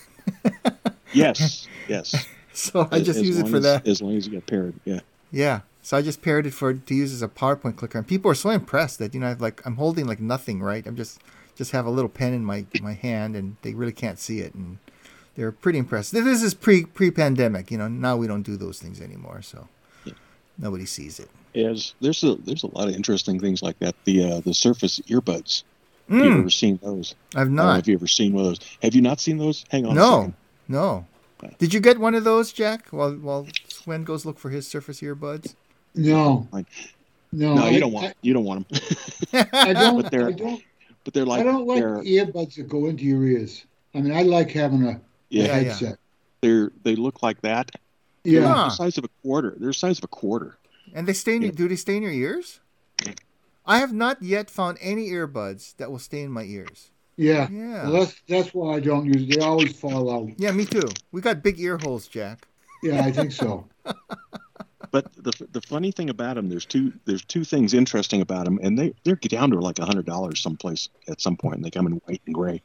yes, 1.13 1.67
yes. 1.87 2.27
So 2.53 2.87
I 2.91 2.99
just 2.99 3.19
as 3.19 3.27
use 3.27 3.39
it 3.39 3.47
for 3.47 3.57
as, 3.57 3.63
that. 3.63 3.87
As 3.87 4.01
long 4.01 4.15
as 4.15 4.25
you 4.25 4.33
get 4.33 4.45
paired, 4.45 4.75
yeah. 4.85 4.99
Yeah. 5.31 5.61
So 5.81 5.95
I 5.95 6.01
just 6.01 6.21
paired 6.21 6.45
it 6.45 6.53
for 6.53 6.73
to 6.73 6.95
use 6.95 7.13
as 7.13 7.21
a 7.21 7.27
PowerPoint 7.27 7.77
clicker, 7.77 7.97
and 7.97 8.07
people 8.07 8.29
are 8.29 8.35
so 8.35 8.49
impressed 8.49 8.99
that 8.99 9.13
you 9.13 9.19
know 9.19 9.27
I've 9.27 9.41
like 9.41 9.65
I'm 9.65 9.75
holding 9.75 10.05
like 10.05 10.19
nothing, 10.19 10.61
right? 10.61 10.85
I'm 10.85 10.95
just 10.95 11.19
just 11.55 11.71
have 11.71 11.85
a 11.85 11.89
little 11.89 12.09
pen 12.09 12.33
in 12.33 12.45
my 12.45 12.65
my 12.81 12.93
hand, 12.93 13.35
and 13.35 13.57
they 13.63 13.73
really 13.73 13.91
can't 13.91 14.19
see 14.19 14.39
it, 14.39 14.53
and 14.53 14.77
they're 15.37 15.51
pretty 15.53 15.79
impressed. 15.79 16.11
This 16.11 16.43
is 16.43 16.53
pre 16.53 16.83
pre 16.85 17.11
pandemic, 17.11 17.71
you 17.71 17.77
know. 17.77 17.87
Now 17.87 18.17
we 18.17 18.27
don't 18.27 18.43
do 18.43 18.57
those 18.57 18.79
things 18.79 18.99
anymore, 18.99 19.41
so 19.41 19.67
yeah. 20.03 20.13
nobody 20.57 20.85
sees 20.85 21.19
it. 21.19 21.29
Yes, 21.53 21.93
there's 22.01 22.23
a 22.23 22.35
there's 22.35 22.63
a 22.63 22.67
lot 22.75 22.89
of 22.89 22.95
interesting 22.95 23.39
things 23.39 23.61
like 23.63 23.79
that. 23.79 23.95
The 24.03 24.23
uh, 24.33 24.39
the 24.41 24.53
Surface 24.53 24.99
earbuds. 25.07 25.63
Have 26.09 26.19
you 26.23 26.29
Mm, 26.31 26.39
ever 26.39 26.49
seen 26.49 26.79
those? 26.81 27.15
I've 27.35 27.41
I 27.41 27.43
don't 27.45 27.55
know 27.55 27.63
not. 27.63 27.79
if 27.79 27.87
you 27.87 27.93
ever 27.95 28.07
seen 28.07 28.33
one 28.33 28.45
of 28.45 28.49
those. 28.51 28.59
Have 28.81 28.95
you 28.95 29.01
not 29.01 29.19
seen 29.19 29.37
those? 29.37 29.65
Hang 29.69 29.85
on. 29.85 29.91
A 29.91 29.95
No, 29.95 30.19
second. 30.19 30.33
no. 30.69 31.05
Okay. 31.43 31.55
Did 31.59 31.73
you 31.73 31.79
get 31.81 31.99
one 31.99 32.15
of 32.15 32.23
those, 32.23 32.51
Jack? 32.53 32.87
While 32.89 33.13
while 33.15 33.45
Sven 33.67 34.03
goes 34.05 34.25
look 34.25 34.39
for 34.39 34.49
his 34.49 34.67
Surface 34.67 35.01
earbuds. 35.01 35.55
no, 35.95 36.47
Fine. 36.51 36.65
no, 37.31 37.55
No, 37.55 37.63
I, 37.65 37.69
you 37.69 37.79
don't 37.79 37.91
want 37.91 38.15
you 38.21 38.33
don't 38.33 38.45
want 38.45 38.67
them. 38.69 38.79
I, 39.33 39.69
I 39.69 39.73
don't. 39.73 39.97
But 40.01 40.11
they're 40.11 40.27
I 40.29 40.31
don't. 40.31 40.63
but 41.03 41.13
they're 41.13 41.25
like 41.25 41.41
I 41.41 41.43
don't 41.43 41.67
like 41.67 41.83
earbuds 41.83 42.55
that 42.55 42.67
go 42.69 42.85
into 42.87 43.03
your 43.03 43.23
ears. 43.25 43.65
I 43.93 43.99
mean, 44.01 44.13
I 44.15 44.21
like 44.21 44.49
having 44.51 44.83
a, 44.87 45.01
a 45.31 45.35
yeah, 45.35 45.59
Yeah, 45.59 45.77
yeah. 45.81 45.91
they're 46.41 46.71
they 46.83 46.95
look 46.95 47.21
like 47.23 47.41
that. 47.41 47.71
Yeah. 48.23 48.41
They're 48.41 48.49
the 48.49 48.69
size 48.69 48.97
of 48.97 49.03
a 49.05 49.09
quarter. 49.21 49.55
They're 49.57 49.69
the 49.69 49.73
size 49.73 49.97
of 49.97 50.03
a 50.03 50.07
quarter. 50.07 50.57
And 50.93 51.07
they 51.07 51.13
stay 51.13 51.35
in 51.35 51.41
your, 51.41 51.51
Yeah. 51.51 51.57
do 51.57 51.67
they 51.67 51.75
stay 51.75 51.97
in 51.97 52.03
your 52.03 52.11
ears? 52.11 52.59
I 53.65 53.79
have 53.79 53.93
not 53.93 54.23
yet 54.23 54.49
found 54.49 54.77
any 54.79 55.09
earbuds 55.09 55.75
that 55.77 55.91
will 55.91 55.99
stay 55.99 56.21
in 56.21 56.31
my 56.31 56.43
ears. 56.43 56.91
Yeah. 57.17 57.49
Yeah. 57.49 57.83
Well, 57.83 57.91
that's 57.93 58.21
that's 58.27 58.53
why 58.53 58.75
I 58.75 58.79
don't 58.79 59.05
use. 59.05 59.27
They 59.27 59.41
always 59.43 59.77
fall 59.77 60.09
out. 60.11 60.29
Yeah, 60.37 60.51
me 60.51 60.65
too. 60.65 60.87
We 61.11 61.21
got 61.21 61.43
big 61.43 61.59
ear 61.59 61.77
holes, 61.77 62.07
Jack. 62.07 62.47
Yeah, 62.83 63.03
I 63.03 63.11
think 63.11 63.31
so. 63.31 63.65
But 64.89 65.11
the 65.21 65.47
the 65.51 65.61
funny 65.61 65.91
thing 65.91 66.09
about 66.09 66.35
them, 66.35 66.47
there's 66.47 66.65
two 66.65 66.93
there's 67.05 67.25
two 67.25 67.43
things 67.43 67.73
interesting 67.73 68.21
about 68.21 68.45
them, 68.45 68.57
and 68.63 68.79
they 68.79 68.93
they're 69.03 69.15
down 69.15 69.51
to 69.51 69.59
like 69.59 69.79
a 69.79 69.85
hundred 69.85 70.05
dollars 70.05 70.39
someplace 70.39 70.87
at 71.09 71.19
some 71.19 71.35
point, 71.35 71.55
and 71.57 71.65
they 71.65 71.69
come 71.69 71.87
in 71.87 71.93
white 72.05 72.21
and 72.25 72.33
gray. 72.33 72.61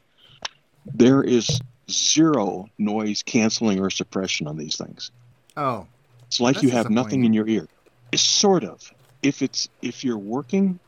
There 0.85 1.21
is 1.21 1.59
zero 1.91 2.67
noise 2.77 3.23
canceling 3.23 3.79
or 3.79 3.89
suppression 3.89 4.47
on 4.47 4.57
these 4.57 4.75
things. 4.77 5.11
Oh, 5.57 5.85
It's 6.27 6.39
like 6.39 6.61
you 6.63 6.69
have 6.71 6.89
nothing 6.89 7.25
in 7.25 7.33
your 7.33 7.47
ear. 7.47 7.67
It's 8.11 8.23
sort 8.23 8.63
of. 8.63 8.91
If 9.21 9.41
it's 9.41 9.69
if 9.81 10.03
you're 10.03 10.17
working 10.17 10.79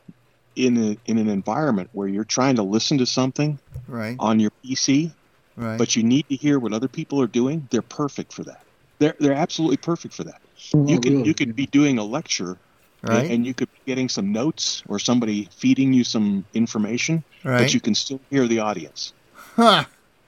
in 0.56 0.76
a 0.76 0.96
in 1.06 1.18
an 1.18 1.28
environment 1.28 1.90
where 1.92 2.08
you're 2.08 2.24
trying 2.24 2.56
to 2.56 2.62
listen 2.62 2.98
to 2.98 3.06
something 3.06 3.58
right, 3.88 4.16
on 4.18 4.40
your 4.40 4.50
PC, 4.64 5.12
right. 5.56 5.78
but 5.78 5.96
you 5.96 6.02
need 6.02 6.28
to 6.28 6.36
hear 6.36 6.58
what 6.58 6.72
other 6.72 6.88
people 6.88 7.20
are 7.20 7.26
doing, 7.26 7.66
they're 7.70 7.82
perfect 7.82 8.32
for 8.32 8.44
that. 8.44 8.62
They're 8.98 9.14
they're 9.20 9.32
absolutely 9.34 9.76
perfect 9.78 10.14
for 10.14 10.24
that. 10.24 10.40
You 10.72 10.96
Oh, 10.96 11.00
could 11.00 11.12
really? 11.12 11.24
you 11.26 11.34
could 11.34 11.54
be 11.56 11.66
doing 11.66 11.98
a 11.98 12.04
lecture 12.04 12.56
right, 13.02 13.24
and, 13.24 13.30
and 13.32 13.46
you 13.46 13.54
could 13.54 13.70
be 13.72 13.80
getting 13.86 14.08
some 14.08 14.32
notes 14.32 14.82
or 14.88 14.98
somebody 14.98 15.48
feeding 15.52 15.92
you 15.92 16.04
some 16.04 16.44
information, 16.54 17.22
right. 17.44 17.60
but 17.60 17.74
you 17.74 17.80
can 17.80 17.94
still 17.94 18.20
hear 18.30 18.46
the 18.46 18.58
audience. 18.58 19.12
huh. 19.34 19.84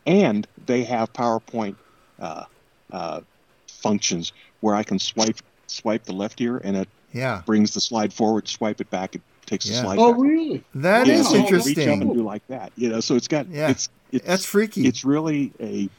And 0.08 0.48
they 0.66 0.84
have 0.84 1.12
PowerPoint 1.12 1.76
uh, 2.18 2.44
uh, 2.92 3.20
functions 3.68 4.32
where 4.60 4.74
I 4.74 4.82
can 4.82 4.98
swipe 4.98 5.36
swipe 5.68 6.04
the 6.04 6.14
left 6.14 6.40
ear 6.40 6.56
and 6.64 6.76
it 6.78 6.88
Yeah, 7.12 7.42
brings 7.44 7.74
the 7.74 7.80
slide 7.80 8.12
forward, 8.12 8.48
swipe 8.48 8.80
it 8.80 8.88
back, 8.90 9.14
it 9.14 9.22
takes 9.44 9.66
the 9.66 9.74
slide 9.74 9.98
Oh, 10.00 10.12
back. 10.14 10.22
really? 10.22 10.64
that 10.74 11.06
Yeah, 11.06 11.14
is 11.20 11.28
so 11.28 11.36
you 11.36 11.44
can 11.44 11.54
Reach 11.56 11.78
up 11.78 12.00
and 12.00 12.00
interesting. 12.00 12.12
do 12.14 12.22
like 12.24 12.42
that, 12.48 12.72
you 12.74 12.88
know. 12.88 13.00
So 13.00 13.16
it's 13.16 13.28
got 13.28 13.46
Yeah. 13.48 13.70
it's 13.70 13.88
it's 14.10 14.26
That's 14.26 14.44
freaky. 14.46 14.86
it's 14.86 15.04
really 15.04 15.52
a 15.60 15.90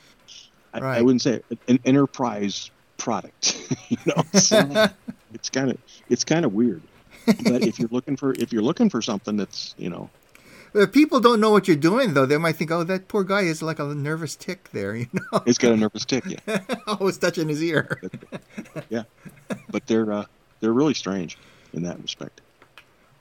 I, 0.74 0.80
Right. 0.82 1.02
wouldn't 1.04 1.22
say 1.22 1.41
an 1.67 1.80
enterprise 1.86 2.72
product, 2.98 3.56
you 3.89 3.98
know. 4.08 4.24
So 4.34 4.89
it's 5.34 5.50
kind 5.52 5.69
of 5.69 5.78
it's 6.10 6.24
kind 6.24 6.45
of 6.45 6.52
weird. 6.54 6.84
But 7.45 7.63
if 7.63 7.80
you're 7.80 7.89
looking 7.91 8.17
for 8.17 8.34
if 8.34 8.52
you're 8.52 8.63
looking 8.63 8.89
for 8.89 9.02
something 9.04 9.38
that's 9.38 9.76
you 9.78 9.89
know 9.89 10.10
If 10.73 10.91
people 10.91 11.19
don't 11.19 11.39
know 11.39 11.49
what 11.51 11.67
you're 11.67 11.77
doing, 11.77 12.13
though, 12.13 12.25
they 12.25 12.38
might 12.38 12.55
think, 12.55 12.71
"Oh, 12.71 12.84
that 12.84 13.08
poor 13.08 13.23
guy 13.23 13.41
is 13.41 13.62
like 13.62 13.79
a 13.79 13.86
nervous 13.86 14.36
tick 14.36 14.69
there," 14.71 14.95
you 14.95 15.08
know, 15.13 15.41
He's 15.45 15.58
got 15.58 15.71
a 15.73 15.77
nervous 15.77 16.05
tick, 16.05 16.23
yeah. 16.25 16.62
always 16.88 17.17
touching 17.17 17.49
his 17.49 17.62
ear. 17.63 17.99
Yeah, 18.89 19.03
but 19.69 19.86
they're 19.88 20.12
uh, 20.12 20.25
they're 20.60 20.73
really 20.73 20.93
strange 20.93 21.38
in 21.73 21.84
that 21.84 22.01
respect. 22.01 22.41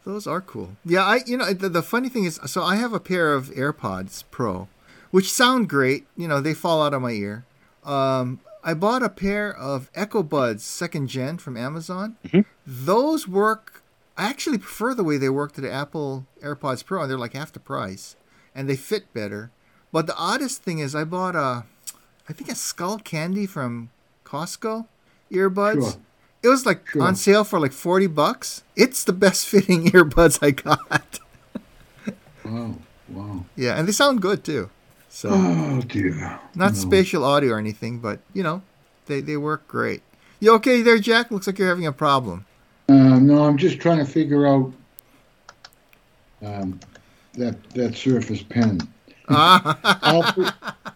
Those 0.04 0.26
are 0.26 0.40
cool. 0.40 0.76
Yeah, 0.84 1.04
I 1.04 1.20
you 1.26 1.36
know 1.36 1.52
the, 1.52 1.68
the 1.68 1.82
funny 1.82 2.08
thing 2.08 2.24
is, 2.24 2.40
so 2.46 2.62
I 2.62 2.76
have 2.76 2.92
a 2.92 3.00
pair 3.00 3.34
of 3.34 3.48
AirPods 3.50 4.24
Pro, 4.30 4.68
which 5.10 5.30
sound 5.32 5.68
great. 5.68 6.06
You 6.16 6.28
know, 6.28 6.40
they 6.40 6.54
fall 6.54 6.82
out 6.82 6.94
of 6.94 7.02
my 7.02 7.10
ear. 7.12 7.44
Um, 7.84 8.40
I 8.64 8.74
bought 8.74 9.02
a 9.02 9.08
pair 9.08 9.54
of 9.54 9.90
Echo 9.94 10.22
Buds 10.22 10.64
second 10.64 11.08
gen 11.08 11.38
from 11.38 11.56
Amazon. 11.56 12.16
Mhm. 12.26 12.44
Those 12.66 13.26
work. 13.28 13.82
I 14.18 14.28
actually 14.28 14.58
prefer 14.58 14.94
the 14.94 15.04
way 15.04 15.16
they 15.16 15.28
work 15.30 15.52
to 15.52 15.60
the 15.60 15.70
Apple 15.72 16.26
AirPods 16.42 16.84
Pro, 16.84 17.02
and 17.02 17.10
they're 17.10 17.16
like 17.18 17.34
half 17.34 17.52
the 17.52 17.60
price, 17.60 18.16
and 18.54 18.68
they 18.68 18.76
fit 18.76 19.12
better. 19.14 19.50
But 19.92 20.06
the 20.08 20.16
oddest 20.16 20.62
thing 20.62 20.80
is, 20.80 20.94
I 20.94 21.04
bought 21.04 21.36
a, 21.36 21.64
I 22.28 22.32
think 22.32 22.50
a 22.50 22.54
Skullcandy 22.54 23.48
from 23.48 23.90
Costco 24.24 24.86
earbuds. 25.32 25.92
Sure. 25.92 26.00
It 26.42 26.48
was 26.48 26.66
like 26.66 26.86
Sure. 26.88 27.02
on 27.02 27.16
sale 27.16 27.44
for 27.44 27.58
like 27.60 27.72
40 27.72 28.06
bucks. 28.08 28.62
It's 28.76 29.04
the 29.04 29.12
best 29.12 29.46
fitting 29.52 29.86
earbuds 29.86 30.38
I 30.42 30.50
got. 30.50 31.20
Wow. 32.44 32.74
Wow. 33.08 33.44
yeah, 33.56 33.78
and 33.78 33.88
they 33.88 33.92
sound 33.92 34.20
good 34.20 34.44
too. 34.44 34.68
So, 35.08 35.30
Oh 35.32 35.80
dear. 35.80 36.38
not 36.54 36.72
No. 36.74 36.78
spatial 36.78 37.24
audio 37.24 37.54
or 37.54 37.58
anything, 37.58 37.98
but 38.00 38.20
you 38.34 38.42
know, 38.42 38.62
they 39.06 39.20
they 39.22 39.36
work 39.36 39.66
great. 39.66 40.02
You 40.40 40.52
okay 40.56 40.82
there, 40.82 40.98
Jack? 40.98 41.30
Looks 41.30 41.46
like 41.46 41.58
you're 41.58 41.68
having 41.68 41.86
a 41.86 41.92
problem. 41.92 42.44
Uh, 43.18 43.20
no, 43.20 43.44
I'm 43.44 43.56
just 43.56 43.80
trying 43.80 43.98
to 43.98 44.04
figure 44.04 44.46
out 44.46 44.72
um, 46.42 46.78
that 47.34 47.56
that 47.70 47.96
Surface 47.96 48.42
Pen. 48.42 48.80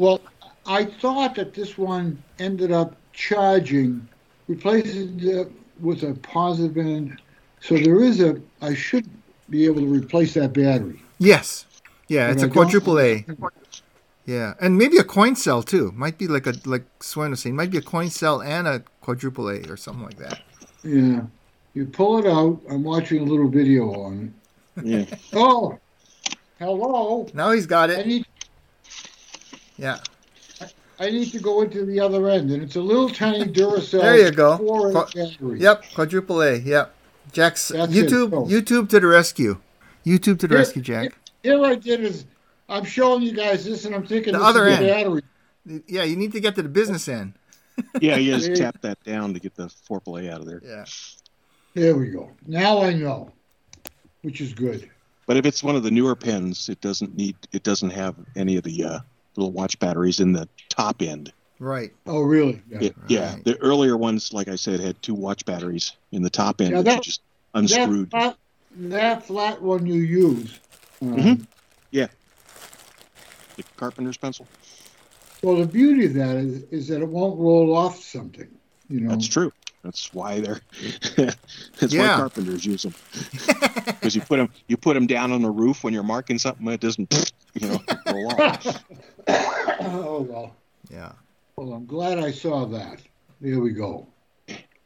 Well, 0.00 0.20
I 0.64 0.84
thought 0.84 1.34
that 1.34 1.54
this 1.54 1.76
one 1.76 2.22
ended 2.38 2.70
up 2.70 2.94
charging, 3.12 4.06
replacing 4.46 5.18
it 5.20 5.50
with 5.80 6.04
a 6.04 6.14
positive 6.14 6.76
end. 6.78 7.20
So 7.60 7.76
there 7.76 8.00
is 8.00 8.20
a. 8.20 8.40
I 8.62 8.74
should 8.74 9.08
be 9.50 9.64
able 9.66 9.80
to 9.80 9.88
replace 9.88 10.34
that 10.34 10.52
battery. 10.52 11.02
yes. 11.18 11.64
Yeah, 12.06 12.30
it's 12.30 12.36
But 12.36 12.40
a 12.42 12.44
I 12.44 12.46
don't- 12.46 12.52
quadruple 12.52 13.00
A. 13.00 13.26
Yeah, 14.24 14.54
and 14.60 14.78
maybe 14.78 14.98
a 14.98 15.04
coin 15.04 15.34
cell 15.34 15.62
too. 15.64 15.90
Might 15.96 16.16
be 16.16 16.28
like 16.28 16.46
a 16.46 16.54
like 16.64 16.84
Sven 17.00 17.30
was 17.30 17.40
saying, 17.40 17.56
might 17.56 17.70
be 17.72 17.78
a 17.78 17.82
coin 17.82 18.08
cell 18.08 18.40
and 18.40 18.68
a 18.68 18.80
quadruple 19.00 19.48
A 19.48 19.62
or 19.68 19.76
something 19.76 20.04
like 20.04 20.18
that. 20.18 20.40
Yeah. 20.84 21.22
You 21.78 21.86
pull 21.86 22.18
it 22.18 22.26
out. 22.26 22.60
I'm 22.68 22.82
watching 22.82 23.20
a 23.20 23.24
little 23.24 23.48
video 23.48 23.92
on 24.02 24.34
it. 24.76 24.84
Yeah. 24.84 25.16
Oh, 25.32 25.78
hello. 26.58 27.28
Now 27.32 27.52
he's 27.52 27.66
got 27.66 27.88
I 27.88 28.00
it. 28.00 28.06
need 28.08 28.26
Yeah. 29.76 29.98
I 30.98 31.10
need 31.10 31.30
to 31.30 31.38
go 31.38 31.62
into 31.62 31.84
the 31.84 32.00
other 32.00 32.28
end, 32.28 32.50
and 32.50 32.64
it's 32.64 32.74
a 32.74 32.80
little 32.80 33.08
tiny 33.08 33.44
Duracell. 33.56 34.00
There 34.00 34.18
you 34.18 34.32
go. 34.32 34.58
Qu- 34.58 35.54
Yep, 35.56 35.84
quadruple 35.94 36.42
A. 36.42 36.56
Yep. 36.56 36.92
Jack's 37.30 37.68
That's. 37.68 37.92
YouTube. 37.92 38.32
Oh. 38.32 38.44
YouTube 38.46 38.88
to 38.88 38.98
the 38.98 39.06
rescue. 39.06 39.60
YouTube 40.04 40.40
to 40.40 40.48
the 40.48 40.54
Here- 40.54 40.58
rescue, 40.58 40.82
Jack. 40.82 41.16
Here 41.44 41.64
I 41.64 41.76
did 41.76 42.00
is 42.00 42.24
I'm 42.68 42.84
showing 42.84 43.22
you 43.22 43.30
guys 43.34 43.64
this, 43.64 43.84
and 43.84 43.94
I'm 43.94 44.04
thinking 44.04 44.32
The 44.32 44.40
this 44.40 44.48
other 44.48 44.66
end. 44.66 44.84
battery. 44.84 45.22
Yeah, 45.86 46.02
you 46.02 46.16
need 46.16 46.32
to 46.32 46.40
get 46.40 46.56
to 46.56 46.62
the 46.62 46.68
business 46.68 47.06
end. 47.08 47.34
Yeah, 48.00 48.16
you 48.16 48.36
just 48.36 48.56
tap 48.60 48.80
that 48.80 49.00
down 49.04 49.32
to 49.34 49.38
get 49.38 49.54
the 49.54 49.68
foreplay 49.88 50.28
out 50.28 50.40
of 50.40 50.46
there. 50.46 50.60
Yeah. 50.64 50.84
There 51.78 51.96
we 51.96 52.08
go. 52.08 52.28
Now 52.44 52.82
I 52.82 52.92
know, 52.92 53.30
which 54.22 54.40
is 54.40 54.52
good. 54.52 54.90
But 55.26 55.36
if 55.36 55.46
it's 55.46 55.62
one 55.62 55.76
of 55.76 55.84
the 55.84 55.92
newer 55.92 56.16
pens, 56.16 56.68
it 56.68 56.80
doesn't 56.80 57.16
need 57.16 57.36
it 57.52 57.62
doesn't 57.62 57.90
have 57.90 58.16
any 58.34 58.56
of 58.56 58.64
the 58.64 58.82
uh, 58.82 58.98
little 59.36 59.52
watch 59.52 59.78
batteries 59.78 60.18
in 60.18 60.32
the 60.32 60.48
top 60.68 61.02
end. 61.02 61.32
Right. 61.60 61.92
Oh, 62.04 62.22
really? 62.22 62.60
Yeah. 62.68 62.78
Yeah, 62.80 62.90
yeah. 63.06 63.36
The 63.44 63.56
earlier 63.58 63.96
ones, 63.96 64.32
like 64.32 64.48
I 64.48 64.56
said, 64.56 64.80
had 64.80 65.00
two 65.02 65.14
watch 65.14 65.44
batteries 65.44 65.92
in 66.10 66.22
the 66.22 66.30
top 66.30 66.60
end 66.60 66.72
Yeah, 66.72 66.82
that 66.82 66.96
you 66.96 67.02
just 67.02 67.22
unscrewed. 67.54 68.10
That 68.10 68.20
flat, 68.20 68.36
that 68.90 69.26
flat 69.26 69.62
one 69.62 69.86
you 69.86 70.00
use. 70.02 70.58
Um, 71.00 71.14
Mhm. 71.14 71.46
Yeah. 71.92 72.08
The 73.56 73.64
carpenter's 73.76 74.16
pencil. 74.16 74.48
Well, 75.42 75.56
the 75.56 75.66
beauty 75.66 76.06
of 76.06 76.14
that 76.14 76.36
is, 76.36 76.64
is 76.72 76.88
that 76.88 77.02
it 77.02 77.08
won't 77.08 77.38
roll 77.38 77.76
off 77.76 78.02
something. 78.02 78.48
You 78.88 79.00
know. 79.02 79.10
That's 79.10 79.28
true. 79.28 79.52
That's 79.82 80.12
why 80.12 80.40
they're. 80.40 80.60
that's 81.16 81.92
Yeah. 81.94 82.10
why 82.12 82.16
carpenters 82.16 82.64
use 82.66 82.82
them. 82.82 82.94
Because 83.86 84.14
you 84.16 84.20
put 84.20 84.36
them, 84.38 84.50
you 84.66 84.76
put 84.76 84.94
them 84.94 85.06
down 85.06 85.32
on 85.32 85.42
the 85.42 85.50
roof 85.50 85.84
when 85.84 85.94
you're 85.94 86.02
marking 86.02 86.38
something. 86.38 86.66
It 86.68 86.80
doesn't, 86.80 87.32
you 87.54 87.68
know, 87.68 87.80
roll 88.06 88.32
off. 88.40 88.84
oh 89.28 90.26
well. 90.28 90.56
Yeah. 90.90 91.12
Well, 91.56 91.72
I'm 91.72 91.86
glad 91.86 92.18
I 92.18 92.30
saw 92.32 92.64
that. 92.66 93.00
There 93.40 93.60
we 93.60 93.70
go. 93.70 94.06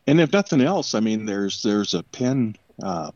And 0.07 0.21
if 0.21 0.33
nothing 0.33 0.61
else, 0.61 0.95
I 0.95 1.01
mean, 1.01 1.27
there's 1.27 1.63
there's 1.63 1.95
a 1.95 2.03
pen 2.03 2.57
uh, 2.83 3.13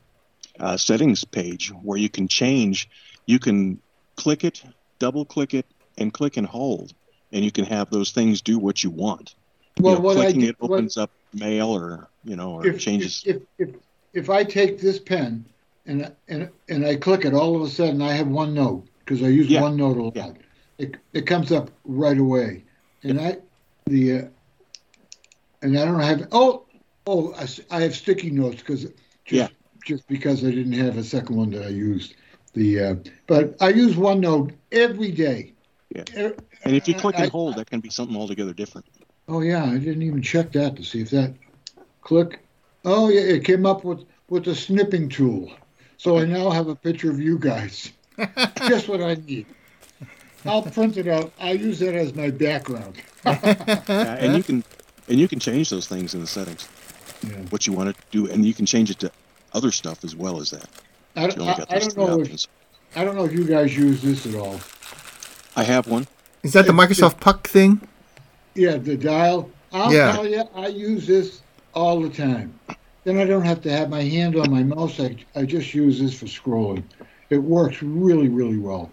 uh, 0.60 0.76
settings 0.76 1.24
page 1.24 1.70
where 1.82 1.98
you 1.98 2.08
can 2.08 2.28
change. 2.28 2.88
You 3.26 3.38
can 3.38 3.80
click 4.16 4.44
it, 4.44 4.62
double 4.98 5.24
click 5.24 5.52
it, 5.52 5.66
and 5.98 6.12
click 6.12 6.36
and 6.36 6.46
hold, 6.46 6.94
and 7.32 7.44
you 7.44 7.50
can 7.50 7.64
have 7.64 7.90
those 7.90 8.12
things 8.12 8.40
do 8.40 8.58
what 8.58 8.82
you 8.84 8.90
want. 8.90 9.34
Well, 9.78 9.94
you 9.94 9.98
know, 9.98 10.04
what 10.04 10.16
I 10.16 10.20
clicking 10.22 10.40
did- 10.42 10.50
it 10.50 10.56
opens 10.60 10.96
up 10.96 11.10
mail 11.34 11.68
or 11.68 12.08
you 12.24 12.36
know 12.36 12.54
or 12.54 12.66
if, 12.66 12.78
changes. 12.78 13.22
If, 13.26 13.36
if, 13.58 13.68
if 13.68 13.74
if 14.12 14.30
I 14.30 14.44
take 14.44 14.80
this 14.80 14.98
pen 14.98 15.44
and 15.86 16.12
and 16.28 16.50
and 16.68 16.86
I 16.86 16.96
click 16.96 17.24
it, 17.24 17.34
all 17.34 17.56
of 17.56 17.62
a 17.62 17.68
sudden 17.68 18.02
I 18.02 18.12
have 18.12 18.26
OneNote 18.26 18.86
because 19.00 19.22
I 19.22 19.28
use 19.28 19.48
Yeah. 19.48 19.60
OneNote 19.60 19.96
a 19.96 20.02
lot. 20.02 20.16
Yeah. 20.16 20.32
It 20.78 20.96
it 21.12 21.26
comes 21.26 21.52
up 21.52 21.70
right 21.84 22.18
away, 22.18 22.64
and 23.02 23.20
I 23.20 23.38
the 23.86 24.12
uh, 24.18 24.24
and 25.62 25.78
I 25.78 25.84
don't 25.84 26.00
have 26.00 26.28
oh 26.32 26.64
oh 27.06 27.34
I, 27.34 27.46
I 27.70 27.80
have 27.82 27.94
sticky 27.94 28.30
notes 28.30 28.56
because 28.56 28.84
just 28.84 28.94
Yeah. 29.26 29.48
just 29.84 30.06
because 30.08 30.44
I 30.44 30.50
didn't 30.50 30.72
have 30.72 30.96
a 30.98 31.04
second 31.04 31.36
one 31.36 31.50
that 31.50 31.64
I 31.64 31.68
used 31.68 32.14
the 32.52 32.80
uh, 32.80 32.94
but 33.26 33.56
I 33.60 33.68
use 33.70 33.94
OneNote 33.96 34.54
every 34.72 35.12
day. 35.12 35.52
Yeah. 35.94 36.32
And 36.64 36.74
if 36.74 36.88
you 36.88 36.94
click 36.94 37.16
I- 37.16 37.24
and 37.24 37.32
hold, 37.32 37.56
that 37.56 37.70
can 37.70 37.80
be 37.80 37.90
something 37.90 38.16
altogether 38.16 38.52
different. 38.52 38.86
Oh 39.28 39.40
yeah, 39.40 39.64
I 39.64 39.78
didn't 39.78 40.02
even 40.02 40.22
check 40.22 40.52
that 40.52 40.76
to 40.76 40.84
see 40.84 41.00
if 41.00 41.10
that 41.10 41.34
click. 42.02 42.40
Oh 42.84 43.08
yeah, 43.08 43.20
it 43.20 43.44
came 43.44 43.66
up 43.66 43.84
with 43.84 44.04
with 44.28 44.44
the 44.44 44.54
snipping 44.54 45.08
tool. 45.08 45.50
So 45.98 46.18
I 46.18 46.24
now 46.24 46.50
have 46.50 46.68
a 46.68 46.74
picture 46.76 47.10
of 47.10 47.20
you 47.20 47.38
guys. 47.38 47.92
Just 48.68 48.88
what 48.88 49.00
I 49.00 49.14
need. 49.14 49.46
I'll 50.44 50.62
print 50.62 50.96
it 50.96 51.08
out. 51.08 51.32
I 51.40 51.52
use 51.52 51.78
that 51.80 51.94
as 51.94 52.14
my 52.14 52.30
background. 52.30 53.02
Yeah, 53.24 54.14
and 54.14 54.36
you 54.36 54.42
can 54.42 54.64
and 55.08 55.18
you 55.18 55.26
can 55.26 55.40
change 55.40 55.70
those 55.70 55.88
things 55.88 56.14
in 56.14 56.20
the 56.20 56.26
settings. 56.26 56.68
Yeah. 57.22 57.30
What 57.50 57.66
you 57.66 57.72
want 57.72 57.96
to 57.96 58.02
do, 58.10 58.30
and 58.30 58.44
you 58.44 58.54
can 58.54 58.66
change 58.66 58.90
it 58.90 58.98
to 59.00 59.10
other 59.52 59.72
stuff 59.72 60.04
as 60.04 60.14
well 60.14 60.40
as 60.40 60.50
that. 60.50 60.68
I, 61.16 61.26
You 61.26 61.40
only 61.40 61.48
I, 61.48 61.64
I 61.70 61.78
don't 61.78 61.96
know 61.96 62.20
if. 62.20 62.46
I 62.94 63.04
don't 63.04 63.16
know 63.16 63.24
if 63.24 63.32
you 63.32 63.44
guys 63.44 63.76
use 63.76 64.02
this 64.02 64.26
at 64.26 64.34
all. 64.34 64.60
I 65.56 65.64
have 65.64 65.88
one. 65.88 66.06
Is 66.42 66.52
that 66.52 66.66
the 66.66 66.72
Microsoft 66.72 67.20
Puck 67.20 67.48
thing? 67.48 67.80
Yeah, 68.56 68.76
the 68.78 68.96
dial. 68.96 69.50
I'll 69.72 69.92
Yeah. 69.92 70.12
tell 70.12 70.26
you, 70.26 70.44
I 70.54 70.68
use 70.68 71.06
this 71.06 71.42
all 71.74 72.00
the 72.00 72.08
time. 72.08 72.58
Then 73.04 73.18
I 73.18 73.24
don't 73.24 73.44
have 73.44 73.60
to 73.62 73.70
have 73.70 73.88
my 73.90 74.02
hand 74.02 74.36
on 74.36 74.50
my 74.50 74.62
mouse. 74.62 74.98
I, 74.98 75.16
I 75.36 75.44
just 75.44 75.74
use 75.74 76.00
this 76.00 76.18
for 76.18 76.26
scrolling. 76.26 76.82
It 77.30 77.38
works 77.38 77.82
really, 77.82 78.28
really 78.28 78.58
well. 78.58 78.90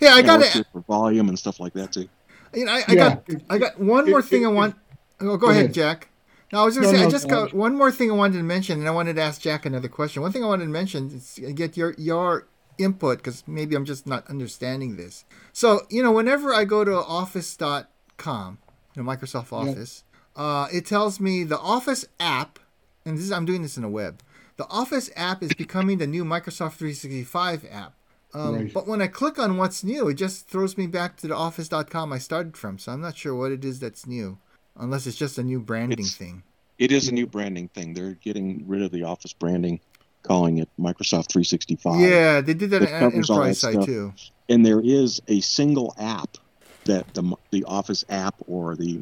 Yeah, 0.00 0.10
I 0.14 0.22
got 0.22 0.40
it. 0.42 0.64
for 0.72 0.80
volume 0.82 1.28
and 1.28 1.38
stuff 1.38 1.58
like 1.60 1.72
that 1.74 1.92
too. 1.92 2.08
You 2.54 2.66
know, 2.66 2.72
I, 2.72 2.84
I 2.86 2.92
Yeah. 2.92 2.94
got 2.94 3.24
I 3.50 3.58
got 3.58 3.80
one 3.80 4.08
more 4.10 4.18
It- 4.20 4.26
thing 4.26 4.42
it- 4.42 4.46
I 4.46 4.50
want. 4.50 4.74
Oh, 5.20 5.24
go 5.26 5.36
go 5.36 5.46
ahead, 5.50 5.64
ahead. 5.64 5.74
Jack. 5.74 6.08
No, 6.52 6.60
I 6.60 6.64
was 6.64 6.76
going 6.76 6.86
to 6.88 6.92
No, 6.92 6.98
say 6.98 7.06
I 7.06 7.10
just 7.10 7.28
no. 7.28 7.44
got 7.46 7.54
one 7.54 7.74
more 7.76 7.90
thing 7.90 8.10
I 8.10 8.14
wanted 8.14 8.36
to 8.36 8.42
mention, 8.42 8.78
and 8.78 8.86
I 8.86 8.90
wanted 8.90 9.16
to 9.16 9.22
ask 9.22 9.40
Jack 9.40 9.64
another 9.64 9.88
question. 9.88 10.20
One 10.20 10.32
thing 10.32 10.44
I 10.44 10.48
wanted 10.48 10.64
to 10.64 10.70
mention 10.70 11.06
is 11.08 11.40
get 11.54 11.76
your 11.78 11.94
your 11.96 12.46
input 12.78 13.18
because 13.18 13.42
maybe 13.46 13.74
I'm 13.74 13.84
just 13.86 14.06
not 14.06 14.28
understanding 14.28 14.96
this. 14.96 15.24
So 15.52 15.86
you 15.88 16.02
know, 16.02 16.12
whenever 16.12 16.52
I 16.52 16.64
go 16.64 16.84
to 16.84 16.94
Office.com, 16.96 18.58
you 18.94 19.02
know, 19.02 19.10
Microsoft 19.10 19.52
Office, 19.52 20.04
uh, 20.36 20.68
it 20.72 20.86
tells 20.86 21.20
me 21.20 21.44
the 21.44 21.58
Office 21.58 22.04
app, 22.20 22.58
and 23.04 23.16
this 23.16 23.24
is 23.24 23.32
I'm 23.32 23.44
doing 23.44 23.62
this 23.62 23.76
in 23.76 23.82
the 23.82 23.88
web. 23.88 24.20
The 24.56 24.66
Office 24.68 25.10
app 25.16 25.42
is 25.42 25.52
becoming 25.54 25.98
the 25.98 26.06
new 26.06 26.24
Microsoft 26.24 26.74
365 26.74 27.66
app. 27.70 27.94
Um, 28.34 28.54
Right. 28.54 28.72
But 28.72 28.86
when 28.86 29.02
I 29.02 29.08
click 29.08 29.38
on 29.38 29.56
what's 29.58 29.84
new, 29.84 30.08
it 30.08 30.14
just 30.14 30.46
throws 30.48 30.78
me 30.78 30.86
back 30.86 31.16
to 31.18 31.28
the 31.28 31.34
office.com 31.36 32.12
I 32.12 32.18
started 32.18 32.56
from. 32.56 32.78
So 32.78 32.92
I'm 32.92 33.00
not 33.00 33.16
sure 33.16 33.34
what 33.34 33.52
it 33.52 33.64
is 33.64 33.80
that's 33.80 34.06
new, 34.06 34.38
unless 34.76 35.06
it's 35.06 35.16
just 35.18 35.36
a 35.38 35.42
new 35.42 35.60
branding 35.60 35.98
It's- 36.00 36.14
thing. 36.16 36.42
It 36.78 36.90
is 36.90 37.08
a 37.08 37.12
new 37.12 37.26
branding 37.26 37.68
thing. 37.68 37.94
They're 37.94 38.14
getting 38.14 38.64
rid 38.66 38.82
of 38.82 38.90
the 38.90 39.02
Office 39.04 39.32
branding, 39.34 39.80
calling 40.22 40.58
it 40.58 40.68
Microsoft 40.80 41.28
365. 41.28 42.00
Yeah, 42.00 42.40
they 42.40 42.54
did 42.54 42.70
that 42.70 42.82
It 42.82 42.92
on 42.92 42.98
covers 43.00 43.30
all 43.30 43.36
enterprise 43.36 43.60
that 43.60 43.66
side 43.66 43.72
stuff. 43.74 43.86
too. 43.86 44.12
And 44.48 44.64
there 44.66 44.80
is 44.80 45.20
a 45.28 45.40
single 45.40 45.94
app 45.98 46.38
that 46.84 47.12
the 47.14 47.34
the 47.50 47.64
Office 47.64 48.04
app 48.08 48.34
or 48.46 48.76
the 48.76 49.00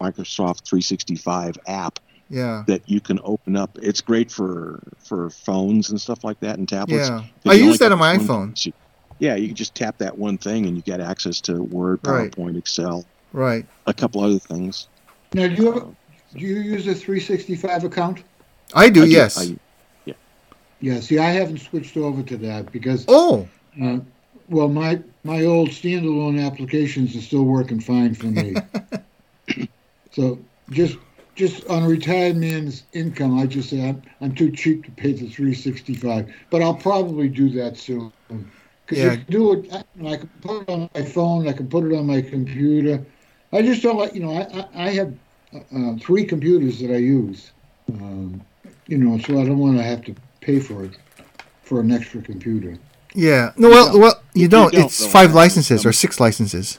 Microsoft 0.00 0.64
365 0.66 1.58
app 1.66 1.98
Yeah, 2.28 2.64
that 2.66 2.82
you 2.88 3.00
can 3.00 3.20
open 3.24 3.56
up. 3.56 3.76
It's 3.82 4.00
great 4.00 4.30
for 4.30 4.80
for 4.98 5.30
phones 5.30 5.90
and 5.90 6.00
stuff 6.00 6.24
like 6.24 6.40
that 6.40 6.58
and 6.58 6.68
tablets. 6.68 7.08
yeah. 7.08 7.18
'Cause 7.18 7.26
I 7.46 7.54
use 7.54 7.78
that 7.78 7.92
on 7.92 7.98
my 7.98 8.16
this 8.16 8.28
one- 8.28 8.52
iPhone. 8.52 8.72
Yeah, 9.18 9.34
you 9.36 9.48
can 9.48 9.56
just 9.56 9.74
tap 9.74 9.98
that 9.98 10.16
one 10.16 10.38
thing 10.38 10.64
and 10.66 10.76
you 10.76 10.82
get 10.82 10.98
access 11.00 11.42
to 11.42 11.62
Word, 11.62 12.00
Right. 12.06 12.30
PowerPoint, 12.34 12.56
Excel, 12.56 13.04
Right. 13.34 13.66
a 13.86 13.92
couple 13.92 14.22
other 14.24 14.38
things. 14.38 14.88
Now, 15.34 15.46
do 15.48 15.54
you 15.62 15.72
have, 15.72 15.82
do 16.34 16.40
you 16.40 16.56
use 16.60 16.86
a 16.86 16.94
365 16.94 17.84
account? 17.84 18.22
I 18.72 18.88
do. 18.88 19.02
I 19.02 19.04
do- 19.04 19.10
yes. 19.10 19.38
I- 19.38 19.56
Yeah. 20.82 21.00
See, 21.00 21.18
I 21.18 21.28
haven't 21.32 21.58
switched 21.60 21.98
over 21.98 22.22
to 22.22 22.38
that 22.38 22.72
because, 22.72 23.04
oh, 23.08 23.46
uh, 23.82 23.98
well, 24.50 24.68
my 24.68 25.02
my 25.24 25.44
old 25.44 25.70
standalone 25.70 26.44
applications 26.44 27.16
are 27.16 27.22
still 27.22 27.44
working 27.44 27.80
fine 27.80 28.14
for 28.14 28.26
me. 28.26 28.62
so 30.12 30.44
just 30.70 30.98
just 31.36 31.66
on 31.68 31.84
a 31.84 31.88
retired 31.88 32.36
man's 32.36 32.86
income, 32.92 33.38
I 33.38 33.46
just 33.46 33.70
say 33.70 33.88
I'm, 33.88 34.02
I'm 34.20 34.34
too 34.34 34.50
cheap 34.52 34.84
to 34.84 34.92
pay 34.92 35.12
the 35.12 35.28
365. 35.28 36.34
But 36.50 36.62
I'll 36.62 36.74
probably 36.74 37.28
do 37.28 37.48
that 37.50 37.76
soon. 37.78 38.12
Because 38.86 39.02
Yeah. 39.02 39.16
do 39.28 39.52
it. 39.54 39.72
I, 39.72 39.84
I 40.06 40.16
can 40.16 40.30
put 40.42 40.62
it 40.62 40.68
on 40.70 40.88
my 40.94 41.02
phone. 41.04 41.48
I 41.48 41.52
can 41.52 41.68
put 41.68 41.84
it 41.84 41.96
on 41.96 42.06
my 42.06 42.22
computer. 42.22 43.06
I 43.52 43.62
just 43.62 43.82
don't 43.82 43.98
like. 43.98 44.14
You 44.14 44.20
know, 44.20 44.32
I 44.32 44.42
I, 44.60 44.86
I 44.88 44.90
have 44.90 45.18
uh, 45.54 45.96
three 46.00 46.24
computers 46.26 46.80
that 46.80 46.92
I 46.92 46.98
use. 46.98 47.52
Um, 47.88 48.46
you 48.86 48.98
know, 48.98 49.18
so 49.18 49.40
I 49.40 49.44
don't 49.46 49.58
want 49.58 49.78
to 49.78 49.84
have 49.84 50.02
to 50.04 50.16
pay 50.40 50.60
for 50.60 50.84
it 50.84 50.98
for 51.62 51.80
an 51.80 51.92
extra 51.92 52.22
computer. 52.22 52.78
Yeah. 53.14 53.52
No, 53.56 53.68
well, 53.68 53.92
don't. 53.92 54.00
well, 54.00 54.22
you 54.34 54.42
You 54.42 54.48
don't. 54.48 54.72
don't 54.72 54.84
It's 54.84 55.06
five 55.06 55.34
licenses 55.34 55.84
or 55.84 55.88
Um, 55.90 55.92
six 55.94 56.20
licenses. 56.20 56.78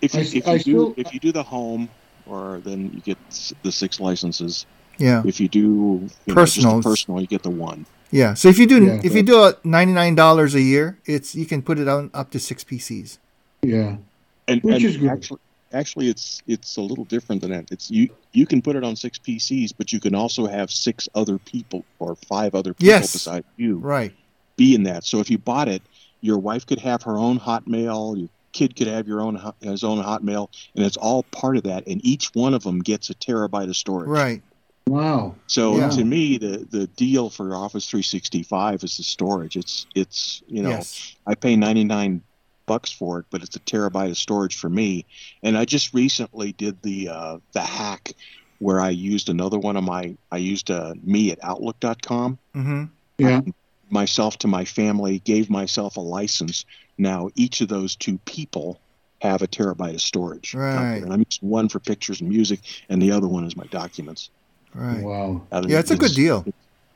If 0.00 0.14
you, 0.14 0.20
if 0.20 0.34
you 0.34 0.40
do 0.42 0.58
still- 0.58 0.94
if 0.96 1.14
you 1.14 1.20
do 1.20 1.32
the 1.32 1.42
home, 1.42 1.88
or 2.26 2.60
then 2.64 2.90
you 2.94 3.00
get 3.00 3.18
the 3.62 3.72
six 3.72 4.00
licenses. 4.00 4.66
Yeah. 4.98 5.22
If 5.26 5.40
you 5.40 5.48
do 5.48 6.08
you 6.26 6.34
Personal, 6.34 6.76
the 6.76 6.82
personal, 6.90 7.20
you 7.20 7.26
get 7.26 7.42
the 7.42 7.50
one. 7.50 7.84
Yeah. 8.10 8.34
So 8.34 8.48
if 8.48 8.58
you 8.58 8.66
do 8.66 8.84
Yeah. 8.84 9.00
if 9.02 9.14
you 9.14 9.22
do 9.22 9.42
a 9.44 9.56
ninety 9.64 9.92
nine 9.92 10.14
dollars 10.14 10.54
a 10.54 10.60
year, 10.60 10.98
it's 11.04 11.34
you 11.34 11.46
can 11.46 11.62
put 11.62 11.78
it 11.78 11.88
on 11.88 12.10
up 12.14 12.30
to 12.30 12.38
six 12.38 12.62
PCs. 12.64 13.18
Yeah. 13.62 13.96
And, 14.46 14.62
Which 14.62 14.74
and 14.76 14.84
is 14.84 14.96
good. 14.98 15.08
actually, 15.10 15.40
actually, 15.72 16.08
it's 16.10 16.42
it's 16.46 16.76
a 16.76 16.80
little 16.82 17.04
different 17.06 17.40
than 17.42 17.50
that. 17.50 17.64
It's 17.72 17.90
you 17.90 18.10
you 18.32 18.46
can 18.46 18.60
put 18.62 18.76
it 18.76 18.84
on 18.84 18.94
six 18.94 19.18
PCs, 19.18 19.72
but 19.76 19.92
you 19.92 19.98
can 20.00 20.14
also 20.14 20.46
have 20.46 20.70
six 20.70 21.08
other 21.14 21.38
people 21.38 21.84
or 21.98 22.14
five 22.28 22.54
other 22.54 22.74
people 22.74 22.86
Yes. 22.94 23.12
beside 23.14 23.44
you 23.56 23.78
Right. 23.78 24.12
Be 24.56 24.74
in 24.74 24.84
that. 24.84 25.04
So 25.04 25.20
if 25.20 25.30
you 25.30 25.38
bought 25.38 25.68
it, 25.68 25.82
your 26.20 26.38
wife 26.38 26.66
could 26.66 26.78
have 26.80 27.02
her 27.02 27.18
own 27.18 27.38
Hotmail, 27.38 28.18
your 28.18 28.28
kid 28.52 28.76
could 28.76 28.86
have 28.86 29.06
your 29.08 29.20
own 29.20 29.34
hot- 29.34 29.56
his 29.60 29.84
own 29.84 30.02
Hotmail, 30.02 30.48
and 30.74 30.84
it's 30.84 30.96
all 30.96 31.24
part 31.24 31.56
of 31.56 31.64
that. 31.64 31.86
And 31.86 32.04
each 32.04 32.30
one 32.34 32.54
of 32.54 32.62
them 32.62 32.80
gets 32.80 33.10
a 33.10 33.14
terabyte 33.14 33.68
of 33.68 33.76
storage. 33.76 34.08
Right. 34.08 34.42
Wow. 34.86 35.34
So 35.46 35.76
Yeah. 35.78 35.88
to 35.90 36.04
me, 36.04 36.38
the 36.38 36.66
the 36.70 36.86
deal 36.86 37.30
for 37.30 37.54
Office 37.56 37.86
365 37.88 38.84
is 38.84 38.96
the 38.96 39.02
storage. 39.02 39.56
It's 39.56 39.86
it's 39.94 40.42
you 40.46 40.62
know 40.62 40.70
Yes. 40.70 41.16
I 41.26 41.34
pay 41.34 41.56
99 41.56 42.22
bucks 42.66 42.90
for 42.92 43.18
it, 43.18 43.26
but 43.30 43.42
it's 43.42 43.56
a 43.56 43.60
terabyte 43.60 44.10
of 44.10 44.16
storage 44.18 44.56
for 44.56 44.70
me. 44.70 45.04
And 45.42 45.58
I 45.58 45.64
just 45.64 45.92
recently 45.92 46.52
did 46.52 46.80
the 46.82 47.08
uh, 47.08 47.38
the 47.52 47.60
hack 47.60 48.12
where 48.58 48.80
I 48.80 48.90
used 48.90 49.28
another 49.28 49.58
one 49.58 49.76
of 49.76 49.84
my 49.84 50.16
I 50.30 50.36
used 50.38 50.70
uh, 50.70 50.94
me 51.02 51.30
at 51.32 51.38
outlook.com 51.42 52.38
Mm-hmm. 52.54 52.84
Yeah. 53.18 53.40
Myself 53.94 54.36
to 54.38 54.48
my 54.48 54.64
family, 54.66 55.20
gave 55.20 55.48
myself 55.48 55.96
a 55.96 56.00
license. 56.00 56.66
Now 56.98 57.30
each 57.36 57.62
of 57.62 57.68
those 57.68 57.96
two 57.96 58.18
people 58.26 58.78
have 59.22 59.40
a 59.40 59.46
terabyte 59.46 59.94
of 59.94 60.02
storage. 60.02 60.52
Right. 60.52 60.96
And 61.02 61.10
I'm 61.12 61.24
using 61.30 61.48
one 61.48 61.68
for 61.70 61.78
pictures 61.80 62.20
and 62.20 62.28
music, 62.28 62.60
and 62.90 63.00
the 63.00 63.12
other 63.12 63.26
one 63.28 63.44
is 63.44 63.56
my 63.56 63.64
documents. 63.66 64.28
Right. 64.74 65.02
Wow. 65.02 65.46
I 65.50 65.60
mean, 65.60 65.70
Yeah, 65.70 65.78
it's 65.78 65.92
a 65.92 65.96
good 65.96 66.12
deal. 66.14 66.44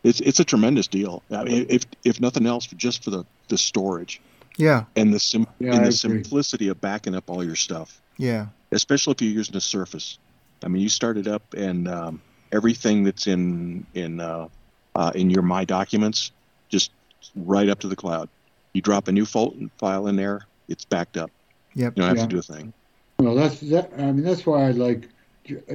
It's 0.05 0.21
it's 0.21 0.41
a 0.41 0.45
tremendous 0.45 0.87
deal. 0.89 1.23
I 1.31 1.45
mean, 1.45 1.67
if 1.71 1.85
if 2.05 2.21
nothing 2.21 2.47
else, 2.47 2.67
just 2.67 3.03
for 3.05 3.11
the 3.11 3.25
the 3.49 3.59
storage 3.59 4.21
Yeah. 4.57 4.85
and 4.97 5.13
the 5.15 5.19
sim 5.21 5.47
Yeah, 5.59 5.69
and 5.69 5.77
I 5.77 5.79
the 5.79 5.85
agree. 5.87 5.93
simplicity 5.93 6.69
of 6.69 6.81
backing 6.81 7.15
up 7.15 7.31
all 7.31 7.43
your 7.45 7.57
stuff, 7.57 8.01
Yeah. 8.19 8.47
especially 8.73 9.13
if 9.13 9.23
you're 9.23 9.33
using 9.33 9.57
a 9.57 9.61
Surface. 9.61 10.19
I 10.65 10.69
mean, 10.69 10.83
you 10.83 10.89
start 10.89 11.17
it 11.19 11.27
up 11.29 11.43
and 11.55 11.89
um, 11.89 12.21
everything 12.53 13.05
that's 13.05 13.27
in 13.27 13.87
in 13.95 14.21
uh, 14.21 14.49
uh, 14.95 15.13
in 15.15 15.31
your 15.31 15.43
My 15.43 15.65
Documents, 15.65 16.33
just 16.69 16.93
right 17.35 17.69
up 17.69 17.81
to 17.81 17.89
the 17.89 17.97
cloud. 17.97 18.29
You 18.73 18.83
drop 18.83 19.09
a 19.09 19.13
new 19.13 19.25
file 19.25 20.07
in 20.07 20.17
there, 20.17 20.43
it's 20.69 20.85
backed 20.85 21.17
up. 21.17 21.31
Yep. 21.75 21.97
You 21.97 22.03
don't 22.03 22.09
have 22.09 22.17
yeah. 22.19 22.23
to 22.25 22.29
do 22.29 22.39
a 22.39 22.43
thing. 22.43 22.73
Well, 23.19 23.35
that's 23.35 23.61
that. 23.61 23.91
I 23.99 24.13
mean, 24.13 24.23
that's 24.23 24.47
why 24.47 24.69
I 24.69 24.71
like, 24.71 25.09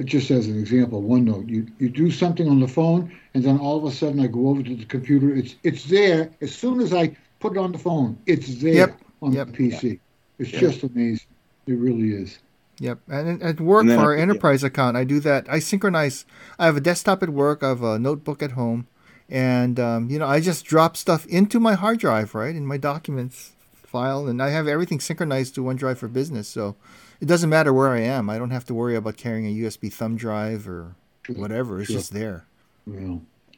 just 0.04 0.30
as 0.30 0.46
an 0.46 0.58
example, 0.58 1.02
OneNote. 1.02 1.48
You 1.48 1.66
you 1.78 1.88
do 1.88 2.10
something 2.10 2.48
on 2.48 2.60
the 2.60 2.68
phone, 2.68 3.12
and 3.34 3.44
then 3.44 3.58
all 3.58 3.76
of 3.76 3.84
a 3.84 3.94
sudden 3.94 4.20
I 4.20 4.28
go 4.28 4.48
over 4.48 4.62
to 4.62 4.74
the 4.74 4.84
computer. 4.86 5.34
It's 5.34 5.56
it's 5.62 5.84
there 5.84 6.30
as 6.40 6.54
soon 6.54 6.80
as 6.80 6.92
I 6.92 7.14
put 7.40 7.52
it 7.52 7.58
on 7.58 7.72
the 7.72 7.78
phone. 7.78 8.18
It's 8.26 8.62
there 8.62 8.74
yep. 8.74 9.00
on 9.20 9.32
yep. 9.32 9.48
the 9.48 9.52
PC. 9.52 10.00
It's 10.38 10.52
yep. 10.52 10.60
just 10.60 10.82
amazing. 10.84 11.26
It 11.66 11.74
really 11.74 12.14
is. 12.14 12.38
Yep, 12.80 12.98
and 13.08 13.42
at 13.42 13.60
work 13.60 13.84
and 13.84 13.92
for 13.92 14.00
our 14.00 14.16
enterprise 14.16 14.62
yeah. 14.62 14.68
account, 14.68 14.96
I 14.96 15.04
do 15.04 15.20
that. 15.20 15.46
I 15.48 15.58
synchronize. 15.58 16.24
I 16.58 16.66
have 16.66 16.76
a 16.76 16.80
desktop 16.80 17.22
at 17.22 17.30
work. 17.30 17.62
I 17.62 17.68
have 17.68 17.82
a 17.82 17.98
notebook 17.98 18.42
at 18.42 18.52
home, 18.52 18.86
and 19.28 19.80
um, 19.80 20.10
you 20.10 20.18
know, 20.18 20.26
I 20.26 20.40
just 20.40 20.64
drop 20.64 20.96
stuff 20.96 21.26
into 21.26 21.58
my 21.58 21.74
hard 21.74 21.98
drive, 21.98 22.34
right, 22.34 22.54
in 22.54 22.66
my 22.66 22.76
documents 22.76 23.52
file, 23.72 24.26
and 24.26 24.42
I 24.42 24.50
have 24.50 24.66
everything 24.66 25.00
synchronized 25.00 25.54
to 25.54 25.62
OneDrive 25.62 25.98
for 25.98 26.08
Business. 26.08 26.48
So 26.48 26.76
it 27.20 27.26
doesn't 27.26 27.48
matter 27.48 27.72
where 27.72 27.90
I 27.90 28.00
am. 28.00 28.28
I 28.28 28.38
don't 28.38 28.50
have 28.50 28.64
to 28.66 28.74
worry 28.74 28.96
about 28.96 29.16
carrying 29.16 29.46
a 29.46 29.64
USB 29.64 29.92
thumb 29.92 30.16
drive 30.16 30.68
or 30.68 30.96
whatever. 31.28 31.80
It's 31.80 31.90
sure. 31.90 31.98
just 31.98 32.12
there. 32.12 32.44
Yeah. 32.86 33.16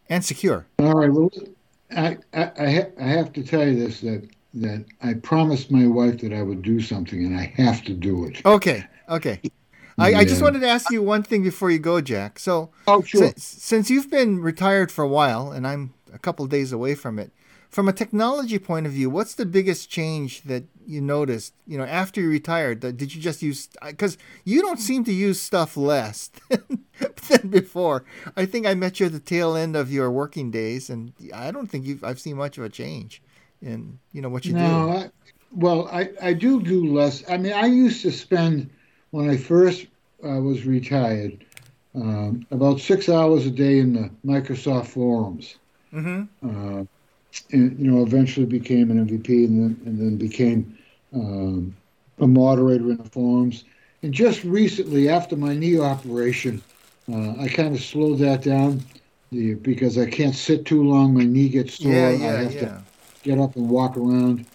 And 0.08 0.24
secure. 0.24 0.66
All 0.78 0.92
right. 0.92 1.10
Well, 1.10 1.30
I 1.96 2.18
I, 2.34 2.50
I, 2.58 2.70
ha- 2.70 2.92
I 3.00 3.08
have 3.08 3.32
to 3.32 3.42
tell 3.42 3.66
you 3.66 3.76
this 3.76 4.00
that 4.02 4.28
that 4.54 4.84
I 5.02 5.14
promised 5.14 5.70
my 5.70 5.86
wife 5.86 6.18
that 6.20 6.32
I 6.32 6.42
would 6.42 6.62
do 6.62 6.80
something, 6.80 7.24
and 7.24 7.38
I 7.38 7.52
have 7.56 7.82
to 7.84 7.92
do 7.92 8.24
it. 8.26 8.44
Okay. 8.44 8.84
Okay. 9.08 9.40
I, 9.98 10.10
yeah. 10.10 10.18
I, 10.18 10.24
just 10.24 10.42
wanted 10.42 10.60
to 10.60 10.68
ask 10.68 10.90
you 10.90 11.02
one 11.02 11.22
thing 11.22 11.42
before 11.42 11.70
you 11.70 11.78
go, 11.78 12.00
Jack. 12.00 12.38
So, 12.38 12.70
oh, 12.86 13.02
sure. 13.02 13.22
since, 13.22 13.44
since 13.44 13.90
you've 13.90 14.10
been 14.10 14.40
retired 14.40 14.92
for 14.92 15.02
a 15.02 15.08
while, 15.08 15.50
and 15.50 15.66
I'm 15.66 15.94
a 16.12 16.18
couple 16.18 16.46
days 16.46 16.70
away 16.70 16.94
from 16.94 17.18
it, 17.18 17.32
from 17.70 17.88
a 17.88 17.92
technology 17.92 18.58
point 18.58 18.86
of 18.86 18.92
view, 18.92 19.10
what's 19.10 19.34
the 19.34 19.46
biggest 19.46 19.90
change 19.90 20.42
that 20.42 20.64
you 20.86 21.00
noticed? 21.00 21.54
You 21.66 21.78
know, 21.78 21.84
after 21.84 22.20
you 22.20 22.28
retired, 22.28 22.80
did 22.80 23.14
you 23.14 23.20
just 23.20 23.42
use? 23.42 23.68
Because 23.84 24.16
you 24.44 24.62
don't 24.62 24.78
seem 24.78 25.04
to 25.04 25.12
use 25.12 25.40
stuff 25.40 25.76
less 25.76 26.30
than, 26.48 26.84
than, 27.28 27.48
before. 27.48 28.04
I 28.36 28.46
think 28.46 28.66
I 28.66 28.74
met 28.74 29.00
you 29.00 29.06
at 29.06 29.12
the 29.12 29.20
tail 29.20 29.56
end 29.56 29.76
of 29.76 29.92
your 29.92 30.10
working 30.10 30.50
days, 30.50 30.88
and 30.90 31.12
I 31.34 31.50
don't 31.50 31.66
think 31.66 31.86
you've. 31.86 32.04
I've 32.04 32.20
seen 32.20 32.36
much 32.36 32.56
of 32.56 32.64
a 32.64 32.68
change 32.68 33.22
in 33.60 33.98
you 34.12 34.22
know 34.22 34.28
what 34.28 34.44
you 34.44 34.54
no, 34.54 34.60
do. 34.60 34.90
I, 34.90 35.10
well, 35.52 35.88
I 35.88 36.10
I 36.22 36.32
do 36.34 36.62
do 36.62 36.92
less. 36.92 37.28
I 37.28 37.36
mean, 37.36 37.52
I 37.52 37.66
used 37.66 38.02
to 38.02 38.12
spend 38.12 38.70
when 39.10 39.30
I 39.30 39.36
first 39.36 39.86
uh, 40.24 40.40
was 40.40 40.64
retired 40.64 41.44
um, 41.94 42.46
about 42.50 42.80
six 42.80 43.08
hours 43.08 43.46
a 43.46 43.50
day 43.50 43.78
in 43.78 43.94
the 43.94 44.10
Microsoft 44.24 44.86
forums. 44.86 45.56
Mm-hmm. 45.92 46.80
Uh, 46.80 46.84
and 47.52 47.78
you 47.78 47.90
know, 47.90 48.02
eventually 48.02 48.46
became 48.46 48.90
an 48.90 49.06
MVP, 49.06 49.28
and 49.28 49.60
then 49.60 49.80
and 49.86 49.98
then 49.98 50.16
became 50.16 50.76
um, 51.14 51.76
a 52.18 52.26
moderator 52.26 52.90
in 52.90 52.96
the 52.96 53.10
forums. 53.10 53.64
And 54.02 54.12
just 54.12 54.44
recently, 54.44 55.08
after 55.08 55.36
my 55.36 55.54
knee 55.54 55.78
operation, 55.78 56.62
uh, 57.12 57.34
I 57.38 57.48
kind 57.48 57.74
of 57.74 57.82
slowed 57.82 58.18
that 58.20 58.42
down 58.42 58.82
the, 59.32 59.54
because 59.54 59.98
I 59.98 60.06
can't 60.06 60.34
sit 60.34 60.64
too 60.64 60.84
long. 60.84 61.14
My 61.14 61.24
knee 61.24 61.48
gets 61.48 61.78
sore. 61.78 61.92
Yeah, 61.92 62.10
yeah, 62.10 62.26
I 62.26 62.30
have 62.42 62.54
yeah. 62.54 62.60
to 62.60 62.82
get 63.22 63.38
up 63.38 63.56
and 63.56 63.68
walk 63.68 63.96
around, 63.96 64.46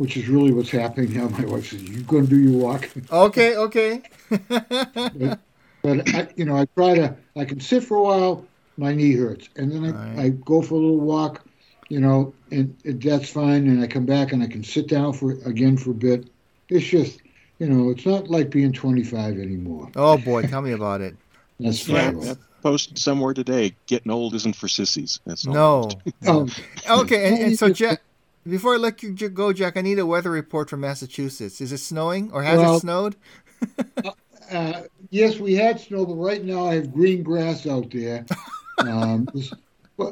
which 0.00 0.16
is 0.16 0.28
really 0.28 0.50
what's 0.50 0.70
happening 0.70 1.12
now. 1.12 1.28
My 1.28 1.44
wife 1.44 1.70
says, 1.70 1.82
"You 1.82 2.00
going 2.02 2.24
to 2.24 2.30
do 2.30 2.38
your 2.38 2.58
walk?" 2.58 2.88
Okay, 3.12 3.56
okay. 3.56 4.02
but, 4.48 5.38
but 5.82 6.14
I, 6.14 6.28
you 6.36 6.46
know, 6.46 6.56
I 6.56 6.64
try 6.74 6.94
to. 6.94 7.16
I 7.36 7.44
can 7.44 7.60
sit 7.60 7.84
for 7.84 7.98
a 7.98 8.02
while. 8.02 8.46
My 8.76 8.94
knee 8.94 9.14
hurts, 9.14 9.50
and 9.56 9.70
then 9.70 9.84
I, 9.84 9.90
right. 9.90 10.18
I 10.18 10.28
go 10.30 10.62
for 10.62 10.74
a 10.74 10.78
little 10.78 11.00
walk 11.00 11.44
you 11.90 12.00
know, 12.00 12.32
and, 12.50 12.74
and 12.84 13.02
that's 13.02 13.28
fine. 13.28 13.66
And 13.66 13.82
I 13.82 13.86
come 13.86 14.06
back 14.06 14.32
and 14.32 14.42
I 14.42 14.46
can 14.46 14.64
sit 14.64 14.86
down 14.88 15.12
for 15.12 15.32
again 15.44 15.76
for 15.76 15.90
a 15.90 15.94
bit. 15.94 16.30
It's 16.70 16.86
just, 16.86 17.20
you 17.58 17.68
know, 17.68 17.90
it's 17.90 18.06
not 18.06 18.28
like 18.28 18.48
being 18.48 18.72
25 18.72 19.38
anymore. 19.38 19.90
Oh 19.96 20.16
boy, 20.16 20.42
tell 20.42 20.62
me 20.62 20.72
about 20.72 21.02
it. 21.02 21.16
That's 21.60 21.86
yeah, 21.86 22.12
right. 22.12 22.36
Posted 22.62 22.96
somewhere 22.96 23.34
today. 23.34 23.74
Getting 23.86 24.12
old 24.12 24.34
isn't 24.34 24.56
for 24.56 24.68
sissies. 24.68 25.20
That's 25.26 25.44
no. 25.46 25.90
oh. 26.26 26.48
Okay, 26.88 27.28
and, 27.28 27.38
and, 27.42 27.58
so 27.58 27.70
Jack, 27.70 28.00
before 28.48 28.74
I 28.74 28.76
let 28.78 29.02
you 29.02 29.12
go, 29.12 29.52
Jack, 29.52 29.76
I 29.76 29.82
need 29.82 29.98
a 29.98 30.06
weather 30.06 30.30
report 30.30 30.70
from 30.70 30.80
Massachusetts. 30.80 31.60
Is 31.60 31.72
it 31.72 31.78
snowing 31.78 32.32
or 32.32 32.42
has 32.42 32.58
well, 32.58 32.76
it 32.76 32.80
snowed? 32.80 33.16
uh, 34.04 34.10
uh, 34.50 34.82
yes, 35.10 35.38
we 35.38 35.54
had 35.54 35.80
snow, 35.80 36.06
but 36.06 36.14
right 36.14 36.44
now 36.44 36.66
I 36.66 36.74
have 36.74 36.92
green 36.92 37.22
grass 37.22 37.66
out 37.66 37.90
there. 37.90 38.26
Um, 38.78 39.28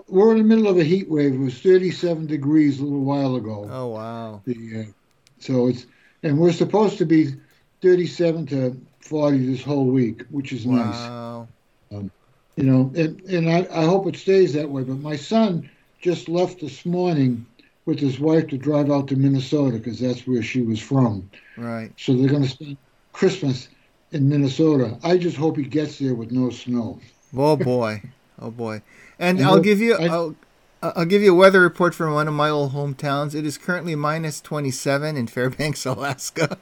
we're 0.09 0.33
in 0.33 0.39
the 0.39 0.45
middle 0.45 0.69
of 0.69 0.77
a 0.77 0.85
heat 0.85 1.09
wave. 1.09 1.33
It 1.33 1.39
was 1.39 1.59
37 1.59 2.27
degrees 2.27 2.81
a 2.81 2.85
little 2.85 3.01
while 3.01 3.37
ago. 3.37 3.67
Oh 3.71 3.87
wow! 3.87 4.43
The, 4.45 4.81
uh, 4.81 4.93
so 5.39 5.69
it's 5.69 5.87
and 6.23 6.39
we're 6.39 6.53
supposed 6.53 6.99
to 6.99 7.07
be 7.07 7.35
37 7.81 8.47
to 8.49 8.81
40 9.01 9.47
this 9.47 9.63
whole 9.63 9.87
week, 9.87 10.25
which 10.31 10.53
is 10.53 10.67
wow. 10.67 11.49
nice. 11.91 11.97
Um, 11.99 12.11
you 12.57 12.65
know, 12.65 12.93
and 12.95 13.21
and 13.23 13.49
I, 13.49 13.67
I 13.73 13.85
hope 13.85 14.07
it 14.07 14.17
stays 14.17 14.53
that 14.53 14.69
way. 14.69 14.83
But 14.83 14.99
my 14.99 15.17
son 15.17 15.71
just 16.01 16.29
left 16.29 16.61
this 16.61 16.85
morning 16.85 17.47
with 17.89 17.99
his 17.99 18.21
wife 18.21 18.47
to 18.47 18.59
drive 18.59 18.91
out 18.91 19.09
to 19.09 19.17
Minnesota 19.17 19.79
because 19.79 19.99
that's 19.99 20.27
where 20.27 20.43
she 20.43 20.61
was 20.61 20.79
from. 20.79 21.31
Right. 21.57 21.91
So 21.97 22.15
they're 22.15 22.29
going 22.29 22.43
to 22.43 22.49
spend 22.49 22.77
Christmas 23.13 23.71
in 24.13 24.29
Minnesota. 24.29 24.99
I 25.03 25.17
just 25.17 25.39
hope 25.39 25.57
he 25.57 25.63
gets 25.63 25.99
there 25.99 26.15
with 26.15 26.31
no 26.31 26.51
snow. 26.51 27.01
Oh 27.35 27.57
boy! 27.57 28.03
Oh 28.39 28.51
boy! 28.51 28.83
And, 29.19 29.41
I'll 29.41 29.61
give 29.61 29.81
you 29.81 29.97
I, 29.97 30.09
will 30.09 30.37
I'll 30.83 31.07
give 31.07 31.23
you 31.23 31.33
a 31.33 31.35
weather 31.35 31.63
report 31.63 31.95
from 31.95 32.13
one 32.13 32.29
of 32.29 32.35
my 32.35 32.51
old 32.51 32.73
hometowns. 32.73 33.35
It 33.35 33.47
is 33.47 33.57
currently 33.57 33.95
minus 33.95 34.43
27 34.43 35.17
in 35.17 35.27
Fairbanks, 35.27 35.87
Alaska. 35.93 36.59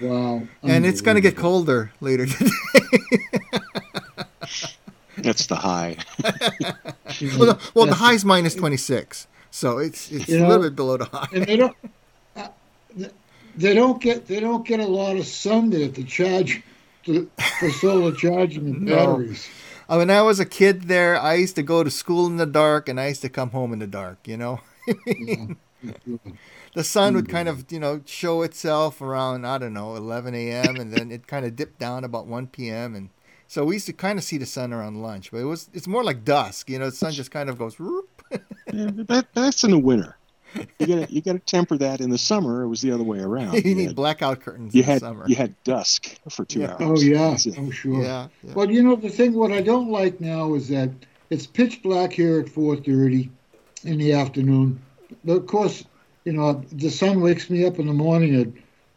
Wow. 0.00 0.42
and 0.62 0.84
it's 0.84 1.00
going 1.00 1.14
to 1.14 1.22
get 1.22 1.36
colder 1.36 1.92
later 2.02 2.26
today. 2.26 2.50
That's 5.16 5.46
the 5.46 5.56
high. 5.56 5.96
well, 6.22 7.54
the, 7.54 7.58
well, 7.74 7.86
the 7.86 7.94
high 7.94 8.14
is 8.14 8.24
minus 8.24 8.54
26. 8.54 9.26
So 9.50 9.78
it's 9.78 10.10
it's 10.10 10.28
a 10.28 10.46
little 10.46 10.62
bit 10.62 10.76
below 10.76 10.96
the 10.96 11.06
high. 11.06 11.28
And 11.32 11.44
they 11.44 11.56
don't 11.56 11.76
uh, 12.36 12.48
they 13.56 13.74
don't 13.74 14.00
get 14.00 14.26
they 14.26 14.40
don't 14.40 14.66
get 14.66 14.80
a 14.80 14.86
lot 14.86 15.16
of 15.16 15.26
sun 15.26 15.70
there 15.70 15.88
to 15.88 16.04
charge 16.04 16.62
to, 17.04 17.30
for 17.58 17.70
solar 17.70 18.12
charging 18.12 18.84
the 18.84 18.92
batteries. 18.92 19.48
No. 19.88 19.94
Uh, 19.94 19.98
when 19.98 20.10
I 20.10 20.22
was 20.22 20.38
a 20.38 20.44
kid 20.44 20.84
there, 20.84 21.18
I 21.18 21.34
used 21.34 21.56
to 21.56 21.64
go 21.64 21.82
to 21.82 21.90
school 21.90 22.26
in 22.26 22.36
the 22.36 22.46
dark 22.46 22.88
and 22.88 23.00
I 23.00 23.08
used 23.08 23.22
to 23.22 23.28
come 23.28 23.50
home 23.50 23.72
in 23.72 23.80
the 23.80 23.88
dark, 23.88 24.18
you 24.24 24.36
know? 24.36 24.60
the 26.74 26.84
sun 26.84 27.16
would 27.16 27.28
kind 27.28 27.48
of, 27.48 27.72
you 27.72 27.80
know, 27.80 28.00
show 28.06 28.42
itself 28.42 29.02
around, 29.02 29.44
I 29.44 29.58
don't 29.58 29.72
know, 29.72 29.96
11 29.96 30.32
a.m. 30.32 30.76
and 30.76 30.92
then 30.92 31.10
it 31.10 31.26
kind 31.26 31.44
of 31.44 31.56
dipped 31.56 31.80
down 31.80 32.04
about 32.04 32.26
1 32.26 32.46
p.m. 32.48 32.94
And 32.94 33.10
so 33.48 33.64
we 33.64 33.74
used 33.74 33.86
to 33.86 33.92
kind 33.92 34.16
of 34.16 34.24
see 34.24 34.38
the 34.38 34.46
sun 34.46 34.72
around 34.72 35.02
lunch, 35.02 35.32
but 35.32 35.38
it 35.38 35.44
was, 35.44 35.68
it's 35.74 35.88
more 35.88 36.04
like 36.04 36.24
dusk, 36.24 36.70
you 36.70 36.78
know, 36.78 36.90
the 36.90 36.94
sun 36.94 37.10
just 37.10 37.32
kind 37.32 37.50
of 37.50 37.58
goes, 37.58 37.76
yeah, 37.80 37.86
that, 39.06 39.26
that's 39.34 39.64
in 39.64 39.70
the 39.70 39.78
winter 39.78 40.16
you 40.78 40.86
got 40.86 41.10
you 41.10 41.22
got 41.22 41.32
to 41.32 41.38
temper 41.38 41.76
that. 41.78 42.00
In 42.00 42.10
the 42.10 42.18
summer, 42.18 42.62
it 42.62 42.68
was 42.68 42.80
the 42.80 42.90
other 42.90 43.02
way 43.02 43.20
around. 43.20 43.54
you, 43.54 43.60
you 43.64 43.74
need 43.74 43.86
had, 43.88 43.96
blackout 43.96 44.40
curtains. 44.40 44.74
You 44.74 44.82
had 44.82 45.00
summer. 45.00 45.24
you 45.26 45.36
had 45.36 45.54
dusk 45.64 46.16
for 46.28 46.44
two 46.44 46.60
yeah. 46.60 46.76
hours. 46.80 46.80
Oh 46.80 47.00
yeah, 47.00 47.36
oh 47.58 47.70
sure. 47.70 48.02
Yeah, 48.02 48.28
yeah. 48.42 48.52
Well, 48.54 48.70
you 48.70 48.82
know 48.82 48.96
the 48.96 49.08
thing. 49.08 49.34
What 49.34 49.52
I 49.52 49.60
don't 49.60 49.90
like 49.90 50.20
now 50.20 50.54
is 50.54 50.68
that 50.68 50.90
it's 51.30 51.46
pitch 51.46 51.82
black 51.82 52.12
here 52.12 52.40
at 52.40 52.46
4:30 52.46 53.30
in 53.84 53.98
the 53.98 54.12
afternoon. 54.12 54.80
But 55.24 55.34
of 55.34 55.46
course, 55.46 55.84
you 56.24 56.32
know 56.32 56.64
the 56.72 56.90
sun 56.90 57.20
wakes 57.20 57.50
me 57.50 57.64
up 57.66 57.78
in 57.78 57.86
the 57.86 57.92
morning 57.92 58.34
at 58.40 58.48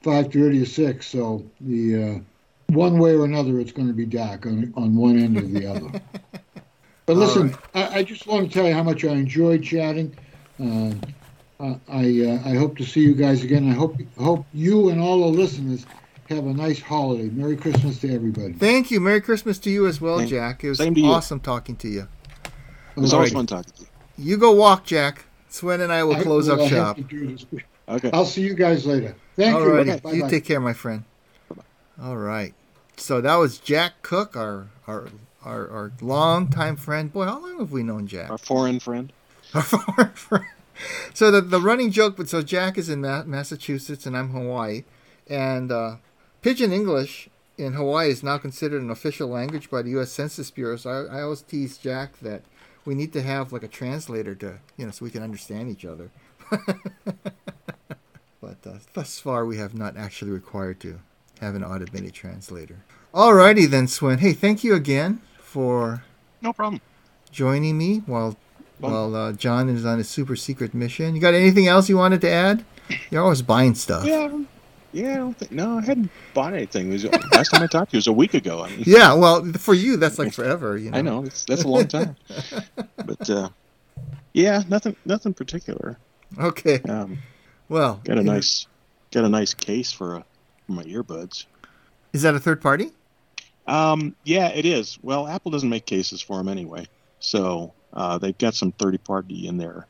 5:30 0.03 0.63
or 0.63 0.65
6. 0.65 1.05
So 1.05 1.45
the 1.61 2.03
uh, 2.03 2.19
one 2.67 2.97
way 2.97 3.13
or 3.13 3.25
another, 3.25 3.59
it's 3.59 3.71
going 3.71 3.87
to 3.87 3.93
be 3.93 4.05
dark 4.05 4.45
on 4.45 4.73
on 4.75 4.95
one 4.95 5.17
end 5.17 5.37
or 5.37 5.41
the 5.41 5.67
other. 5.67 6.01
But 7.05 7.17
listen, 7.17 7.49
right. 7.49 7.91
I, 7.91 7.99
I, 7.99 8.03
just 8.03 8.27
want 8.27 8.47
to 8.47 8.53
tell 8.53 8.65
you 8.65 8.73
how 8.73 8.83
much 8.83 9.03
I 9.03 9.09
enjoyed 9.09 9.63
chatting. 9.63 10.15
Uh, 10.59 10.93
uh, 11.59 11.75
I 11.89 12.39
uh, 12.45 12.49
I 12.49 12.55
hope 12.55 12.77
to 12.77 12.85
see 12.85 13.01
you 13.01 13.13
guys 13.13 13.43
again. 13.43 13.69
I 13.69 13.73
hope 13.73 13.97
hope 14.17 14.45
you 14.53 14.89
and 14.89 15.01
all 15.01 15.19
the 15.19 15.37
listeners 15.37 15.85
have 16.29 16.45
a 16.45 16.53
nice 16.53 16.81
holiday. 16.81 17.29
Merry 17.29 17.57
Christmas 17.57 17.99
to 17.99 18.13
everybody. 18.13 18.53
Thank 18.53 18.89
you. 18.89 18.99
Merry 18.99 19.21
Christmas 19.21 19.59
to 19.59 19.69
you 19.69 19.85
as 19.87 19.99
well, 19.99 20.25
Jack. 20.25 20.63
It 20.63 20.69
was 20.69 20.79
awesome 20.81 21.39
talking 21.39 21.75
to 21.77 21.87
you. 21.87 22.07
It 22.95 22.99
was 22.99 23.13
always 23.13 23.33
fun 23.33 23.47
talking 23.47 23.73
to 23.73 23.81
you. 23.81 23.87
You 24.17 24.37
go 24.37 24.51
walk, 24.51 24.85
Jack. 24.85 25.25
Sven 25.49 25.81
and 25.81 25.91
I 25.91 26.03
will 26.03 26.15
close 26.21 26.47
well, 26.47 26.61
up 26.61 26.69
shop. 26.69 26.99
Okay. 27.87 28.09
I'll 28.11 28.25
see 28.25 28.41
you 28.41 28.53
guys 28.53 28.85
later. 28.85 29.15
Thank 29.35 29.55
All 29.55 29.61
you. 29.61 29.73
Right. 29.73 30.05
Okay. 30.05 30.17
You 30.17 30.29
take 30.29 30.45
care, 30.45 30.59
my 30.59 30.73
friend. 30.73 31.03
Bye-bye. 31.49 32.07
All 32.07 32.17
right. 32.17 32.53
So 32.97 33.21
that 33.21 33.35
was 33.35 33.57
Jack 33.57 34.01
Cook, 34.01 34.35
our 34.35 34.67
our 34.87 35.09
our, 35.45 35.69
our 35.69 35.91
long 36.01 36.49
time 36.49 36.75
friend. 36.75 37.11
Boy, 37.11 37.25
how 37.25 37.39
long 37.39 37.59
have 37.59 37.71
we 37.71 37.83
known 37.83 38.07
Jack? 38.07 38.29
Our 38.29 38.37
foreign 38.37 38.79
friend. 38.79 39.11
Our 39.53 39.61
foreign 39.61 40.09
friend 40.13 40.45
so 41.13 41.31
the 41.31 41.41
the 41.41 41.59
running 41.59 41.91
joke, 41.91 42.17
but 42.17 42.29
so 42.29 42.41
Jack 42.41 42.77
is 42.77 42.89
in 42.89 43.01
Ma- 43.01 43.23
Massachusetts 43.23 44.05
and 44.05 44.17
I'm 44.17 44.29
Hawaii, 44.29 44.83
and 45.27 45.71
uh, 45.71 45.97
Pidgin 46.41 46.71
English 46.71 47.29
in 47.57 47.73
Hawaii 47.73 48.09
is 48.09 48.23
now 48.23 48.37
considered 48.37 48.81
an 48.81 48.89
official 48.89 49.27
language 49.27 49.69
by 49.69 49.81
the 49.81 49.91
U.S. 49.91 50.11
Census 50.11 50.49
Bureau. 50.51 50.75
So 50.75 50.89
I, 50.89 51.19
I 51.19 51.21
always 51.21 51.41
tease 51.41 51.77
Jack 51.77 52.19
that 52.19 52.41
we 52.85 52.95
need 52.95 53.13
to 53.13 53.21
have 53.21 53.53
like 53.53 53.63
a 53.63 53.67
translator 53.67 54.35
to 54.35 54.59
you 54.77 54.85
know 54.85 54.91
so 54.91 55.05
we 55.05 55.11
can 55.11 55.23
understand 55.23 55.69
each 55.69 55.85
other. 55.85 56.09
but 58.41 58.57
uh, 58.65 58.79
thus 58.93 59.19
far, 59.19 59.45
we 59.45 59.57
have 59.57 59.73
not 59.73 59.97
actually 59.97 60.31
required 60.31 60.79
to 60.81 60.99
have 61.39 61.55
an 61.55 61.63
automated 61.63 62.13
translator. 62.13 62.83
Alrighty 63.13 63.67
then, 63.69 63.87
Sven. 63.87 64.17
Hey, 64.19 64.33
thank 64.33 64.63
you 64.63 64.73
again 64.73 65.21
for 65.53 66.03
no 66.41 66.51
problem 66.51 66.81
joining 67.31 67.77
me 67.77 67.99
while 68.07 68.35
while 68.79 69.15
uh, 69.15 69.31
Jon 69.33 69.69
is 69.69 69.85
on 69.85 69.99
his 69.99 70.09
super 70.09 70.35
secret 70.35 70.73
mission. 70.73 71.13
You 71.13 71.21
got 71.21 71.35
anything 71.35 71.67
else 71.67 71.87
you 71.87 71.95
wanted 71.95 72.21
to 72.21 72.29
add? 72.29 72.65
You're 73.11 73.21
always 73.21 73.43
buying 73.43 73.75
stuff. 73.75 74.03
Yeah, 74.03 74.41
yeah. 74.91 75.13
I 75.13 75.17
don't 75.17 75.37
think, 75.37 75.51
no, 75.51 75.77
I 75.77 75.85
hadn't 75.85 76.09
bought 76.33 76.53
anything. 76.53 76.89
Was, 76.89 77.05
last 77.31 77.49
time 77.49 77.61
I 77.61 77.67
talked 77.67 77.91
to 77.91 77.95
you 77.95 77.99
was 77.99 78.07
a 78.07 78.13
week 78.13 78.33
ago. 78.33 78.63
I 78.63 78.71
mean, 78.71 78.83
yeah, 78.85 79.13
well, 79.13 79.45
for 79.59 79.75
you 79.75 79.95
that's 79.95 80.17
like 80.17 80.33
forever. 80.33 80.75
You 80.75 80.89
know? 80.89 80.97
I 80.97 81.01
know 81.01 81.21
that's 81.21 81.63
a 81.63 81.67
long 81.67 81.87
time. 81.87 82.15
but 83.05 83.29
uh, 83.29 83.49
yeah, 84.33 84.63
nothing, 84.67 84.95
nothing 85.05 85.35
particular. 85.35 85.99
Okay. 86.39 86.79
Um, 86.89 87.19
well, 87.69 88.01
got 88.03 88.17
a 88.17 88.23
nice, 88.23 88.65
got 89.11 89.23
a 89.23 89.29
nice 89.29 89.53
case 89.53 89.91
for, 89.91 90.15
a, 90.15 90.25
for 90.65 90.71
my 90.71 90.83
earbuds. 90.83 91.45
Is 92.11 92.23
that 92.23 92.33
a 92.33 92.39
third 92.39 92.59
party? 92.59 92.91
Um, 93.67 94.15
yeah, 94.23 94.49
it 94.49 94.65
is. 94.65 94.99
Well, 95.01 95.27
Apple 95.27 95.51
doesn't 95.51 95.69
make 95.69 95.85
cases 95.85 96.21
for 96.21 96.37
them 96.37 96.49
anyway, 96.49 96.87
so 97.19 97.73
uh, 97.93 98.17
they've 98.17 98.37
got 98.37 98.55
some 98.55 98.71
third 98.73 99.01
party 99.03 99.47
in 99.47 99.57
there 99.57 99.87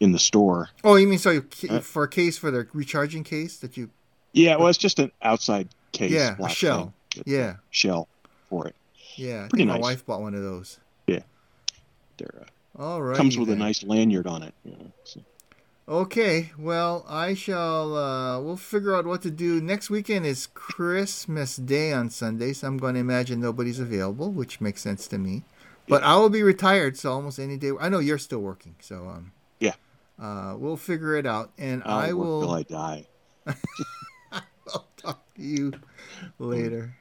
in 0.00 0.12
the 0.12 0.18
store. 0.18 0.68
Oh, 0.84 0.96
you 0.96 1.08
mean 1.08 1.18
so 1.18 1.30
you, 1.30 1.44
uh, 1.70 1.80
for 1.80 2.04
a 2.04 2.08
case 2.08 2.38
for 2.38 2.50
the 2.50 2.66
recharging 2.72 3.24
case 3.24 3.58
that 3.58 3.76
you? 3.76 3.90
Yeah, 4.32 4.56
well, 4.56 4.68
it's 4.68 4.78
just 4.78 4.98
an 4.98 5.10
outside 5.22 5.68
case. 5.92 6.12
Yeah, 6.12 6.36
a 6.38 6.48
shell. 6.48 6.92
Yeah, 7.24 7.56
shell 7.70 8.08
for 8.48 8.68
it. 8.68 8.76
Yeah, 9.16 9.48
pretty 9.48 9.64
nice. 9.64 9.80
My 9.80 9.80
wife 9.80 10.06
bought 10.06 10.20
one 10.20 10.34
of 10.34 10.42
those. 10.42 10.78
Yeah, 11.06 11.22
they're. 12.18 12.44
Uh, 12.78 12.82
All 12.82 13.02
right. 13.02 13.16
Comes 13.16 13.38
with 13.38 13.48
then. 13.48 13.56
a 13.56 13.64
nice 13.64 13.82
lanyard 13.82 14.26
on 14.26 14.42
it. 14.42 14.54
You 14.64 14.72
know, 14.72 14.92
so. 15.04 15.20
Okay, 15.88 16.52
well, 16.58 17.02
I 17.08 17.32
shall. 17.32 17.96
Uh, 17.96 18.40
we'll 18.40 18.58
figure 18.58 18.94
out 18.94 19.06
what 19.06 19.22
to 19.22 19.30
do. 19.30 19.58
Next 19.58 19.88
weekend 19.88 20.26
is 20.26 20.46
Christmas 20.52 21.56
Day 21.56 21.94
on 21.94 22.10
Sunday, 22.10 22.52
so 22.52 22.66
I'm 22.66 22.76
going 22.76 22.92
to 22.92 23.00
imagine 23.00 23.40
nobody's 23.40 23.80
available, 23.80 24.30
which 24.30 24.60
makes 24.60 24.82
sense 24.82 25.06
to 25.08 25.16
me. 25.16 25.44
But 25.88 26.02
yeah. 26.02 26.12
I 26.12 26.16
will 26.16 26.28
be 26.28 26.42
retired, 26.42 26.98
so 26.98 27.10
almost 27.10 27.38
any 27.38 27.56
day. 27.56 27.70
I 27.80 27.88
know 27.88 28.00
you're 28.00 28.18
still 28.18 28.40
working, 28.40 28.74
so 28.80 29.08
um. 29.08 29.32
Yeah. 29.60 29.76
Uh, 30.20 30.56
we'll 30.58 30.76
figure 30.76 31.16
it 31.16 31.24
out, 31.24 31.52
and 31.56 31.82
I'll 31.86 31.98
I 31.98 32.12
will. 32.12 32.40
Till 32.42 32.50
I 32.50 32.62
die. 32.64 33.06
I'll 34.30 34.88
talk 34.98 35.34
to 35.36 35.42
you 35.42 35.72
later. 36.38 36.97